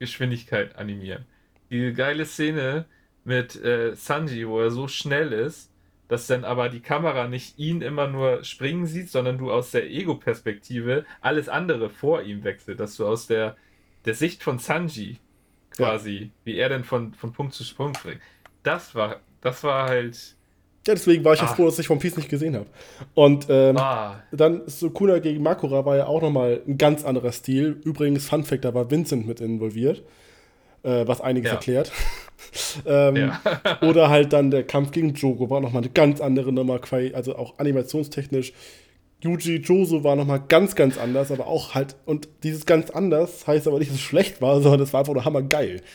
[0.00, 1.24] Geschwindigkeit animieren.
[1.70, 2.86] Die geile Szene
[3.22, 5.70] mit äh, Sanji, wo er so schnell ist,
[6.08, 9.88] dass dann aber die Kamera nicht ihn immer nur springen sieht, sondern du aus der
[9.88, 13.56] Ego-Perspektive alles andere vor ihm wechselt, dass du aus der,
[14.04, 15.18] der Sicht von Sanji
[15.78, 16.28] quasi, ja.
[16.44, 18.20] wie er denn von, von Punkt zu Punkt springt.
[18.62, 20.36] Das war, das war halt.
[20.86, 21.46] Ja, deswegen war ich ah.
[21.46, 22.66] ja froh, dass ich One Piece nicht gesehen habe.
[23.14, 24.22] Und ähm, ah.
[24.32, 27.80] dann Sukuna gegen Makura war ja auch nochmal ein ganz anderer Stil.
[27.84, 30.02] Übrigens, Fun Fact, da war Vincent mit involviert,
[30.82, 31.56] äh, was einiges ja.
[31.56, 31.92] erklärt.
[32.86, 33.40] ähm, ja.
[33.82, 36.80] oder halt dann der Kampf gegen Jogo war nochmal eine ganz andere Nummer,
[37.12, 38.52] also auch animationstechnisch.
[39.20, 43.66] Yuji Joso war nochmal ganz, ganz anders, aber auch halt, und dieses ganz anders heißt
[43.66, 45.82] aber nicht, dass es schlecht war, sondern es war einfach nur hammergeil.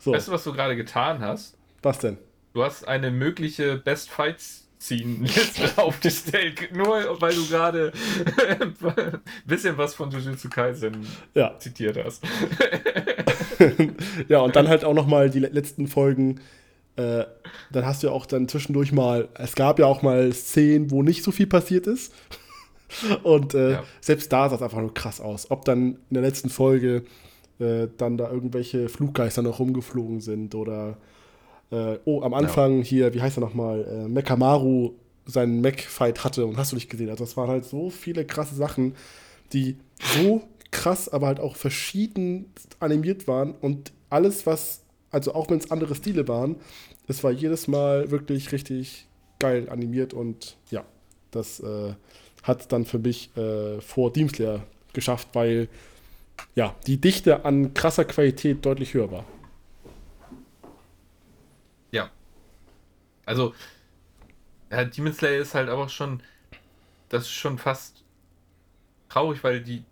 [0.00, 0.12] So.
[0.12, 1.54] Weißt du, was du gerade getan hast?
[1.82, 2.16] Was denn?
[2.54, 7.92] Du hast eine mögliche Best Fights Liste aufgestellt, nur weil du gerade
[8.60, 8.74] ein
[9.44, 11.58] bisschen was von Jujutsu Kaisen ja.
[11.58, 12.24] zitiert hast.
[14.28, 16.40] ja, und dann halt auch nochmal die letzten Folgen.
[16.98, 17.26] Äh,
[17.70, 21.02] dann hast du ja auch dann zwischendurch mal, es gab ja auch mal Szenen, wo
[21.02, 22.12] nicht so viel passiert ist.
[23.22, 23.84] Und äh, ja.
[24.00, 25.50] selbst da sah es einfach nur krass aus.
[25.50, 27.04] Ob dann in der letzten Folge
[27.60, 30.96] äh, dann da irgendwelche Fluggeister noch rumgeflogen sind oder
[31.70, 32.84] äh, oh, am Anfang ja.
[32.84, 34.94] hier, wie heißt er nochmal, äh, Mekamaru
[35.24, 37.10] seinen Mech-Fight hatte und hast du nicht gesehen.
[37.10, 38.94] Also das waren halt so viele krasse Sachen,
[39.52, 39.76] die
[40.16, 40.42] so
[40.72, 42.46] krass, aber halt auch verschieden
[42.80, 46.56] animiert waren und alles, was, also auch wenn es andere Stile waren,
[47.06, 49.06] es war jedes Mal wirklich richtig
[49.38, 50.84] geil animiert und ja,
[51.30, 51.94] das äh,
[52.42, 54.62] hat dann für mich äh, vor Demon Slayer
[54.92, 55.68] geschafft, weil
[56.54, 59.24] ja, die Dichte an krasser Qualität deutlich höher war.
[63.28, 63.54] Also,
[64.70, 66.22] ja, Demon Slayer ist halt aber schon,
[67.10, 68.02] das ist schon fast
[69.10, 69.84] traurig, weil die,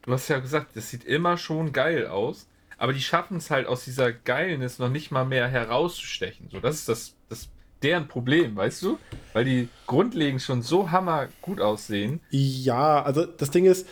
[0.00, 3.66] du hast ja gesagt, das sieht immer schon geil aus, aber die schaffen es halt
[3.66, 6.48] aus dieser Geilness noch nicht mal mehr herauszustechen.
[6.50, 7.48] So, das ist das, das
[7.82, 8.98] deren Problem, weißt du?
[9.32, 12.20] Weil die grundlegend schon so hammer gut aussehen.
[12.30, 13.86] Ja, also das Ding ist,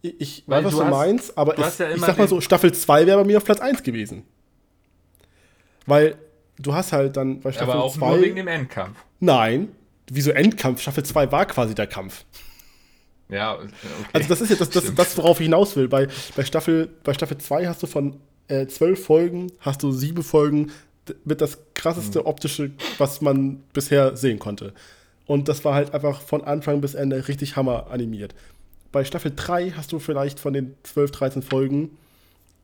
[0.00, 3.06] ich weiß, was du, hast, meinst, aber ich, ja ich sag mal so, Staffel 2
[3.06, 4.24] wäre bei mir auf Platz 1 gewesen.
[5.86, 6.16] Weil
[6.58, 7.72] du hast halt dann bei Staffel 2.
[7.72, 8.98] Aber auch zwei, nur wegen dem Endkampf.
[9.20, 9.68] Nein.
[10.10, 10.80] Wieso Endkampf?
[10.80, 12.24] Staffel 2 war quasi der Kampf.
[13.32, 13.68] Ja, okay.
[14.12, 15.88] Also das ist ja das, das, das, worauf ich hinaus will.
[15.88, 18.16] Bei, bei, Staffel, bei Staffel 2 hast du von
[18.48, 20.70] äh, zwölf Folgen, hast du sieben Folgen
[21.24, 22.26] mit das krasseste mhm.
[22.26, 24.72] optische, was man bisher sehen konnte.
[25.26, 28.34] Und das war halt einfach von Anfang bis Ende richtig hammer animiert.
[28.92, 31.90] Bei Staffel 3 hast du vielleicht von den 12, 13 Folgen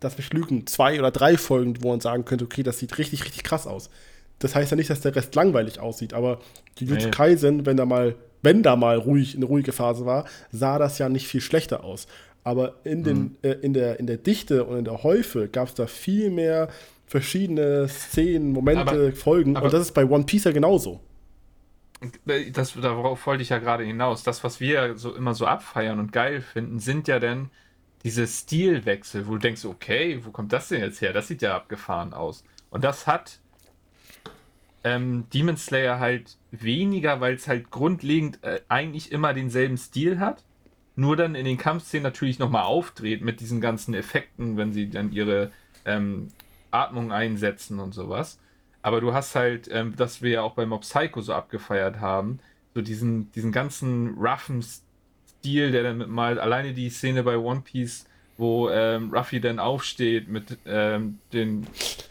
[0.00, 3.24] dass wir lügen, zwei oder drei Folgen, wo man sagen könnte, okay, das sieht richtig,
[3.24, 3.90] richtig krass aus.
[4.38, 6.40] Das heißt ja nicht, dass der Rest langweilig aussieht, aber
[6.78, 7.10] die Jujutsu nee.
[7.10, 11.08] Kaisen, wenn da mal, wenn da mal ruhig, eine ruhige Phase war, sah das ja
[11.08, 12.06] nicht viel schlechter aus.
[12.44, 13.36] Aber in, den, mhm.
[13.42, 16.68] äh, in, der, in der Dichte und in der Häufe gab es da viel mehr
[17.06, 19.56] verschiedene Szenen, Momente, aber, Folgen.
[19.56, 21.00] Aber und das ist bei One Piece ja genauso.
[22.52, 24.22] Das, darauf wollte ich ja gerade hinaus.
[24.22, 27.50] Das, was wir so immer so abfeiern und geil finden, sind ja dann
[28.04, 31.12] diese Stilwechsel, wo du denkst, okay, wo kommt das denn jetzt her?
[31.12, 32.44] Das sieht ja abgefahren aus.
[32.70, 33.40] Und das hat
[34.84, 40.44] ähm, Demon Slayer halt weniger, weil es halt grundlegend äh, eigentlich immer denselben Stil hat.
[40.96, 45.12] Nur dann in den Kampfszenen natürlich nochmal aufdreht mit diesen ganzen Effekten, wenn sie dann
[45.12, 45.52] ihre
[45.84, 46.28] ähm,
[46.70, 48.40] Atmung einsetzen und sowas.
[48.82, 52.40] Aber du hast halt, ähm, das wir ja auch bei Mob Psycho so abgefeiert haben,
[52.74, 58.06] so diesen, diesen ganzen roughen Stil der dann mal alleine die Szene bei One Piece,
[58.36, 61.66] wo ähm, Ruffy dann aufsteht mit ähm, den,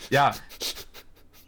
[0.10, 0.34] ja,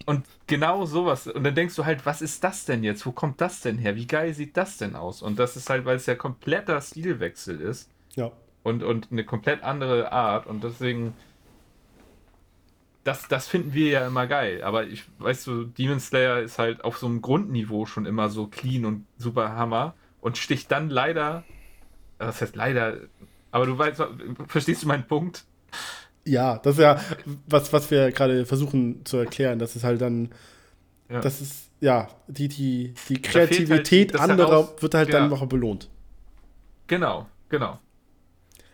[0.06, 1.28] und genau sowas.
[1.28, 3.06] Und dann denkst du halt, was ist das denn jetzt?
[3.06, 3.96] Wo kommt das denn her?
[3.96, 5.22] Wie geil sieht das denn aus?
[5.22, 7.90] Und das ist halt, weil es ja kompletter Stilwechsel ist.
[8.16, 8.32] Ja.
[8.64, 10.46] Und, und eine komplett andere Art.
[10.46, 11.14] Und deswegen,
[13.06, 14.62] das, das finden wir ja immer geil.
[14.64, 18.48] Aber ich, weißt du, Demon Slayer ist halt auf so einem Grundniveau schon immer so
[18.48, 21.46] clean und super Hammer und sticht dann leider
[22.20, 22.98] was heißt leider,
[23.52, 24.04] aber du weißt,
[24.48, 25.46] verstehst du meinen Punkt?
[26.26, 27.00] Ja, das ist ja,
[27.48, 30.30] was, was wir gerade versuchen zu erklären, das ist halt dann,
[31.10, 31.22] ja.
[31.22, 35.20] das ist, ja, die, die, die Kreativität halt anderer heraus, wird halt ja.
[35.20, 35.90] dann noch belohnt.
[36.88, 37.80] Genau, genau.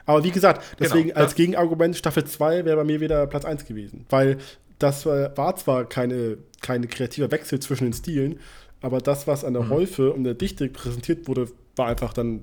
[0.05, 3.65] Aber wie gesagt, deswegen genau, als Gegenargument Staffel 2 wäre bei mir wieder Platz 1
[3.65, 4.37] gewesen, weil
[4.79, 8.39] das war zwar keine, keine kreativer Wechsel zwischen den Stilen,
[8.81, 9.69] aber das, was an der Mhm.
[9.69, 12.41] Häufe und der Dichte präsentiert wurde, war einfach dann,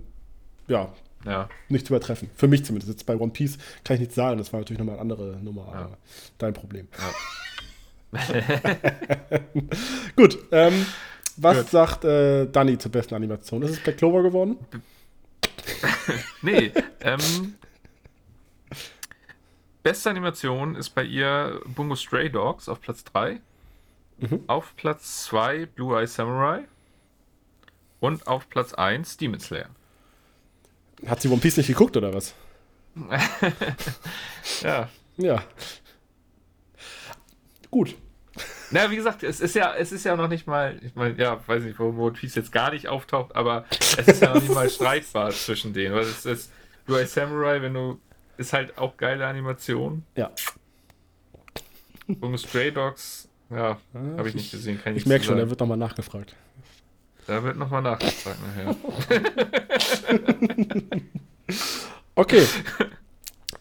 [0.66, 0.93] ja,
[1.24, 1.49] Ja.
[1.69, 2.31] nicht zu übertreffen.
[2.35, 2.90] Für mich zumindest.
[2.90, 5.66] Jetzt bei One Piece kann ich nichts sagen, das war natürlich nochmal eine andere Nummer,
[5.73, 5.78] Ja.
[5.81, 5.99] aber
[6.39, 6.89] dein Problem.
[8.12, 8.20] Ja.
[10.16, 10.86] Gut, ähm,
[11.36, 11.70] was Gut.
[11.70, 13.62] sagt äh, Danny zur besten Animation?
[13.62, 14.57] Ist es Black Clover geworden?
[16.43, 17.55] Nee, ähm.
[19.85, 23.40] Beste Animation ist bei ihr Bungo Stray Dogs auf Platz 3.
[24.19, 24.40] Mhm.
[24.49, 26.62] Auf Platz 2 Blue Eye Samurai.
[28.01, 29.69] Und auf Platz 1 Demon Slayer.
[31.07, 32.35] Hat sie One Piece nicht geguckt oder was?
[34.62, 34.89] Ja.
[35.16, 35.43] Ja.
[37.70, 37.97] Gut.
[38.70, 41.41] Na, wie gesagt, es ist ja, es ist ja noch nicht mal, ich meine, ja,
[41.47, 44.55] weiß nicht, wo One Piece jetzt gar nicht auftaucht, aber es ist ja noch nicht
[44.55, 46.51] mal streitbar zwischen denen, weil es ist
[46.87, 48.01] Blue Eye Samurai, wenn du,
[48.39, 50.05] ist halt auch geile Animation.
[50.16, 50.31] Ja.
[52.09, 53.79] Bungo Stray Dogs, ja,
[54.16, 56.35] habe ich nicht gesehen, kann ich, Ich merke schon, da wird nochmal nachgefragt.
[57.27, 58.77] Da wird nochmal nachgefragt nachher.
[62.15, 62.44] Okay.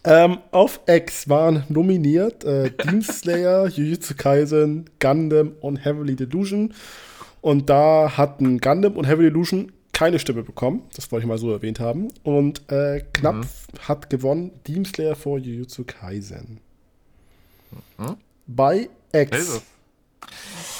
[0.03, 6.73] ähm, auf X waren nominiert äh, Demon Slayer, Jujutsu Kaisen, Gundam und Heavenly Delusion.
[7.41, 10.83] Und da hatten Gundam und Heavenly Delusion keine Stimme bekommen.
[10.95, 12.09] Das wollte ich mal so erwähnt haben.
[12.23, 13.45] Und äh, knapp Mhm.
[13.88, 16.59] hat gewonnen Demon Slayer vor Jujutsu Kaisen.
[17.97, 18.15] Mhm.
[18.47, 19.31] Bei X.
[19.31, 19.61] Also,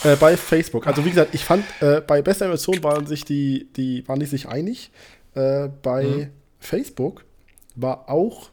[0.04, 0.88] Äh, bei Facebook.
[0.88, 4.26] Also wie gesagt, ich fand, äh, bei bester Animation waren sich die, die, waren die
[4.26, 4.92] sich einig.
[5.36, 6.28] Äh, bei Mhm.
[6.60, 7.26] Facebook
[7.76, 8.50] war auch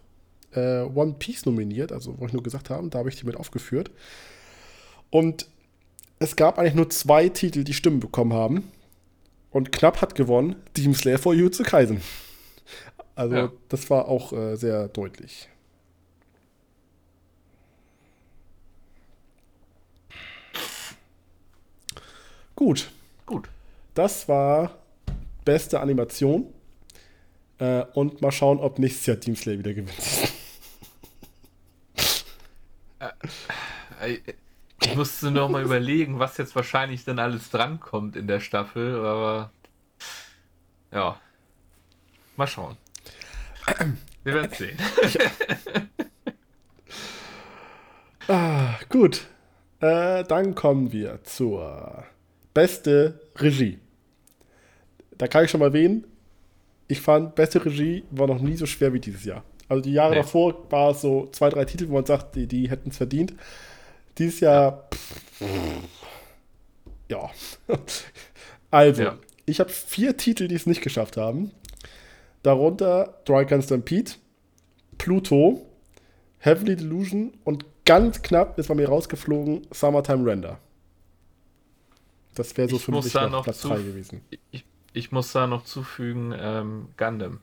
[0.54, 3.36] äh, One Piece nominiert, also wollte ich nur gesagt haben, da habe ich die mit
[3.36, 3.90] aufgeführt.
[5.10, 5.46] Und
[6.18, 8.70] es gab eigentlich nur zwei Titel, die Stimmen bekommen haben.
[9.50, 12.00] Und knapp hat gewonnen Demon Slayer vor Jujutsu Kaisen.
[13.14, 13.52] Also Ja.
[13.68, 15.48] das war auch äh, sehr deutlich.
[22.58, 22.90] Gut,
[23.24, 23.48] gut.
[23.94, 24.72] das war
[25.44, 26.52] beste Animation.
[27.58, 29.94] Äh, und mal schauen, ob nächstes Jahr Team Slayer wieder gewinnt.
[34.00, 34.22] Ey,
[34.80, 39.52] Ich musste noch mal überlegen, was jetzt wahrscheinlich dann alles drankommt in der Staffel, aber
[40.90, 41.20] ja.
[42.36, 42.76] Mal schauen.
[44.24, 44.78] Wir werden sehen.
[48.30, 49.26] Ah, gut.
[49.80, 52.04] Äh, dann kommen wir zur
[52.58, 53.78] beste Regie.
[55.16, 56.04] Da kann ich schon mal erwähnen,
[56.88, 59.44] ich fand, beste Regie war noch nie so schwer wie dieses Jahr.
[59.68, 60.16] Also die Jahre Nee.
[60.22, 63.32] davor war es so zwei, drei Titel, wo man sagt, die, die hätten es verdient.
[64.18, 65.22] Dieses Jahr, pff,
[67.08, 67.30] ja.
[68.72, 69.18] Also, Ja.
[69.46, 71.52] ich habe vier Titel, die es nicht geschafft haben.
[72.42, 74.12] Darunter Drycan Stampede,
[74.98, 75.64] Pluto,
[76.38, 80.58] Heavenly Delusion und ganz knapp ist bei mir rausgeflogen Summertime Render.
[82.38, 84.22] Das wäre so Ich für muss mich noch noch Platz zu- 3 gewesen.
[84.50, 87.40] Ich, ich muss da noch zufügen, ähm, Gundam.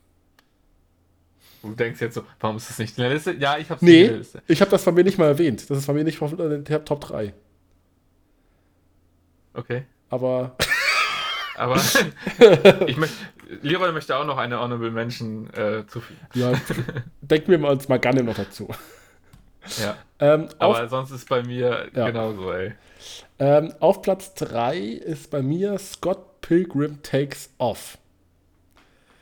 [1.62, 3.34] Du denkst jetzt so, warum ist das nicht in der Liste?
[3.34, 4.44] Ja, ich hab's nicht in der Nee, Liste.
[4.48, 5.68] ich habe das bei mir nicht mal erwähnt.
[5.70, 7.34] Das ist bei mir nicht auf äh, der Top 3.
[9.54, 9.86] Okay.
[10.10, 10.56] Aber
[11.58, 11.76] Aber
[12.88, 13.16] ich möchte,
[13.62, 16.20] Leroy möchte auch noch eine Honorable Mention äh, zufügen.
[16.34, 16.52] ja,
[17.22, 18.68] denken wir mal uns mal Gundam noch dazu.
[19.82, 19.98] Ja.
[20.20, 22.08] Ähm, auf, Aber sonst ist bei mir Ja.
[22.08, 22.74] genauso, ey.
[23.40, 27.98] ähm, auf Platz 3 ist bei mir Scott Pilgrim Takes Off.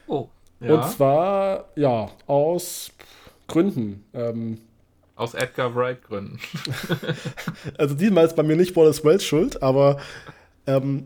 [0.07, 0.27] Oh.
[0.59, 2.91] Und zwar, ja, aus
[3.47, 4.05] Gründen.
[4.13, 4.59] Ähm,
[5.15, 6.39] Aus Edgar Wright Gründen.
[7.77, 9.99] also diesmal ist bei mir nicht Wallace Wells schuld, aber
[10.67, 11.03] ähm,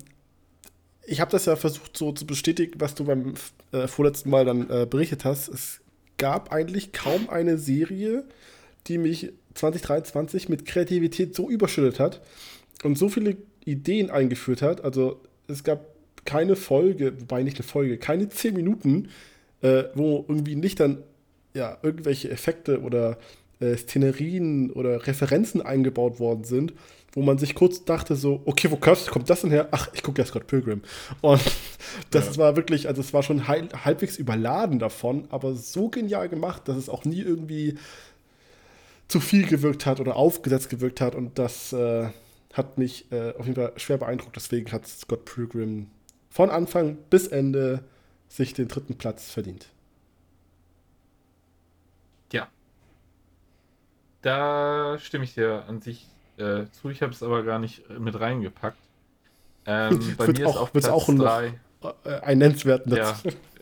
[1.05, 3.33] ich habe das ja versucht so zu bestätigen, was du beim
[3.71, 5.47] äh, vorletzten Mal dann äh, berichtet hast.
[5.47, 5.79] Es
[6.17, 8.25] gab eigentlich kaum eine Serie,
[8.87, 12.21] die mich 2023 mit Kreativität so überschüttet hat
[12.83, 14.83] und so viele Ideen eingeführt hat.
[14.83, 15.85] Also es gab
[16.25, 19.09] keine Folge, wobei nicht eine Folge, keine 10 Minuten,
[19.61, 21.03] äh, wo irgendwie nicht dann
[21.53, 23.17] ja, irgendwelche Effekte oder
[23.59, 26.73] äh, Szenerien oder Referenzen eingebaut worden sind,
[27.13, 29.69] wo man sich kurz dachte so, okay, wo kommt kommt das denn her?
[29.71, 30.81] Ach, ich gucke ja Scott Pilgrim.
[31.21, 31.41] Und
[32.11, 32.37] das Ja.
[32.37, 36.89] war wirklich, also es war schon halbwegs überladen davon, aber so genial gemacht, dass es
[36.89, 37.75] auch nie irgendwie
[39.07, 42.09] zu viel gewirkt hat oder aufgesetzt gewirkt hat und das äh,
[42.53, 44.35] hat mich äh, auf jeden Fall schwer beeindruckt.
[44.35, 45.89] Deswegen hat Scott Pilgrim
[46.29, 47.83] von Anfang bis Ende
[48.27, 49.69] sich den dritten Platz verdient.
[52.33, 52.47] Ja.
[54.21, 56.07] Da stimme ich dir an sich
[56.37, 56.89] äh, zu.
[56.89, 58.77] Ich habe es aber gar nicht mit reingepackt.
[59.65, 61.59] Ähm, bei Wird mir auch- ist wird's Platz auch noch- drei.
[62.03, 63.15] Äh, einen nennenswerten Ja,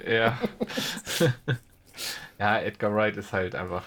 [0.08, 0.40] ja.
[2.40, 3.84] ja, Edgar Wright ist halt einfach.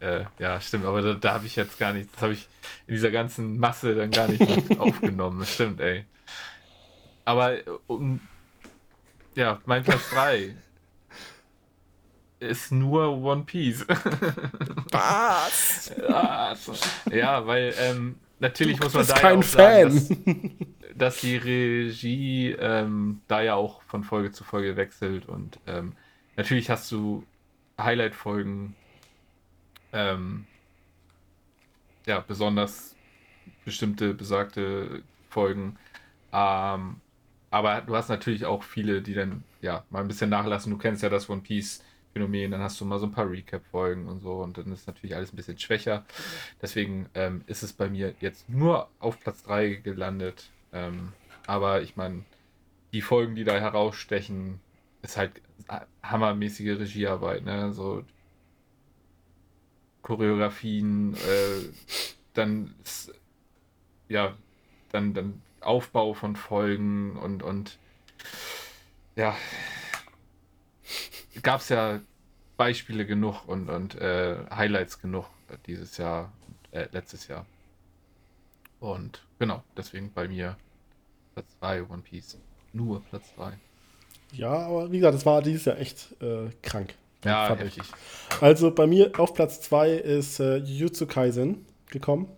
[0.00, 2.48] Äh, ja, stimmt, aber da, da habe ich jetzt gar nicht, das habe ich
[2.86, 5.44] in dieser ganzen Masse dann gar nicht mit aufgenommen.
[5.44, 6.04] Stimmt, ey.
[7.24, 7.56] aber
[7.88, 8.20] um,
[9.34, 10.54] ja, mein Platz 3
[12.40, 13.86] ist nur One Piece.
[14.92, 15.92] Was?
[17.10, 20.56] ja, weil ähm, natürlich du muss man da ja auch sagen, Fan.
[20.94, 25.94] dass, dass die Regie ähm, da ja auch von Folge zu Folge wechselt und ähm,
[26.36, 27.24] natürlich hast du
[27.80, 28.76] Highlight-Folgen,
[29.92, 30.46] ähm,
[32.06, 32.96] ja, besonders
[33.64, 35.76] bestimmte besagte Folgen.
[36.32, 37.00] Ähm,
[37.50, 40.70] aber du hast natürlich auch viele, die dann ja mal ein bisschen nachlassen.
[40.70, 41.82] Du kennst ja das One Piece
[42.12, 45.14] Phänomen, dann hast du mal so ein paar Recap-Folgen und so und dann ist natürlich
[45.14, 46.04] alles ein bisschen schwächer.
[46.60, 50.50] Deswegen ähm, ist es bei mir jetzt nur auf Platz 3 gelandet.
[50.72, 51.12] Ähm,
[51.46, 52.24] aber ich meine,
[52.92, 54.60] die Folgen, die da herausstechen,
[55.02, 55.32] ist halt
[56.02, 57.72] hammermäßige Regiearbeit, ne?
[57.72, 58.02] So
[60.02, 61.68] Choreografien, äh,
[62.34, 62.74] dann
[64.08, 64.36] ja,
[64.90, 67.78] dann, dann Aufbau von Folgen und, und
[69.16, 69.36] ja,
[71.42, 72.00] gab es ja
[72.56, 75.26] Beispiele genug und, und äh, Highlights genug
[75.66, 76.32] dieses Jahr,
[76.70, 77.46] äh, letztes Jahr.
[78.80, 80.56] Und genau, deswegen bei mir
[81.34, 82.38] Platz 3 One Piece.
[82.72, 83.58] Nur Platz 3.
[84.32, 86.94] Ja, aber wie gesagt, das war dieses Jahr echt äh, krank.
[87.24, 87.82] Ja, heftig.
[88.40, 92.28] Also bei mir auf Platz 2 ist äh, Jujutsu Kaisen gekommen.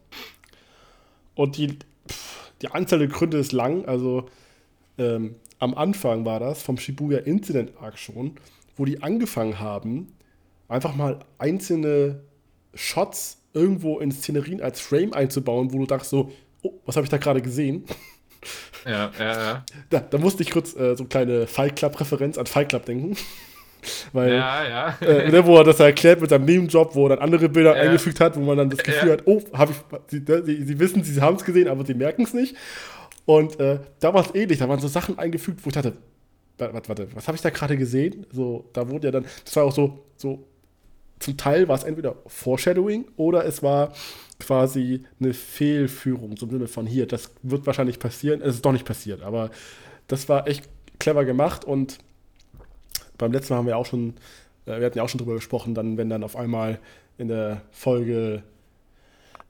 [1.34, 1.78] Und die,
[2.08, 3.84] pff, die Anzahl der Gründe ist lang.
[3.86, 4.28] Also
[4.98, 8.36] ähm, am Anfang war das vom Shibuya Incident Arc schon,
[8.76, 10.16] wo die angefangen haben,
[10.68, 12.22] einfach mal einzelne
[12.74, 16.30] Shots irgendwo in Szenerien als Frame einzubauen, wo du dachtest so,
[16.62, 17.84] oh, was habe ich da gerade gesehen?
[18.86, 19.64] Ja, ja, ja.
[19.90, 23.16] Da, da musste ich kurz äh, so eine kleine Fight Club-Referenz an Fight Club denken.
[24.12, 25.06] Weil, Ja, ja.
[25.06, 27.82] äh, ne, wo er das erklärt mit seinem Nebenjob, wo er dann andere Bilder Ja.
[27.82, 29.12] eingefügt hat, wo man dann das Gefühl Ja.
[29.14, 29.76] hat, oh, hab ich,
[30.08, 32.56] sie, ne, sie, sie wissen, sie haben es gesehen, aber sie merken es nicht.
[33.26, 35.92] Und äh, da war es ähnlich, da waren so Sachen eingefügt, wo ich dachte,
[36.58, 38.26] wa- warte, warte, was habe ich da gerade gesehen?
[38.32, 40.44] So, da wurde ja dann, das war auch so, so
[41.20, 43.92] zum Teil war es entweder Foreshadowing oder es war
[44.38, 48.40] quasi eine Fehlführung, so im Sinne von hier, das wird wahrscheinlich passieren.
[48.40, 49.50] Es ist doch nicht passiert, aber
[50.08, 50.66] das war echt
[50.98, 51.98] clever gemacht und
[53.20, 54.14] beim letzten Mal haben wir auch schon,
[54.66, 56.78] äh, wir hatten ja auch schon drüber gesprochen, dann, wenn dann auf einmal
[57.18, 58.42] in der Folge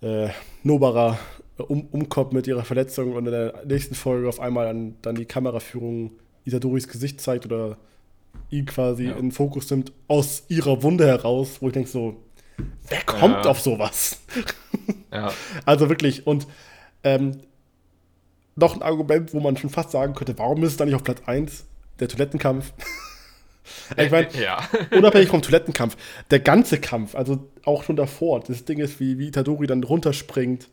[0.03, 0.29] äh,
[0.63, 1.19] Nobara
[1.59, 5.15] äh, um, umkommt mit ihrer Verletzung und in der nächsten Folge auf einmal dann, dann
[5.15, 6.13] die Kameraführung
[6.45, 7.77] Isadoris Gesicht zeigt oder
[8.51, 9.13] ihn quasi Ja.
[9.13, 12.17] in den Fokus nimmt aus ihrer Wunde heraus, wo ich denke so,
[12.89, 13.51] wer kommt Ja.
[13.51, 14.21] auf sowas?
[15.13, 15.33] ja.
[15.67, 16.47] Also wirklich, und
[17.05, 17.39] ähm,
[18.57, 21.05] noch ein Argument, wo man schon fast sagen könnte, warum ist es dann nicht auf
[21.05, 21.65] Platz 1?
[22.01, 22.73] Der Toilettenkampf.
[23.97, 24.61] ich meine, ja.
[24.91, 25.97] unabhängig vom Toilettenkampf,
[26.31, 30.69] der ganze Kampf, also auch schon davor, das Ding ist, wie, wie Itadori dann runterspringt,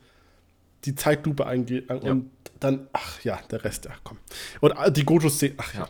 [0.86, 2.16] die Zeitlupe eingeht und Ja.
[2.60, 4.18] dann, ach ja, der Rest, ach komm.
[4.62, 5.88] Und ah, die Gojo-Szene, ach ja.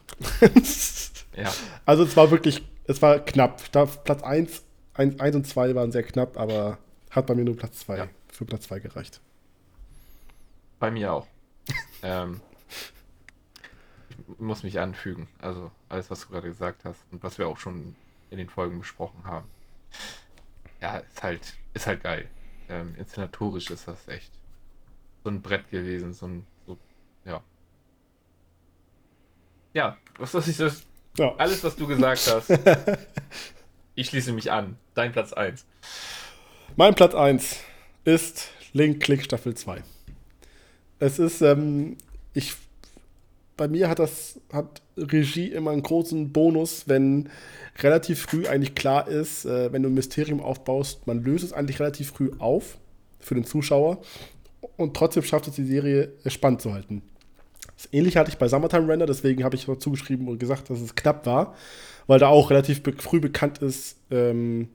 [1.43, 1.53] ja.
[1.85, 3.61] also es war wirklich, es war knapp.
[3.71, 4.63] Da Platz 1,
[4.93, 6.77] 1, 1 und 2 waren sehr knapp, aber
[7.11, 8.07] hat bei mir nur Platz 2, Ja.
[8.31, 9.19] für Platz 2 gereicht.
[10.79, 11.27] Bei mir auch.
[12.03, 12.39] ähm,
[14.37, 15.27] muss mich anfügen.
[15.39, 17.95] Also alles, was du gerade gesagt hast und was wir auch schon
[18.29, 19.47] in den Folgen besprochen haben.
[20.81, 22.29] Ja, ist halt, ist halt geil.
[22.69, 24.31] Ähm, inszenatorisch ist das echt
[25.23, 26.77] so ein Brett gewesen, so ein, so,
[27.25, 27.41] ja.
[29.73, 30.83] Ja, was soll ich das?
[31.17, 31.33] Ja.
[31.37, 32.49] Alles, was du gesagt hast.
[33.95, 34.77] ich schließe mich an.
[34.93, 35.65] Dein Platz 1.
[36.75, 37.59] Mein Platz 1
[38.03, 39.83] ist Link Click Staffel 2.
[40.99, 41.97] Es ist, ähm,
[42.33, 42.55] ich,
[43.57, 47.29] bei mir hat das, hat Regie immer einen großen Bonus, wenn
[47.79, 51.79] relativ früh eigentlich klar ist, äh, wenn du ein Mysterium aufbaust, man löst es eigentlich
[51.79, 52.77] relativ früh auf
[53.19, 53.99] für den Zuschauer
[54.77, 57.01] und trotzdem schafft es die Serie spannend zu halten.
[57.75, 60.79] Das Ähnliche hatte ich bei Summertime Render, deswegen habe ich dazu geschrieben und gesagt, dass
[60.81, 61.55] es knapp war,
[62.07, 64.69] weil da auch relativ be früh bekannt ist, ähm,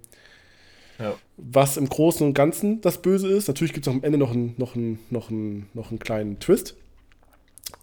[0.98, 1.14] Ja.
[1.36, 3.48] was im Großen und Ganzen das Böse ist.
[3.48, 4.76] Natürlich gibt es am Ende noch einen, noch
[5.10, 6.76] noch einen, noch einen kleinen Twist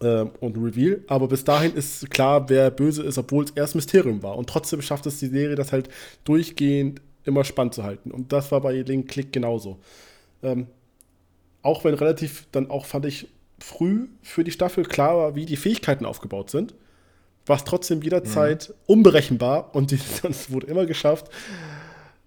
[0.01, 4.23] ähm, und Reveal, aber bis dahin ist klar, wer böse ist, obwohl es erst Mysterium
[4.23, 4.37] war.
[4.37, 5.89] Und trotzdem schafft es die Serie, das halt
[6.23, 8.11] durchgehend immer spannend zu halten.
[8.11, 9.79] Und das war bei Link Click genauso.
[10.41, 10.67] Ähm,
[11.61, 13.27] auch wenn relativ dann auch, fand ich,
[13.59, 16.73] früh für die Staffel klar war, wie die Fähigkeiten aufgebaut sind,
[17.45, 21.29] war es trotzdem jederzeit unberechenbar und es wurde immer geschafft,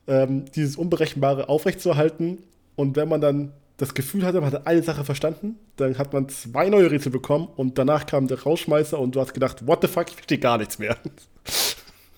[0.07, 2.43] ähm, dieses Unberechenbare aufrechtzuerhalten.
[2.77, 6.28] Und wenn man dann das Gefühl hatte, man hat eine Sache verstanden, dann hat man
[6.28, 9.89] zwei neue Rätsel bekommen und danach kam der Rausschmeißer und du hast gedacht, what the
[9.89, 10.97] fuck, ich verstehe gar nichts mehr.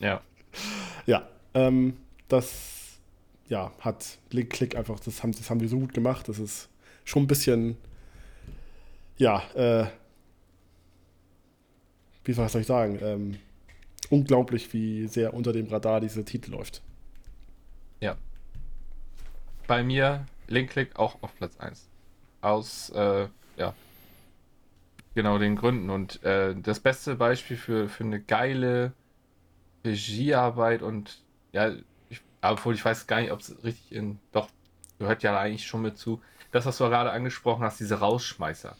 [0.01, 0.21] Ja.
[1.07, 1.99] Ja, ähm,
[2.29, 2.99] das
[3.49, 6.71] ja, hat Link Click einfach, das haben, das haben die so gut gemacht, das ist
[7.05, 7.77] schon ein bisschen,
[9.19, 9.87] ja, äh,
[12.25, 13.37] wie soll ich sagen, ähm,
[14.09, 16.83] unglaublich, wie sehr unter dem Radar dieser Titel läuft.
[18.01, 18.17] Ja.
[19.67, 21.89] Bei mir Link Click auch auf Platz 1.
[22.41, 23.75] Aus, äh, ja,
[25.15, 25.91] genau den Gründen.
[25.91, 28.93] Und äh, das beste Beispiel für, für eine geile
[29.85, 31.23] Regiearbeit und,
[31.53, 31.73] ja,
[32.09, 34.49] ich, obwohl ich weiß gar nicht, ob es richtig in, doch,
[34.99, 38.77] gehört ja eigentlich schon mit zu, das, was du gerade angesprochen hast, diese Rausschmeißer.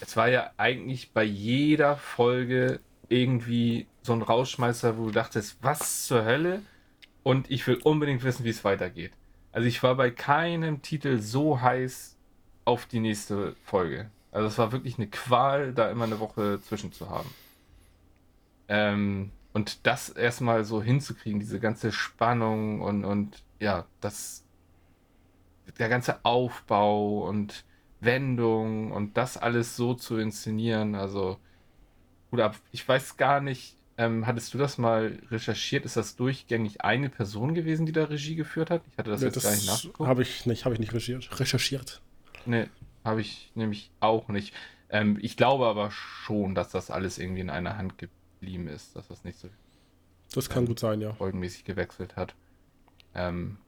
[0.00, 6.06] Es war ja eigentlich bei jeder Folge irgendwie so ein Rausschmeißer, wo du dachtest, was
[6.06, 6.62] zur Hölle?
[7.22, 9.12] Und ich will unbedingt wissen, wie es weitergeht.
[9.58, 12.16] Also ich war bei keinem Titel so heiß
[12.64, 14.08] auf die nächste Folge.
[14.30, 17.28] Also es war wirklich eine Qual, da immer eine Woche zwischen zu haben.
[18.68, 24.44] Ähm, und das erstmal so hinzukriegen, diese ganze Spannung und, und ja, das,
[25.76, 27.64] der ganze Aufbau und
[27.98, 31.36] Wendung und das alles so zu inszenieren, also
[32.30, 32.48] gut.
[32.70, 35.84] Ich weiß gar nicht, ähm, hattest du das mal recherchiert?
[35.84, 38.82] Ist das durchgängig eine Person gewesen, die da Regie geführt hat?
[38.90, 40.08] Ich hatte das Ja, jetzt gar nicht das nachgeguckt.
[40.08, 41.38] habe ich nicht, habe ich nicht recherchiert.
[41.40, 42.00] recherchiert.
[42.46, 42.68] Nee,
[43.04, 44.54] habe ich nämlich auch nicht.
[44.88, 49.08] Ähm, ich glaube aber schon, dass das alles irgendwie in einer Hand geblieben ist, dass
[49.08, 49.48] das nicht so
[50.32, 51.12] Das kann gut sein, ja.
[51.14, 52.34] folgenmäßig gewechselt hat.
[53.14, 53.58] Ähm,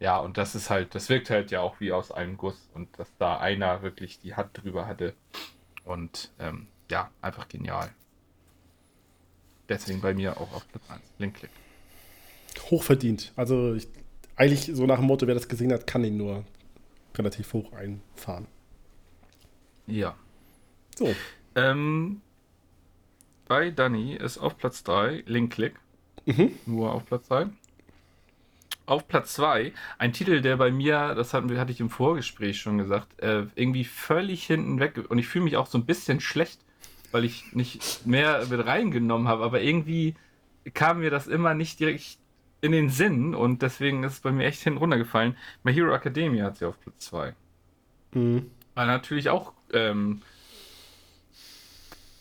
[0.00, 2.88] ja, und das ist halt, das wirkt halt ja auch wie aus einem Guss und
[2.98, 5.14] dass da einer wirklich die Hand drüber hatte.
[5.84, 7.90] Und ähm, ja, einfach genial.
[9.72, 11.00] Deswegen bei mir auch auf Platz 1.
[11.18, 11.50] Link-Click.
[12.70, 13.32] Hochverdient.
[13.36, 13.88] Also ich,
[14.36, 16.44] eigentlich so nach dem Motto, wer das gesehen hat, kann ihn nur
[17.16, 18.46] relativ hoch einfahren.
[19.86, 20.14] Ja.
[20.96, 21.14] So,
[21.54, 22.20] Ähm,
[23.46, 25.74] bei Danny ist auf Platz 3 Link-Click.
[26.24, 26.52] Mhm.
[26.66, 27.48] Nur auf Platz 3.
[28.86, 32.78] Auf Platz 2 ein Titel, der bei mir, das hatten hatte ich im Vorgespräch schon
[32.78, 34.98] gesagt, äh, irgendwie völlig hinten weg.
[35.08, 36.60] Und ich fühle mich auch so ein bisschen schlecht,
[37.12, 39.44] weil ich nicht mehr mit reingenommen habe.
[39.44, 40.14] Aber irgendwie
[40.74, 42.18] kam mir das immer nicht direkt
[42.60, 45.36] in den Sinn und deswegen ist es bei mir echt hinten runtergefallen.
[45.62, 47.34] My Hero Academia hat sie auf Platz 2.
[48.12, 48.50] Mhm.
[48.74, 50.22] Weil natürlich auch ähm,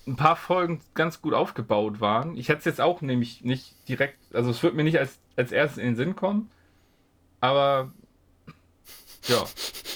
[0.07, 2.35] ein paar Folgen ganz gut aufgebaut waren.
[2.37, 5.51] Ich hätte es jetzt auch nämlich nicht direkt, also es wird mir nicht als, als
[5.51, 6.49] erstes in den Sinn kommen,
[7.39, 7.91] aber
[9.27, 9.45] ja,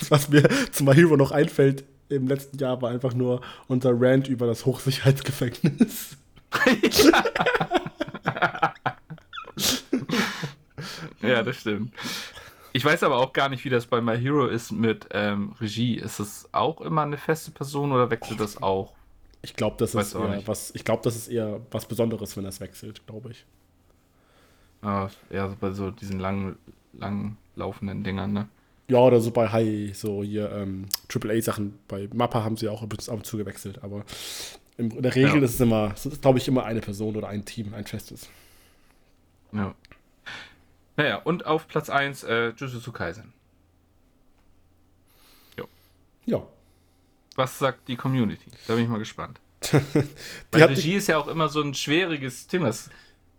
[0.00, 3.92] Das, was mir zu My Hero noch einfällt im letzten Jahr, war einfach nur unser
[3.94, 6.16] Rant über das Hochsicherheitsgefängnis.
[11.22, 11.92] ja, das stimmt.
[12.72, 15.94] Ich weiß aber auch gar nicht, wie das bei My Hero ist mit ähm, Regie.
[15.96, 18.94] Ist es auch immer eine feste Person oder wechselt das auch?
[19.42, 20.74] Ich glaube, das ist eher was.
[20.74, 23.44] Ich glaube, das ist eher was Besonderes, wenn das wechselt, glaube ich.
[24.82, 26.56] Ja, eher so bei so diesen lang,
[26.92, 28.48] lang laufenden Dingern, ne?
[28.88, 31.78] Ja, oder so bei High, so hier ähm, AAA-Sachen.
[31.88, 34.04] Bei Mappa haben sie auch ab und zu gewechselt, aber
[34.78, 35.44] in der Regel Ja.
[35.44, 38.30] ist es immer, glaube ich, immer eine Person oder ein Team, ein festes.
[39.52, 39.74] Ja.
[40.96, 43.32] Naja, und auf Platz 1 äh, Jujutsu Kaisen.
[46.26, 46.46] Ja.
[47.36, 48.50] Was sagt die Community?
[48.66, 49.40] Da bin ich mal gespannt.
[49.72, 49.78] Die
[50.52, 52.90] Weil Regie ist ja auch immer so ein schwieriges Thema, das,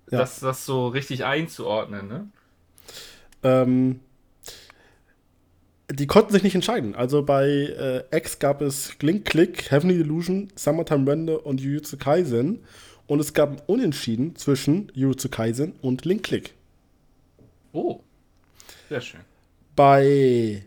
[0.09, 0.17] Ja.
[0.17, 2.27] das, das so richtig einzuordnen, ne?
[3.43, 3.99] Ähm,
[5.91, 6.95] die konnten sich nicht entscheiden.
[6.95, 7.47] Also bei
[8.11, 12.59] äh, X gab es Link Click, Heavenly Illusion, Summertime Render und Jujutsu Kaisen.
[13.07, 16.53] Und es gab ein Unentschieden zwischen Jujutsu Kaisen und Link Click.
[17.71, 18.01] Oh.
[18.87, 19.21] Sehr schön.
[19.75, 20.63] Bei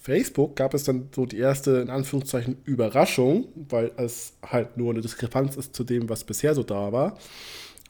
[0.00, 5.00] Facebook gab es dann so die erste, in Anführungszeichen, Überraschung, weil es halt nur eine
[5.00, 7.18] Diskrepanz ist zu dem, was bisher so da war.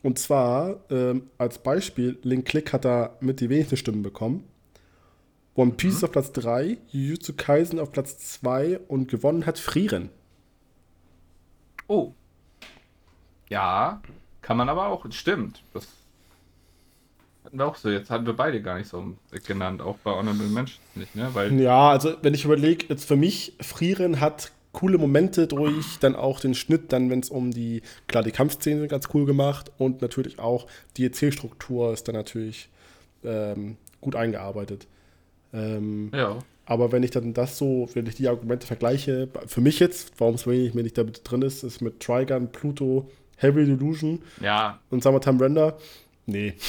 [0.03, 4.45] Und zwar, ähm, als Beispiel, Link Click hat da mit die wenigsten Stimmen bekommen.
[5.55, 10.10] One Piece ist auf Platz 3, Jujutsu Kaisen auf Platz 2 und gewonnen hat Frieren.
[11.89, 12.12] Oh.
[13.48, 14.01] Ja,
[14.43, 15.62] kann man aber auch, stimmt.
[15.74, 15.89] Das
[17.44, 17.90] hatten wir auch so.
[17.90, 21.31] Jetzt hatten wir beide gar nicht so genannt, auch bei Honorable Mentions nicht, ne?
[21.32, 26.14] Weil, Ja, also wenn ich überlege, jetzt für mich, Frieren hat coole Momente durch, dann
[26.14, 30.01] auch den Schnitt, dann wenn es um die, klar, die Kampfszene ganz cool gemacht und
[30.01, 30.66] natürlich auch
[30.97, 32.68] die Erzählstruktur ist dann natürlich
[33.24, 34.86] ähm, gut eingearbeitet.
[35.52, 36.39] Ähm, ja.
[36.66, 40.35] aber wenn ich dann das so, wenn ich die Argumente vergleiche, für mich jetzt, warum
[40.36, 45.02] es wenig mir nicht damit drin ist, ist mit Trigun, Pluto, Heavy Delusion Ja, und
[45.02, 45.77] Summertime Render,
[46.27, 46.55] nee.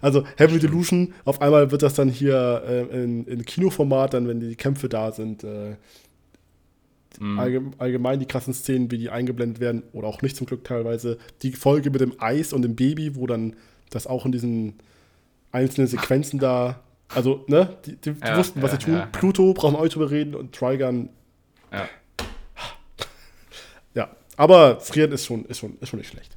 [0.00, 4.38] Also Heavy Delusion, auf einmal wird das dann hier äh, in, in Kinoformat, dann wenn
[4.38, 5.74] die Kämpfe da sind, äh,
[7.20, 11.18] allgem- allgemein die krassen Szenen, wie die eingeblendet werden, oder auch nicht zum Glück teilweise.
[11.42, 13.56] Die Folge mit dem Eis und dem Baby, wo dann
[13.90, 14.74] das auch in diesen
[15.50, 16.80] einzelnen Sequenzen da,
[17.14, 19.02] also, ne, die, die, die Ja, wussten, was sie tun.
[19.12, 21.08] Pluto brauchen wir auch nicht drüber reden und Trigun,
[21.72, 21.88] ja.
[23.94, 24.10] ja.
[24.36, 26.36] Aber Frieren ist schon, ist, schon, ist schon nicht schlecht.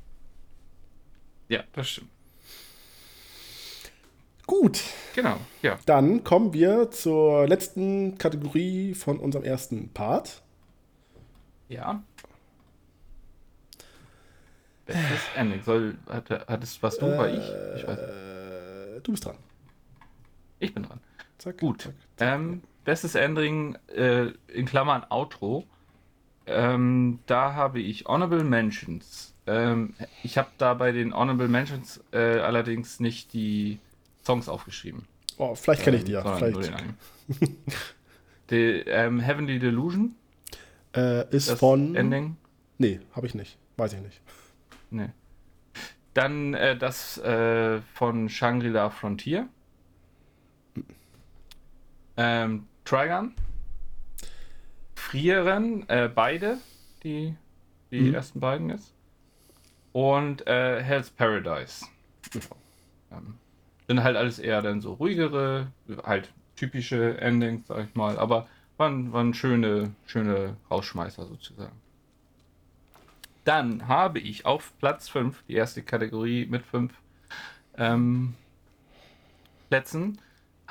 [1.49, 2.09] Ja, das stimmt.
[4.47, 4.81] Gut.
[5.15, 5.77] Genau, ja.
[5.85, 10.41] Dann kommen wir zur letzten Kategorie von unserem ersten Part.
[11.69, 12.03] Ja.
[14.85, 15.61] Bestes Ending.
[15.63, 17.79] Soll, hat, hattest was du, äh, war ich?
[17.81, 17.97] Ich weiß.
[17.97, 19.37] Äh, du bist dran.
[20.61, 20.99] Ich bin dran.
[21.37, 21.57] Zack.
[21.59, 21.81] Gut.
[21.81, 22.35] Zack, zack.
[22.35, 25.65] Ähm, bestes Ending äh, in Klammern Outro.
[26.45, 29.33] Ähm, da habe ich Honorable Mentions.
[29.47, 33.79] Ähm, ich habe da bei den Honorable Mentions äh, allerdings nicht die
[34.23, 35.07] Songs aufgeschrieben.
[35.37, 36.23] Oh, vielleicht kenne ich die ja.
[36.23, 36.71] nur Vielleicht.
[38.51, 40.15] die, ähm, Heavenly Delusion,
[40.95, 41.95] Äh, ist das von.
[41.95, 42.37] Ending.
[42.77, 43.57] Nee, habe ich nicht.
[43.77, 44.21] Weiß ich nicht.
[44.91, 45.09] Nee.
[46.13, 49.47] Dann äh, das äh, von Shangri-La Frontier.
[52.17, 53.33] Ähm, Trigun.
[54.95, 56.57] Frieren, äh, beide,
[57.03, 57.35] die,
[57.91, 58.13] die Mhm.
[58.13, 58.93] ersten beiden jetzt.
[59.93, 61.85] Und äh, Hell's Paradise.
[63.11, 63.35] Ähm,
[63.87, 65.67] sind halt alles eher dann so ruhigere,
[66.03, 68.47] halt typische Endings, sag ich mal, aber
[68.77, 71.75] waren, waren schöne, schöne Rausschmeißer sozusagen.
[73.43, 76.93] Dann habe ich auf Platz 5, die erste Kategorie mit 5
[77.77, 78.35] ähm,
[79.69, 80.19] Plätzen,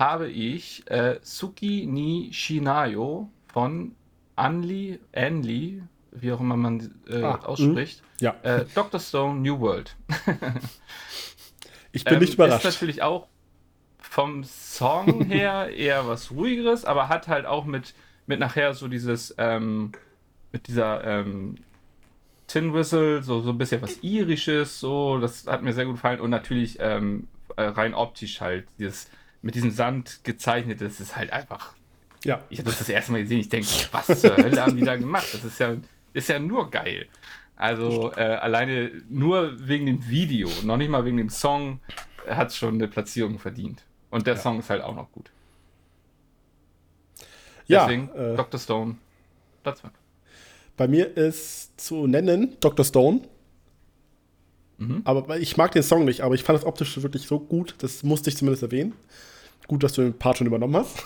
[0.01, 3.95] habe ich äh, Suki ni Shinayo von
[4.35, 5.83] Anli, Anli,
[6.13, 8.03] wie auch immer man äh, Ah, ausspricht.
[8.19, 8.35] Ja.
[8.43, 8.99] Äh, Dr.
[8.99, 9.95] Stone New World.
[11.93, 12.65] Ich bin nicht Ist überrascht.
[12.65, 13.27] natürlich auch
[13.99, 17.95] vom Song her eher was ruhigeres, aber hat halt auch mit,
[18.27, 19.91] mit nachher so dieses, ähm,
[20.53, 21.57] mit dieser ähm,
[22.47, 26.21] Tin Whistle, so, so ein bisschen was Irisches, so, das hat mir sehr gut gefallen
[26.21, 29.11] und natürlich ähm, äh, rein optisch halt, dieses
[29.43, 31.75] mit diesem Sand gezeichnet, das ist halt einfach,
[32.25, 32.43] Ja.
[32.51, 34.97] ich habe das das erste Mal gesehen, ich denke, was zur Hölle haben die da
[34.97, 35.27] gemacht?
[35.33, 35.77] Das ist ja,
[36.13, 37.07] ist ja nur geil.
[37.57, 41.81] Also äh, alleine nur wegen dem Video, noch nicht mal wegen dem Song,
[42.27, 43.83] hat es schon eine Platzierung verdient.
[44.11, 44.41] Und der Ja.
[44.41, 45.31] Song ist halt auch noch gut.
[47.67, 48.59] Ja, Deswegen äh, Dr.
[48.59, 48.97] Stone,
[49.63, 49.93] Platz 5.
[50.77, 52.85] bei mir ist zu nennen Dr.
[52.85, 53.21] Stone.
[54.79, 55.03] Mhm.
[55.05, 58.03] Aber ich mag den Song nicht, aber ich fand das optisch wirklich so gut, das
[58.03, 58.95] musste ich zumindest erwähnen.
[59.71, 61.05] Gut, dass du den Part schon übernommen hast.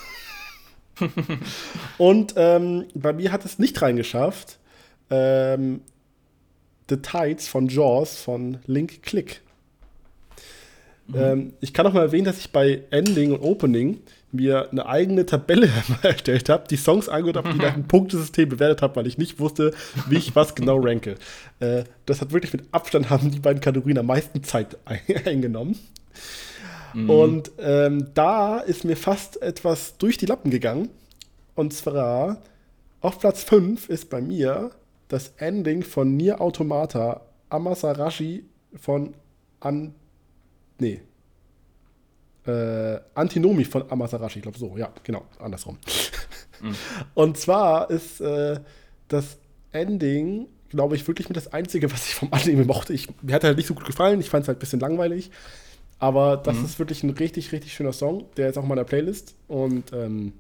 [1.99, 4.59] Und ähm, bei mir hat es nicht reingeschafft.
[5.11, 5.83] Ähm,
[6.89, 9.43] The Tides von Jaws von Link Click.
[11.15, 14.01] Ähm, ich kann auch mal erwähnen, dass ich bei Ending und Opening
[14.33, 15.69] mir eine eigene Tabelle
[16.03, 19.39] erstellt habe, die Songs angehört habe, die nach einem Punktesystem bewertet habe, weil ich nicht
[19.41, 19.75] wusste,
[20.09, 21.17] wie ich was genau ranke.
[21.61, 25.01] Äh, das hat wirklich mit Abstand haben die beiden Kategorien am meisten Zeit ein
[26.95, 27.35] eingenommen.
[27.37, 30.91] Und ähm, da ist mir fast etwas durch die Lappen gegangen.
[31.55, 32.43] Und zwar
[33.01, 34.71] auf Platz 5 ist bei mir
[35.09, 38.45] das Ending von Nier Automata Amasarashi
[38.77, 39.15] von
[39.61, 39.95] An.
[40.79, 41.03] Nee.
[42.47, 45.79] Äh, Antinomi von Amasarashi, ich glaube so, ja, genau, andersrum.
[47.15, 48.61] Und zwar ist äh,
[49.09, 49.39] das
[49.73, 52.93] Ending, glaube ich, wirklich mit das Einzige, was ich vom Anime mochte.
[52.93, 54.81] Ich, mir hat er halt nicht so gut gefallen, ich fand es halt ein bisschen
[54.81, 55.31] langweilig.
[55.99, 58.27] Aber das ist wirklich ein richtig, richtig schöner Song.
[58.37, 59.37] Der ist auch in meiner Playlist.
[59.49, 60.33] Und ähm,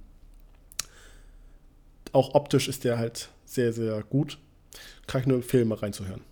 [2.12, 4.39] auch optisch ist der halt sehr, sehr gut.
[5.06, 6.22] Kann ich nur empfehlen, mal reinzuhören.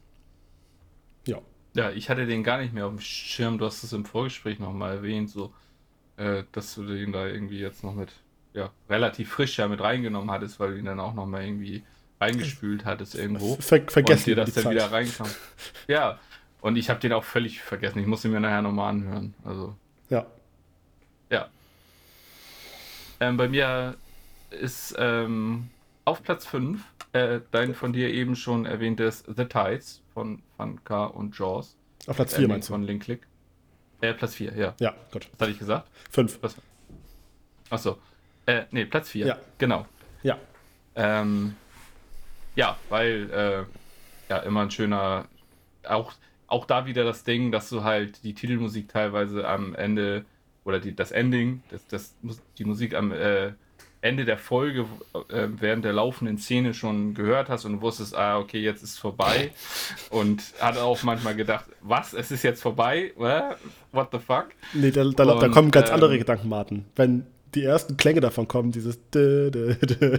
[1.27, 1.39] Ja.
[1.75, 3.59] Ja, ich hatte den gar nicht mehr auf dem Schirm.
[3.59, 5.53] Du hast es im Vorgespräch nochmal erwähnt, so,
[6.17, 8.11] äh, dass du den da irgendwie jetzt noch mit,
[8.55, 11.83] ja, relativ frisch ja mit reingenommen hattest, weil du ihn dann auch nochmal irgendwie
[12.21, 13.57] reingespült hattest irgendwo.
[13.57, 14.93] Ver und vergessen dir über das dann wieder Zeit.
[14.93, 15.29] reinkam.
[15.89, 16.21] Ja,
[16.63, 17.99] und ich habe den auch völlig vergessen.
[17.99, 19.35] Ich muss ihn mir nachher nochmal anhören.
[19.45, 19.77] Also,
[20.09, 20.25] Ja.
[21.31, 21.49] ja.
[23.21, 23.97] Ähm, bei mir
[24.51, 25.69] ist ähm,
[26.05, 26.83] auf Platz 5
[27.13, 31.77] äh, dein von dir eben schon erwähntes The Tides von Funka und Jaws.
[32.07, 32.73] Auf Platz Das 4 Ending meinst du?
[32.73, 33.27] Von Link Click.
[34.01, 34.75] Äh, Platz 4, ja.
[34.81, 35.29] Ja, gut.
[35.33, 35.87] Was hatte ich gesagt?
[36.11, 36.39] 5.
[37.71, 37.99] Achso.
[38.47, 39.27] Äh, nee, Platz 4.
[39.27, 39.39] Ja.
[39.59, 39.87] Genau.
[40.23, 40.39] Ja.
[40.97, 41.55] Ähm,
[42.57, 43.65] ja, weil, äh,
[44.29, 45.27] ja, immer ein schöner,
[45.87, 46.13] auch,
[46.53, 50.25] auch da wieder das Ding, dass du halt die Titelmusik teilweise am Ende,
[50.65, 52.15] oder die, das Ending, das, das,
[52.59, 53.53] die Musik am äh,
[54.03, 54.85] Ende der Folge,
[55.29, 59.53] äh, während der laufenden Szene schon gehört hast und wusstest, ah, okay, jetzt ist vorbei.
[60.11, 63.13] Und hat auch manchmal gedacht, was, es ist jetzt vorbei?
[63.17, 64.49] What the fuck?
[64.75, 66.85] Nee, da, da, da Und, kommen ganz ähm, andere Gedanken, Martin.
[66.97, 70.19] Wenn die ersten Klänge davon kommen, dieses dö, dö, dö,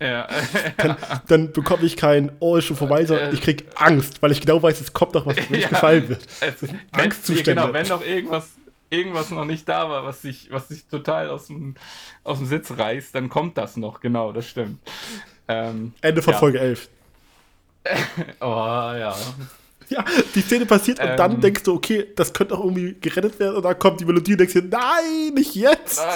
[0.00, 0.26] Ja.
[1.28, 4.62] dann bekomme ich kein Oh, ist schon vorbei, sondern ich krieg Angst, weil ich genau
[4.62, 5.68] weiß, es kommt noch was, was mir nicht Ja.
[5.70, 6.22] gefallen wird.
[6.92, 7.60] Angstzustände.
[7.62, 8.48] genau, wenn noch irgendwas,
[8.88, 11.74] irgendwas noch nicht da war, was sich, was sich total aus dem,
[12.24, 14.80] aus dem Sitz reißt, dann kommt das noch, genau, das stimmt.
[15.48, 16.38] Ähm, Ende von Ja.
[16.38, 16.88] Folge 11.
[18.40, 19.14] oh, ja.
[19.88, 20.04] Ja,
[20.34, 21.16] die Szene passiert und Ähm.
[21.16, 24.32] dann denkst du, okay, das könnte auch irgendwie gerettet werden und dann kommt die Melodie
[24.32, 26.00] und denkst dir, nein, nicht jetzt.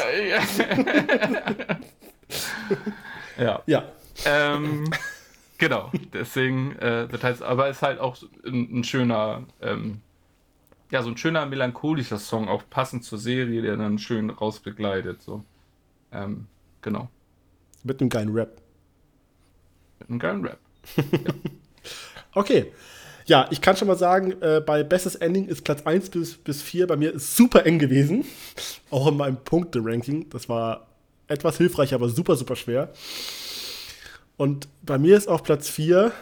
[3.39, 3.63] ja.
[3.67, 3.85] Ja,
[4.25, 4.85] Ähm,
[5.59, 8.17] genau, deswegen, äh, das heißt, aber es ist halt auch
[8.47, 10.01] ein, ein schöner, ähm,
[10.91, 15.45] ja, so ein schöner melancholischer Song, auch passend zur Serie, der dann schön rausbegleitet, so.
[16.13, 16.47] Ähm,
[16.83, 17.11] genau,
[17.85, 18.61] mit einem geilen Rap.
[20.01, 20.59] mit einem geilen Rap.
[22.35, 22.73] Okay.
[23.27, 26.63] Ja, ich kann schon mal sagen, äh, bei Bestes Ending ist Platz 1 bis, bis
[26.63, 28.25] 4 bei mir ist super eng gewesen.
[28.91, 30.29] Auch in meinem Punkte-Ranking.
[30.31, 30.89] Das war
[31.35, 32.93] etwas hilfreich, aber super, super schwer.
[34.37, 36.13] Und bei mir ist auf Platz 4,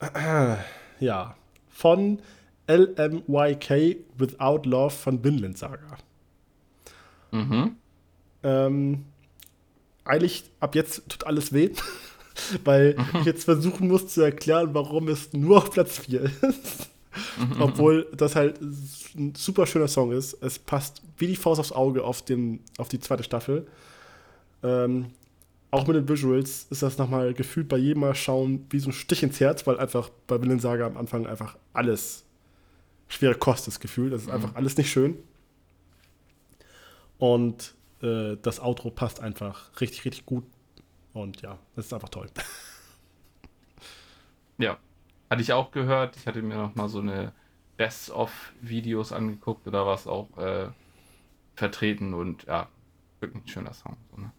[0.00, 0.56] äh,
[1.04, 1.36] ja,
[1.68, 2.20] von
[2.68, 5.98] LMYK Without Love von Vinland Saga.
[7.32, 7.76] Mhm.
[8.42, 9.04] Ähm,
[10.04, 11.70] eigentlich ab jetzt tut alles weh,
[12.64, 16.90] weil ich jetzt versuchen muss zu erklären, warum es nur auf Platz 4 ist.
[17.60, 20.34] Obwohl das halt ein super schöner Song ist.
[20.42, 23.66] Es passt wie die Faust aufs Auge auf, den, auf die zweite Staffel.
[24.62, 25.06] Ähm,
[25.70, 28.92] auch mit den Visuals ist das nochmal gefühlt bei jedem Mal schauen wie so ein
[28.92, 32.24] Stich ins Herz, weil einfach bei Willen Saga am Anfang einfach alles
[33.08, 34.12] schwere Kost ist gefühlt.
[34.12, 35.18] Das ist einfach alles nicht schön.
[37.18, 40.44] Und äh, das Outro passt einfach richtig, richtig gut.
[41.12, 42.28] Und ja, das ist einfach toll.
[44.58, 44.76] Ja,
[45.30, 46.18] hatte ich auch gehört.
[46.18, 47.32] Ich hatte mir noch mal so eine
[47.78, 50.68] Best-of-Videos angeguckt, da war es auch äh,
[51.54, 52.68] vertreten und ja,
[53.20, 53.96] wirklich ein schöner Song.
[54.10, 54.32] So, ne?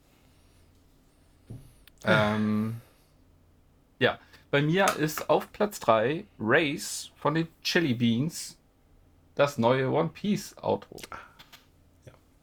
[2.06, 2.82] Ähm,
[4.00, 4.20] ja,
[4.50, 8.58] bei mir ist auf Platz 3 Race von den Chili Beans
[9.36, 11.00] das neue One Piece Outro.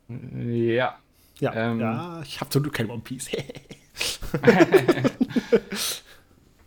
[0.08, 0.98] Ja.
[1.40, 1.80] Ja, Ähm.
[1.80, 3.30] ja ich habe zum Glück kein One Piece.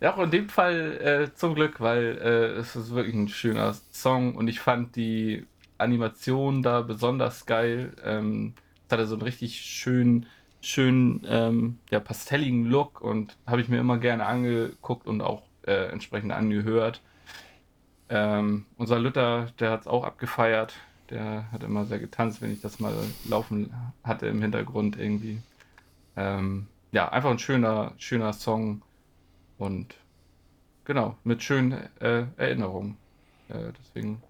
[0.01, 0.97] Ja, auch in dem Fall
[1.31, 5.45] äh, zum Glück, weil äh, es ist wirklich ein schöner Song und ich fand die
[5.77, 7.93] Animation da besonders geil.
[8.03, 8.55] Ähm,
[8.87, 10.25] es hatte so einen richtig schönen,
[10.61, 15.89] schönen, ähm, ja, pastelligen Look und habe ich mir immer gerne angeguckt und auch äh,
[15.91, 17.01] entsprechend angehört.
[18.09, 20.73] Ähm, unser Luther, der hat es auch abgefeiert.
[21.09, 22.93] Der hat immer sehr getanzt, wenn ich das mal
[23.27, 23.73] laufen
[24.03, 25.41] hatte im Hintergrund irgendwie.
[26.15, 28.81] Ähm, ja, einfach ein schöner, schöner Song.
[29.57, 29.95] Und
[30.85, 32.97] genau, mit schönen äh, Erinnerungen.
[33.49, 34.21] Äh, deswegen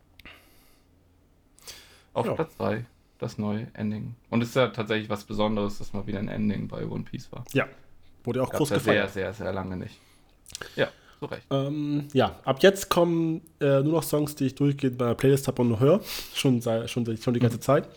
[2.14, 2.34] auf Ja.
[2.34, 2.86] Platz 3
[3.22, 4.16] das neue Ending.
[4.30, 7.32] Und es ist ja tatsächlich was Besonderes, dass mal wieder ein Ending bei One Piece
[7.32, 7.46] war.
[7.54, 7.68] ja,
[8.24, 9.14] wurde auch Gab's groß ja sehr, gefeiert.
[9.14, 10.00] sehr, sehr lange nicht.
[10.76, 10.88] Ja,
[11.20, 11.44] so recht.
[11.52, 15.48] Ähm, ja, ab jetzt kommen äh, nur noch Songs, die ich durchgehend bei der Playlist
[15.48, 16.02] habe und höre.
[16.34, 17.88] Schon, schon, schon die ganze Zeit.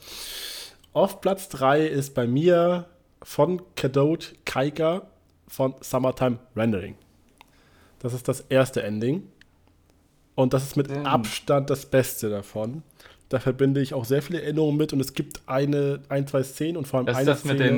[0.92, 2.86] Auf Platz 3 ist bei mir
[3.22, 5.02] von Kadot Kaika
[5.48, 6.96] von Summertime Rendering.
[7.98, 9.26] Das ist das erste Ending.
[10.34, 11.06] Und das ist mit Ähm.
[11.06, 12.82] Abstand das Beste davon.
[13.28, 16.76] Da verbinde ich auch sehr viele Erinnerungen mit und es gibt eine, ein, zwei Szenen
[16.76, 17.70] und vor allem Das ist eine das mit Szene.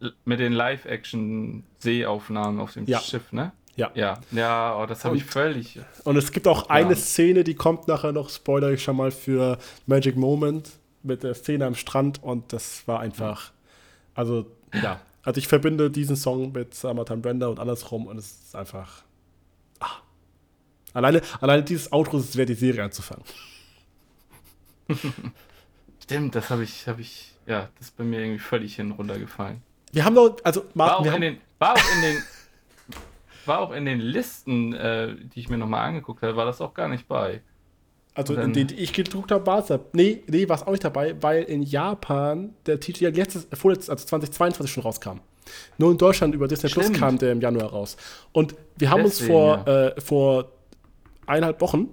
[0.00, 3.00] den, mit den Live-Action-Seeaufnahmen auf dem Ja.
[3.00, 3.52] Schiff, ne?
[3.76, 3.90] Ja.
[3.94, 5.78] Ja, ja oh, das habe ich völlig.
[6.04, 6.96] Und es gibt auch eine Ja.
[6.96, 10.70] Szene, die kommt nachher noch, spoiler ich schon mal, für Magic Moment
[11.02, 13.52] mit der Szene am Strand und das war einfach,
[14.14, 14.46] also
[14.82, 19.02] ja, also ich verbinde diesen Song mit Summertime Brenda und andersrum und es ist einfach,
[19.80, 19.86] ah.
[20.92, 23.24] Alleine, alleine dieses Outro ist es wert, die Serie anzufangen.
[26.02, 29.62] Stimmt, das habe ich, habe ich, ja, das ist bei mir irgendwie völlig hin runtergefallen.
[29.92, 32.22] Wir haben doch, also War Martin, auch, wir in haben, den, war auch in den,
[33.46, 36.74] war auch in den Listen, äh, die ich mir nochmal angeguckt habe, war das auch
[36.74, 37.42] gar nicht bei.
[38.14, 39.80] also in denen die ich gedruckt habe, war es da.
[39.92, 43.90] Nee, nee, war es auch nicht dabei, weil in Japan der Titel ja letztes, vorletztes,
[43.90, 45.20] also 2022 schon rauskam.
[45.78, 47.96] Nur in Deutschland über Disney Plus kam der im Januar raus.
[48.32, 50.52] Und wir haben Deswegen, uns vor, äh, vor
[51.26, 51.88] eineinhalb Wochen,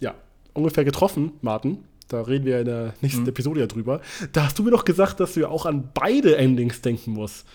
[0.00, 0.14] ja,
[0.52, 1.84] ungefähr getroffen, Martin.
[2.08, 3.28] Da reden wir in der nächsten Mhm.
[3.28, 4.00] Episode ja drüber.
[4.32, 7.46] Da hast du mir doch gesagt, dass du ja auch an beide Endings denken musst.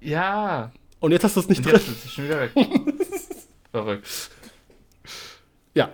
[0.00, 0.70] Ja,
[1.00, 1.80] Und jetzt hast du es nicht und drin.
[1.86, 2.50] jetzt ist schon wieder weg.
[3.72, 4.30] Verrückt.
[5.74, 5.90] Ja.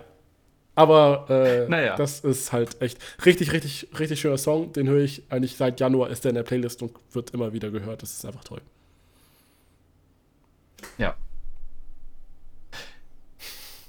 [0.74, 1.96] Aber äh, Naja.
[1.96, 4.72] das ist halt echt richtig, richtig, richtig schöner Song.
[4.72, 7.70] Den höre ich eigentlich seit Januar, ist der in der Playlist und wird immer wieder
[7.70, 8.02] gehört.
[8.02, 8.60] Das ist einfach toll.
[10.98, 11.14] Ja.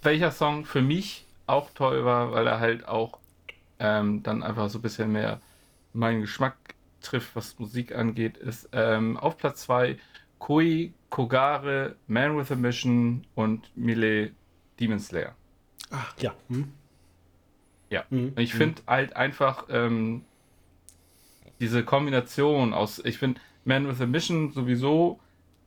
[0.02, 3.20] Welcher Song für mich auch toll war, weil er halt auch
[3.84, 5.42] ähm, dann einfach so ein bisschen mehr
[5.92, 6.56] meinen Geschmack
[7.02, 9.98] trifft, was Musik angeht, ist ähm, auf Platz 2
[10.40, 14.32] Koi, Kogare, Man with a Mission und Melee
[14.80, 15.36] Demon Slayer.
[15.92, 16.34] Ach, ja.
[16.50, 16.72] Hm?
[17.90, 18.06] Ja.
[18.10, 20.24] Und ich finde halt einfach ähm,
[21.60, 25.20] diese Kombination aus, ich finde Man with a Mission sowieso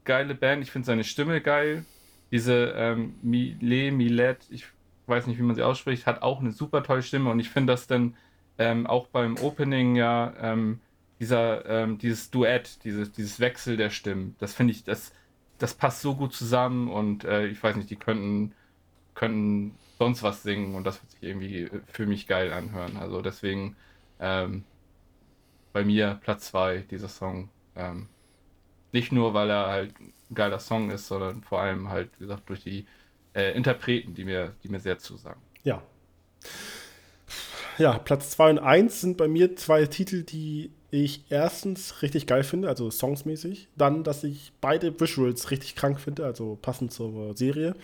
[0.04, 1.84] geile Band, ich finde seine Stimme geil.
[2.32, 4.66] diese ähm, Mile Milet, ich
[5.08, 7.72] weiß nicht, wie man sie ausspricht, hat auch eine super tolle Stimme und ich finde
[7.72, 8.16] das dann
[8.58, 10.80] ähm, auch beim Opening ja ähm,
[11.20, 15.12] dieser, ähm, dieses Duett, dieses, dieses Wechsel der Stimmen, das finde ich, das,
[15.58, 18.52] das passt so gut zusammen und äh, ich weiß nicht, die könnten,
[19.14, 22.96] könnten sonst was singen und das wird sich irgendwie für mich geil anhören.
[22.96, 23.76] Also deswegen
[24.20, 24.64] ähm,
[25.72, 27.50] bei mir Platz 2, dieser Song.
[27.74, 28.08] Ähm,
[28.92, 32.48] nicht nur, weil er halt ein geiler Song ist, sondern vor allem halt, wie gesagt,
[32.48, 32.86] durch die
[33.36, 35.40] äh, Interpreten, die mir, die mir sehr zusagen.
[35.62, 35.82] Ja.
[37.78, 42.42] Ja, Platz 2 und 1 sind bei mir zwei Titel, die ich erstens richtig geil
[42.42, 43.68] finde, also songsmäßig.
[43.76, 47.74] Dann, dass ich beide Visuals richtig krank finde, also passend zur Serie.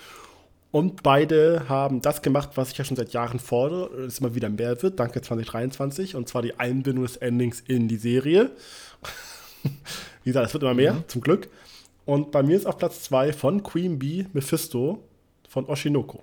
[0.70, 4.34] Und beide haben das gemacht, was ich ja schon seit Jahren fordere, dass es immer
[4.34, 8.52] wieder mehr wird, danke 2023, und zwar die Einbindung des Endings in die Serie.
[10.24, 11.08] Wie gesagt, es wird immer mehr, mhm.
[11.08, 11.50] zum Glück.
[12.06, 15.04] Und bei mir ist auf Platz 2 von Queen Bee Mephisto
[15.52, 16.22] von Oshinoko.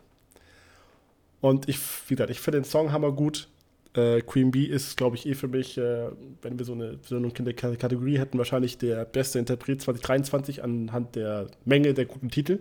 [1.39, 1.77] Und ich,
[2.07, 3.47] wie gesagt, ich finde den Song hammer gut.
[3.93, 6.09] Äh, Queen Bee ist, glaube ich, eh für mich, äh,
[6.41, 11.47] wenn wir so eine, so eine Kategorie hätten, wahrscheinlich der beste Interpret 2023 anhand der
[11.63, 12.59] Menge der guten Titel.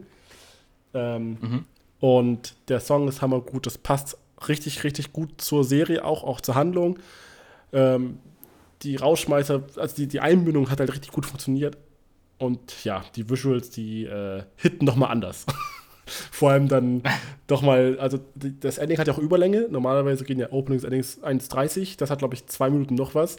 [0.93, 1.65] Ähm, mhm.
[2.01, 3.65] Und der Song ist hammergut.
[3.65, 6.99] Das passt richtig, richtig gut zur Serie, auch, auch zur Handlung.
[7.73, 8.19] Ähm,
[8.83, 11.79] die Rauschmeißer, also die, die Einbindung hat halt richtig gut funktioniert.
[12.37, 15.47] Und ja, die Visuals, die äh, hitten nochmal anders.
[16.09, 17.03] Vor allem dann
[17.47, 19.67] doch mal, also das Ending hat ja auch Überlänge.
[19.71, 21.99] Normalerweise gehen ja Openings, Endings 1,30.
[21.99, 23.37] Das hat, glaube ich, zwei Minuten noch was.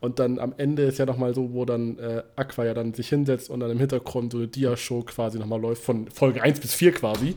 [0.00, 3.08] Und dann am Ende ist ja nochmal so, wo dann äh, Aqua ja dann sich
[3.08, 6.74] hinsetzt und dann im Hintergrund so eine Dia-Show quasi nochmal läuft, von Folge 1 bis
[6.74, 7.36] 4 quasi.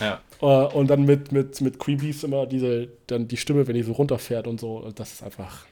[0.00, 0.20] Ja.
[0.42, 3.82] Uh, und dann mit, mit, mit Queen Bees immer diese, dann die Stimme, wenn die
[3.84, 5.66] so runterfährt und so, das ist einfach,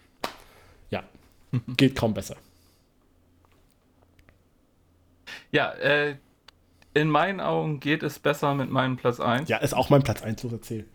[0.90, 1.02] ja,
[1.76, 2.36] geht kaum besser.
[5.50, 6.16] Ja, äh,
[6.98, 9.48] in meinen Augen geht es besser mit meinem Platz 1.
[9.48, 10.86] Ja, ist auch mein Platz 1, so erzählen.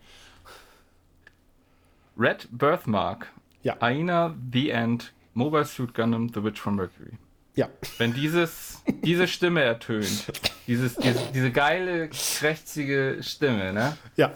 [2.16, 3.32] Red Birthmark
[3.62, 3.76] ja.
[3.80, 7.18] Aina The End, Mobile Suit Gundam, The Witch from Mercury.
[7.56, 7.68] Ja.
[7.98, 10.26] Wenn dieses, diese Stimme ertönt,
[10.66, 13.96] dieses, diese, diese geile, krächzige Stimme, ne?
[14.16, 14.32] Ja.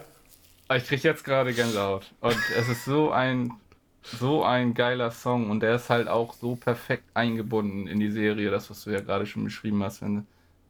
[0.75, 2.13] Ich krieg jetzt gerade Gänsehaut.
[2.21, 3.53] Und es ist so ein,
[4.03, 8.51] so ein geiler Song und der ist halt auch so perfekt eingebunden in die Serie,
[8.51, 10.27] das, was du ja gerade schon beschrieben hast, wenn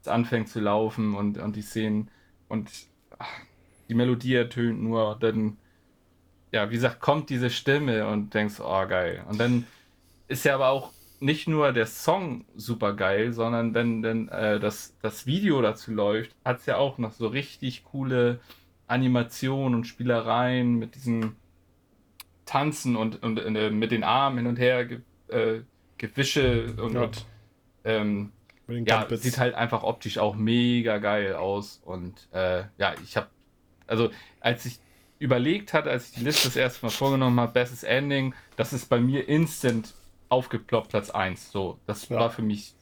[0.09, 2.09] anfängt zu laufen und, und die Szenen
[2.47, 2.69] und
[3.17, 3.29] ach,
[3.87, 5.57] die Melodie ertönt nur, dann
[6.51, 9.23] ja, wie gesagt, kommt diese Stimme und denkst, oh geil.
[9.29, 9.67] Und dann
[10.27, 14.95] ist ja aber auch nicht nur der Song super geil, sondern wenn denn äh, das,
[15.01, 18.39] das Video dazu läuft, hat es ja auch noch so richtig coole
[18.87, 21.35] Animationen und Spielereien mit diesem
[22.45, 24.87] Tanzen und, und äh, mit den Armen hin und her
[25.27, 25.59] äh,
[25.97, 27.03] Gewische und, ja.
[27.03, 27.25] und
[27.83, 28.31] ähm,
[28.69, 31.81] ja, sieht halt einfach optisch auch mega geil aus.
[31.83, 33.27] Und äh, ja, ich habe,
[33.87, 34.09] also
[34.39, 34.79] als ich
[35.19, 38.89] überlegt hatte, als ich die Liste das erste Mal vorgenommen habe, Bestes Ending, das ist
[38.89, 39.93] bei mir instant
[40.29, 41.51] aufgeploppt, Platz 1.
[41.51, 42.17] So, das ja.
[42.17, 42.73] war für mich.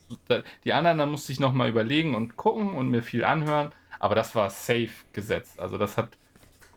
[0.63, 4.35] Die anderen, da musste ich nochmal überlegen und gucken und mir viel anhören, aber das
[4.35, 5.59] war safe gesetzt.
[5.59, 6.09] Also, das hat,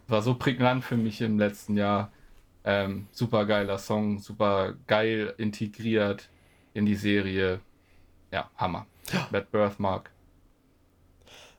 [0.09, 2.11] war so prägnant für mich im letzten Jahr.
[2.65, 6.29] Ähm, super geiler Song, super geil integriert
[6.75, 7.61] in die Serie.
[8.33, 8.87] Ja, Hammer.
[9.31, 10.11] Bad Birthmark.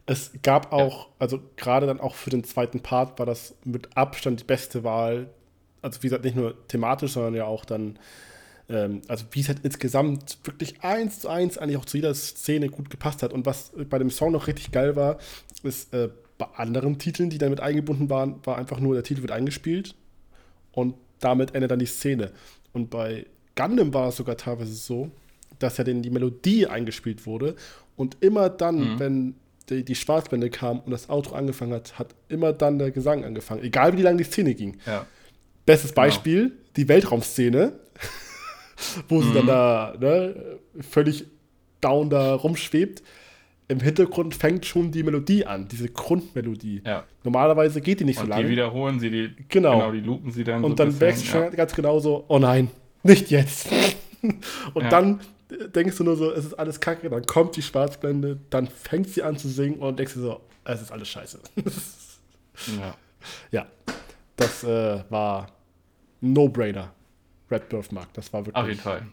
[0.05, 1.11] Es gab auch, ja.
[1.19, 5.29] also gerade dann auch für den zweiten Part war das mit Abstand die beste Wahl.
[5.81, 7.99] Also wie gesagt, nicht nur thematisch, sondern ja auch dann,
[8.67, 12.69] ähm, also wie es halt insgesamt wirklich eins zu eins eigentlich auch zu jeder Szene
[12.69, 13.31] gut gepasst hat.
[13.31, 15.17] Und was bei dem Song noch richtig geil war,
[15.63, 19.31] ist äh, bei anderen Titeln, die damit eingebunden waren, war einfach nur, der Titel wird
[19.31, 19.95] eingespielt
[20.71, 22.31] und damit endet dann die Szene.
[22.73, 25.11] Und bei Gundam war es sogar teilweise so,
[25.63, 27.55] dass ja denn die Melodie eingespielt wurde
[27.95, 28.99] und immer dann, mhm.
[28.99, 29.35] wenn
[29.69, 33.63] die, die Schwarzblende kam und das Outro angefangen hat, hat immer dann der Gesang angefangen.
[33.63, 34.77] Egal wie lange die Szene ging.
[34.85, 35.05] Ja.
[35.65, 36.01] Bestes genau.
[36.01, 36.61] Beispiel, genau.
[36.77, 37.73] die Weltraumszene,
[39.07, 39.23] wo mhm.
[39.23, 39.47] sie dann mhm.
[39.47, 40.35] da ne,
[40.81, 41.25] völlig
[41.79, 43.03] down da rumschwebt.
[43.67, 46.81] Im Hintergrund fängt schon die Melodie an, diese Grundmelodie.
[46.85, 47.05] Ja.
[47.23, 48.43] Normalerweise geht die nicht und so lange.
[48.43, 49.77] Die wiederholen sie, die, genau.
[49.77, 50.63] genau die lupen sie dann.
[50.63, 51.49] Und so dann merkst du schon ja.
[51.51, 52.69] ganz genau so, oh nein,
[53.03, 53.69] nicht jetzt.
[54.73, 55.21] und dann
[55.73, 59.23] denkst du nur so, es ist alles kacke, dann kommt die Schwarzblende, dann fängt sie
[59.23, 61.39] an zu singen und denkst du so, es ist alles scheiße.
[62.79, 62.95] ja.
[63.51, 63.67] ja,
[64.35, 65.47] das äh, war
[66.21, 66.93] No-Brainer.
[67.49, 68.55] Red Birthmark, das war wirklich.
[68.55, 69.07] Auf jeden Fall.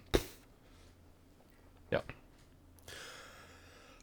[1.91, 2.03] Ja.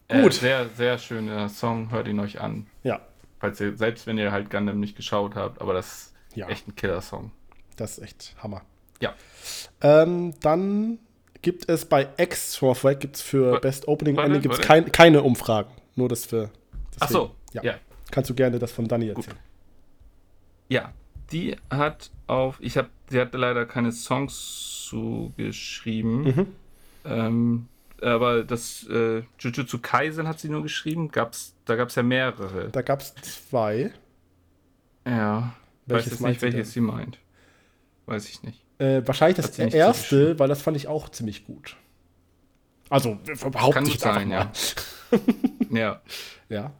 [0.10, 0.34] Gut.
[0.34, 2.68] Äh, sehr, sehr schöner Song, hört ihn euch an.
[2.84, 2.99] Ja.
[3.40, 6.49] Falls ihr, selbst wenn ihr halt Gundam nicht geschaut habt, aber das ist ja.
[6.49, 7.32] echt ein Killer-Song.
[7.78, 8.62] Das ist echt Hammer.
[8.99, 9.14] Ja.
[9.82, 10.99] Ähm, dann
[11.45, 15.69] gibt es bei X Software gibt's für Best Opening Ending gibt's kein, keine Umfragen.
[15.95, 16.49] Nur das für
[16.99, 17.61] Ach so, ja.
[17.63, 17.76] ja.
[18.09, 19.38] Kannst du gerne das von Dani erzählen.
[20.69, 20.91] Ja,
[21.31, 26.47] die hat auf, ich habe, sie hat leider keine Songs zugeschrieben, Mhm.
[27.05, 27.67] ähm,
[28.01, 31.09] aber das äh, Jujutsu Kaisen hat sie nur geschrieben.
[31.11, 32.69] Gab's, da gab es ja mehrere.
[32.72, 33.91] Da gab es zwei.
[35.05, 35.53] Ja,
[35.85, 36.73] Welches weiß jetzt nicht, welches denn?
[36.73, 37.19] sie meint.
[38.07, 38.65] Weiß ich nicht.
[38.77, 41.77] Äh, wahrscheinlich das nicht erste, weil das fand ich auch ziemlich gut.
[42.89, 44.52] Also, jetzt einfach sein, ja.
[45.72, 46.02] ja.
[46.49, 46.73] Ja.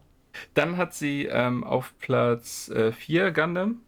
[0.54, 3.82] Dann hat sie ähm, auf Platz 4 Gundam.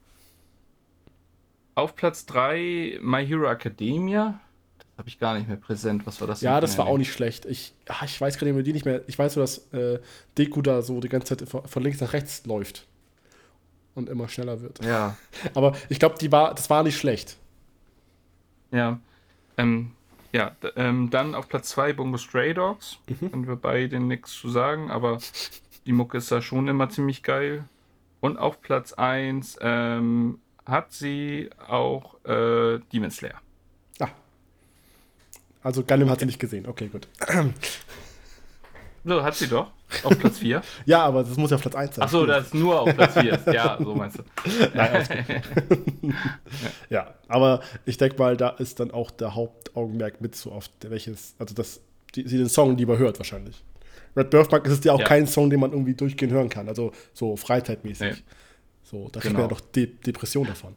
[1.75, 4.39] Auf Platz 3 My Hero Academia.
[4.79, 6.07] Das habe ich gar nicht mehr präsent.
[6.07, 6.41] Was war das?
[6.41, 7.45] Ja, das war auch nicht schlecht.
[7.45, 9.03] Ich, ah, ich weiß gerade die nicht mehr.
[9.07, 9.99] Ich weiß nur, dass äh,
[10.37, 12.87] Deku da so die ganze Zeit von, von links nach rechts läuft.
[13.93, 14.83] Und immer schneller wird.
[14.83, 15.15] Ja,
[15.53, 17.37] Aber ich glaube, die war, das war nicht schlecht.
[18.71, 18.99] Ja.
[19.57, 19.91] Ähm,
[20.33, 22.99] ja, ähm, dann auf Platz 2 Bungo Stray Dogs.
[23.07, 23.31] Mhm.
[23.31, 25.19] Können wir beide nichts zu sagen, aber
[25.85, 27.63] die Mucke ist da schon immer ziemlich geil.
[28.19, 33.39] Und auf Platz 1 ähm, hat sie auch äh, Demon Slayer.
[33.99, 34.09] Ah.
[35.63, 36.67] Also Gundam hat sie nicht gesehen.
[36.67, 37.07] Okay, gut.
[39.03, 39.71] So, hat sie doch.
[40.03, 40.61] Auf Platz 4.
[40.85, 42.03] Ja, aber das muss ja auf Platz 1 sein.
[42.05, 43.47] Achso, das ist nur auf Platz 4 ist.
[43.53, 44.23] Ja, so meinst du.
[46.89, 51.35] Ja, aber ich denke mal, da ist dann auch der Hauptaugenmerk mit so oft, welches,
[51.39, 51.81] also dass
[52.15, 53.63] die, sie den Song lieber hört wahrscheinlich.
[54.15, 55.07] Red Birthmark ist es ja auch Ja.
[55.07, 58.17] kein Song, den man irgendwie durchgehend hören kann, also so freizeitmäßig.
[58.17, 58.23] Nee.
[58.83, 59.59] So, da kriegt man ja Genau.
[59.59, 60.75] doch De Depression davon.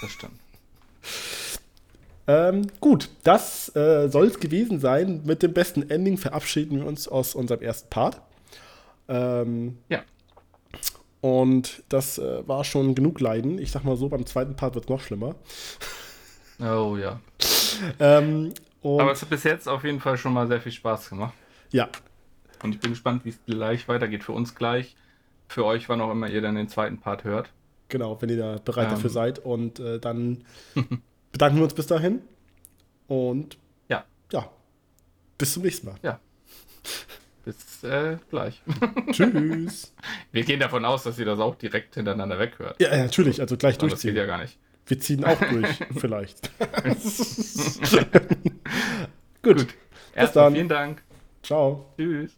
[0.00, 0.38] Das stimmt.
[2.30, 5.22] Ähm, gut, das äh, soll es gewesen sein.
[5.24, 8.20] Mit dem besten Ending verabschieden wir uns aus unserem ersten Part.
[9.08, 10.02] Ähm, Ja.
[11.20, 13.58] und das äh, war schon genug Leiden.
[13.58, 15.34] Ich sag mal so, beim zweiten Part wird es noch schlimmer.
[16.60, 17.18] Oh ja.
[17.98, 18.52] Ähm,
[18.82, 21.34] Aber es hat bis jetzt auf jeden Fall schon mal sehr viel Spaß gemacht.
[21.72, 21.88] ja,
[22.62, 24.22] Und ich bin gespannt, wie es gleich weitergeht.
[24.24, 24.94] Für uns gleich.
[25.48, 27.50] Für euch, wann auch immer ihr dann den zweiten Part hört.
[27.88, 28.90] Genau, wenn ihr da bereit Ähm.
[28.94, 29.38] dafür seid.
[29.40, 30.44] Und äh, dann
[31.32, 32.22] bedanken wir uns bis dahin.
[33.08, 33.58] Und
[33.88, 34.04] Ja.
[34.32, 34.48] ja,
[35.38, 36.18] bis zum nächsten Mal.
[37.44, 38.60] Bis äh, gleich.
[39.12, 39.92] Tschüss.
[40.30, 42.80] Wir gehen davon aus, dass ihr das auch direkt hintereinander weghört.
[42.80, 44.16] Ja, ja, natürlich, also gleich Aber das geht durchziehen.
[44.16, 44.58] ja gar nicht.
[44.86, 46.50] Wir ziehen auch durch, vielleicht.
[49.42, 49.66] Gut, Gut.
[50.14, 50.54] Erstmal dann.
[50.54, 51.02] vielen Dank.
[51.42, 51.86] ciao.
[51.96, 52.32] Tschüss.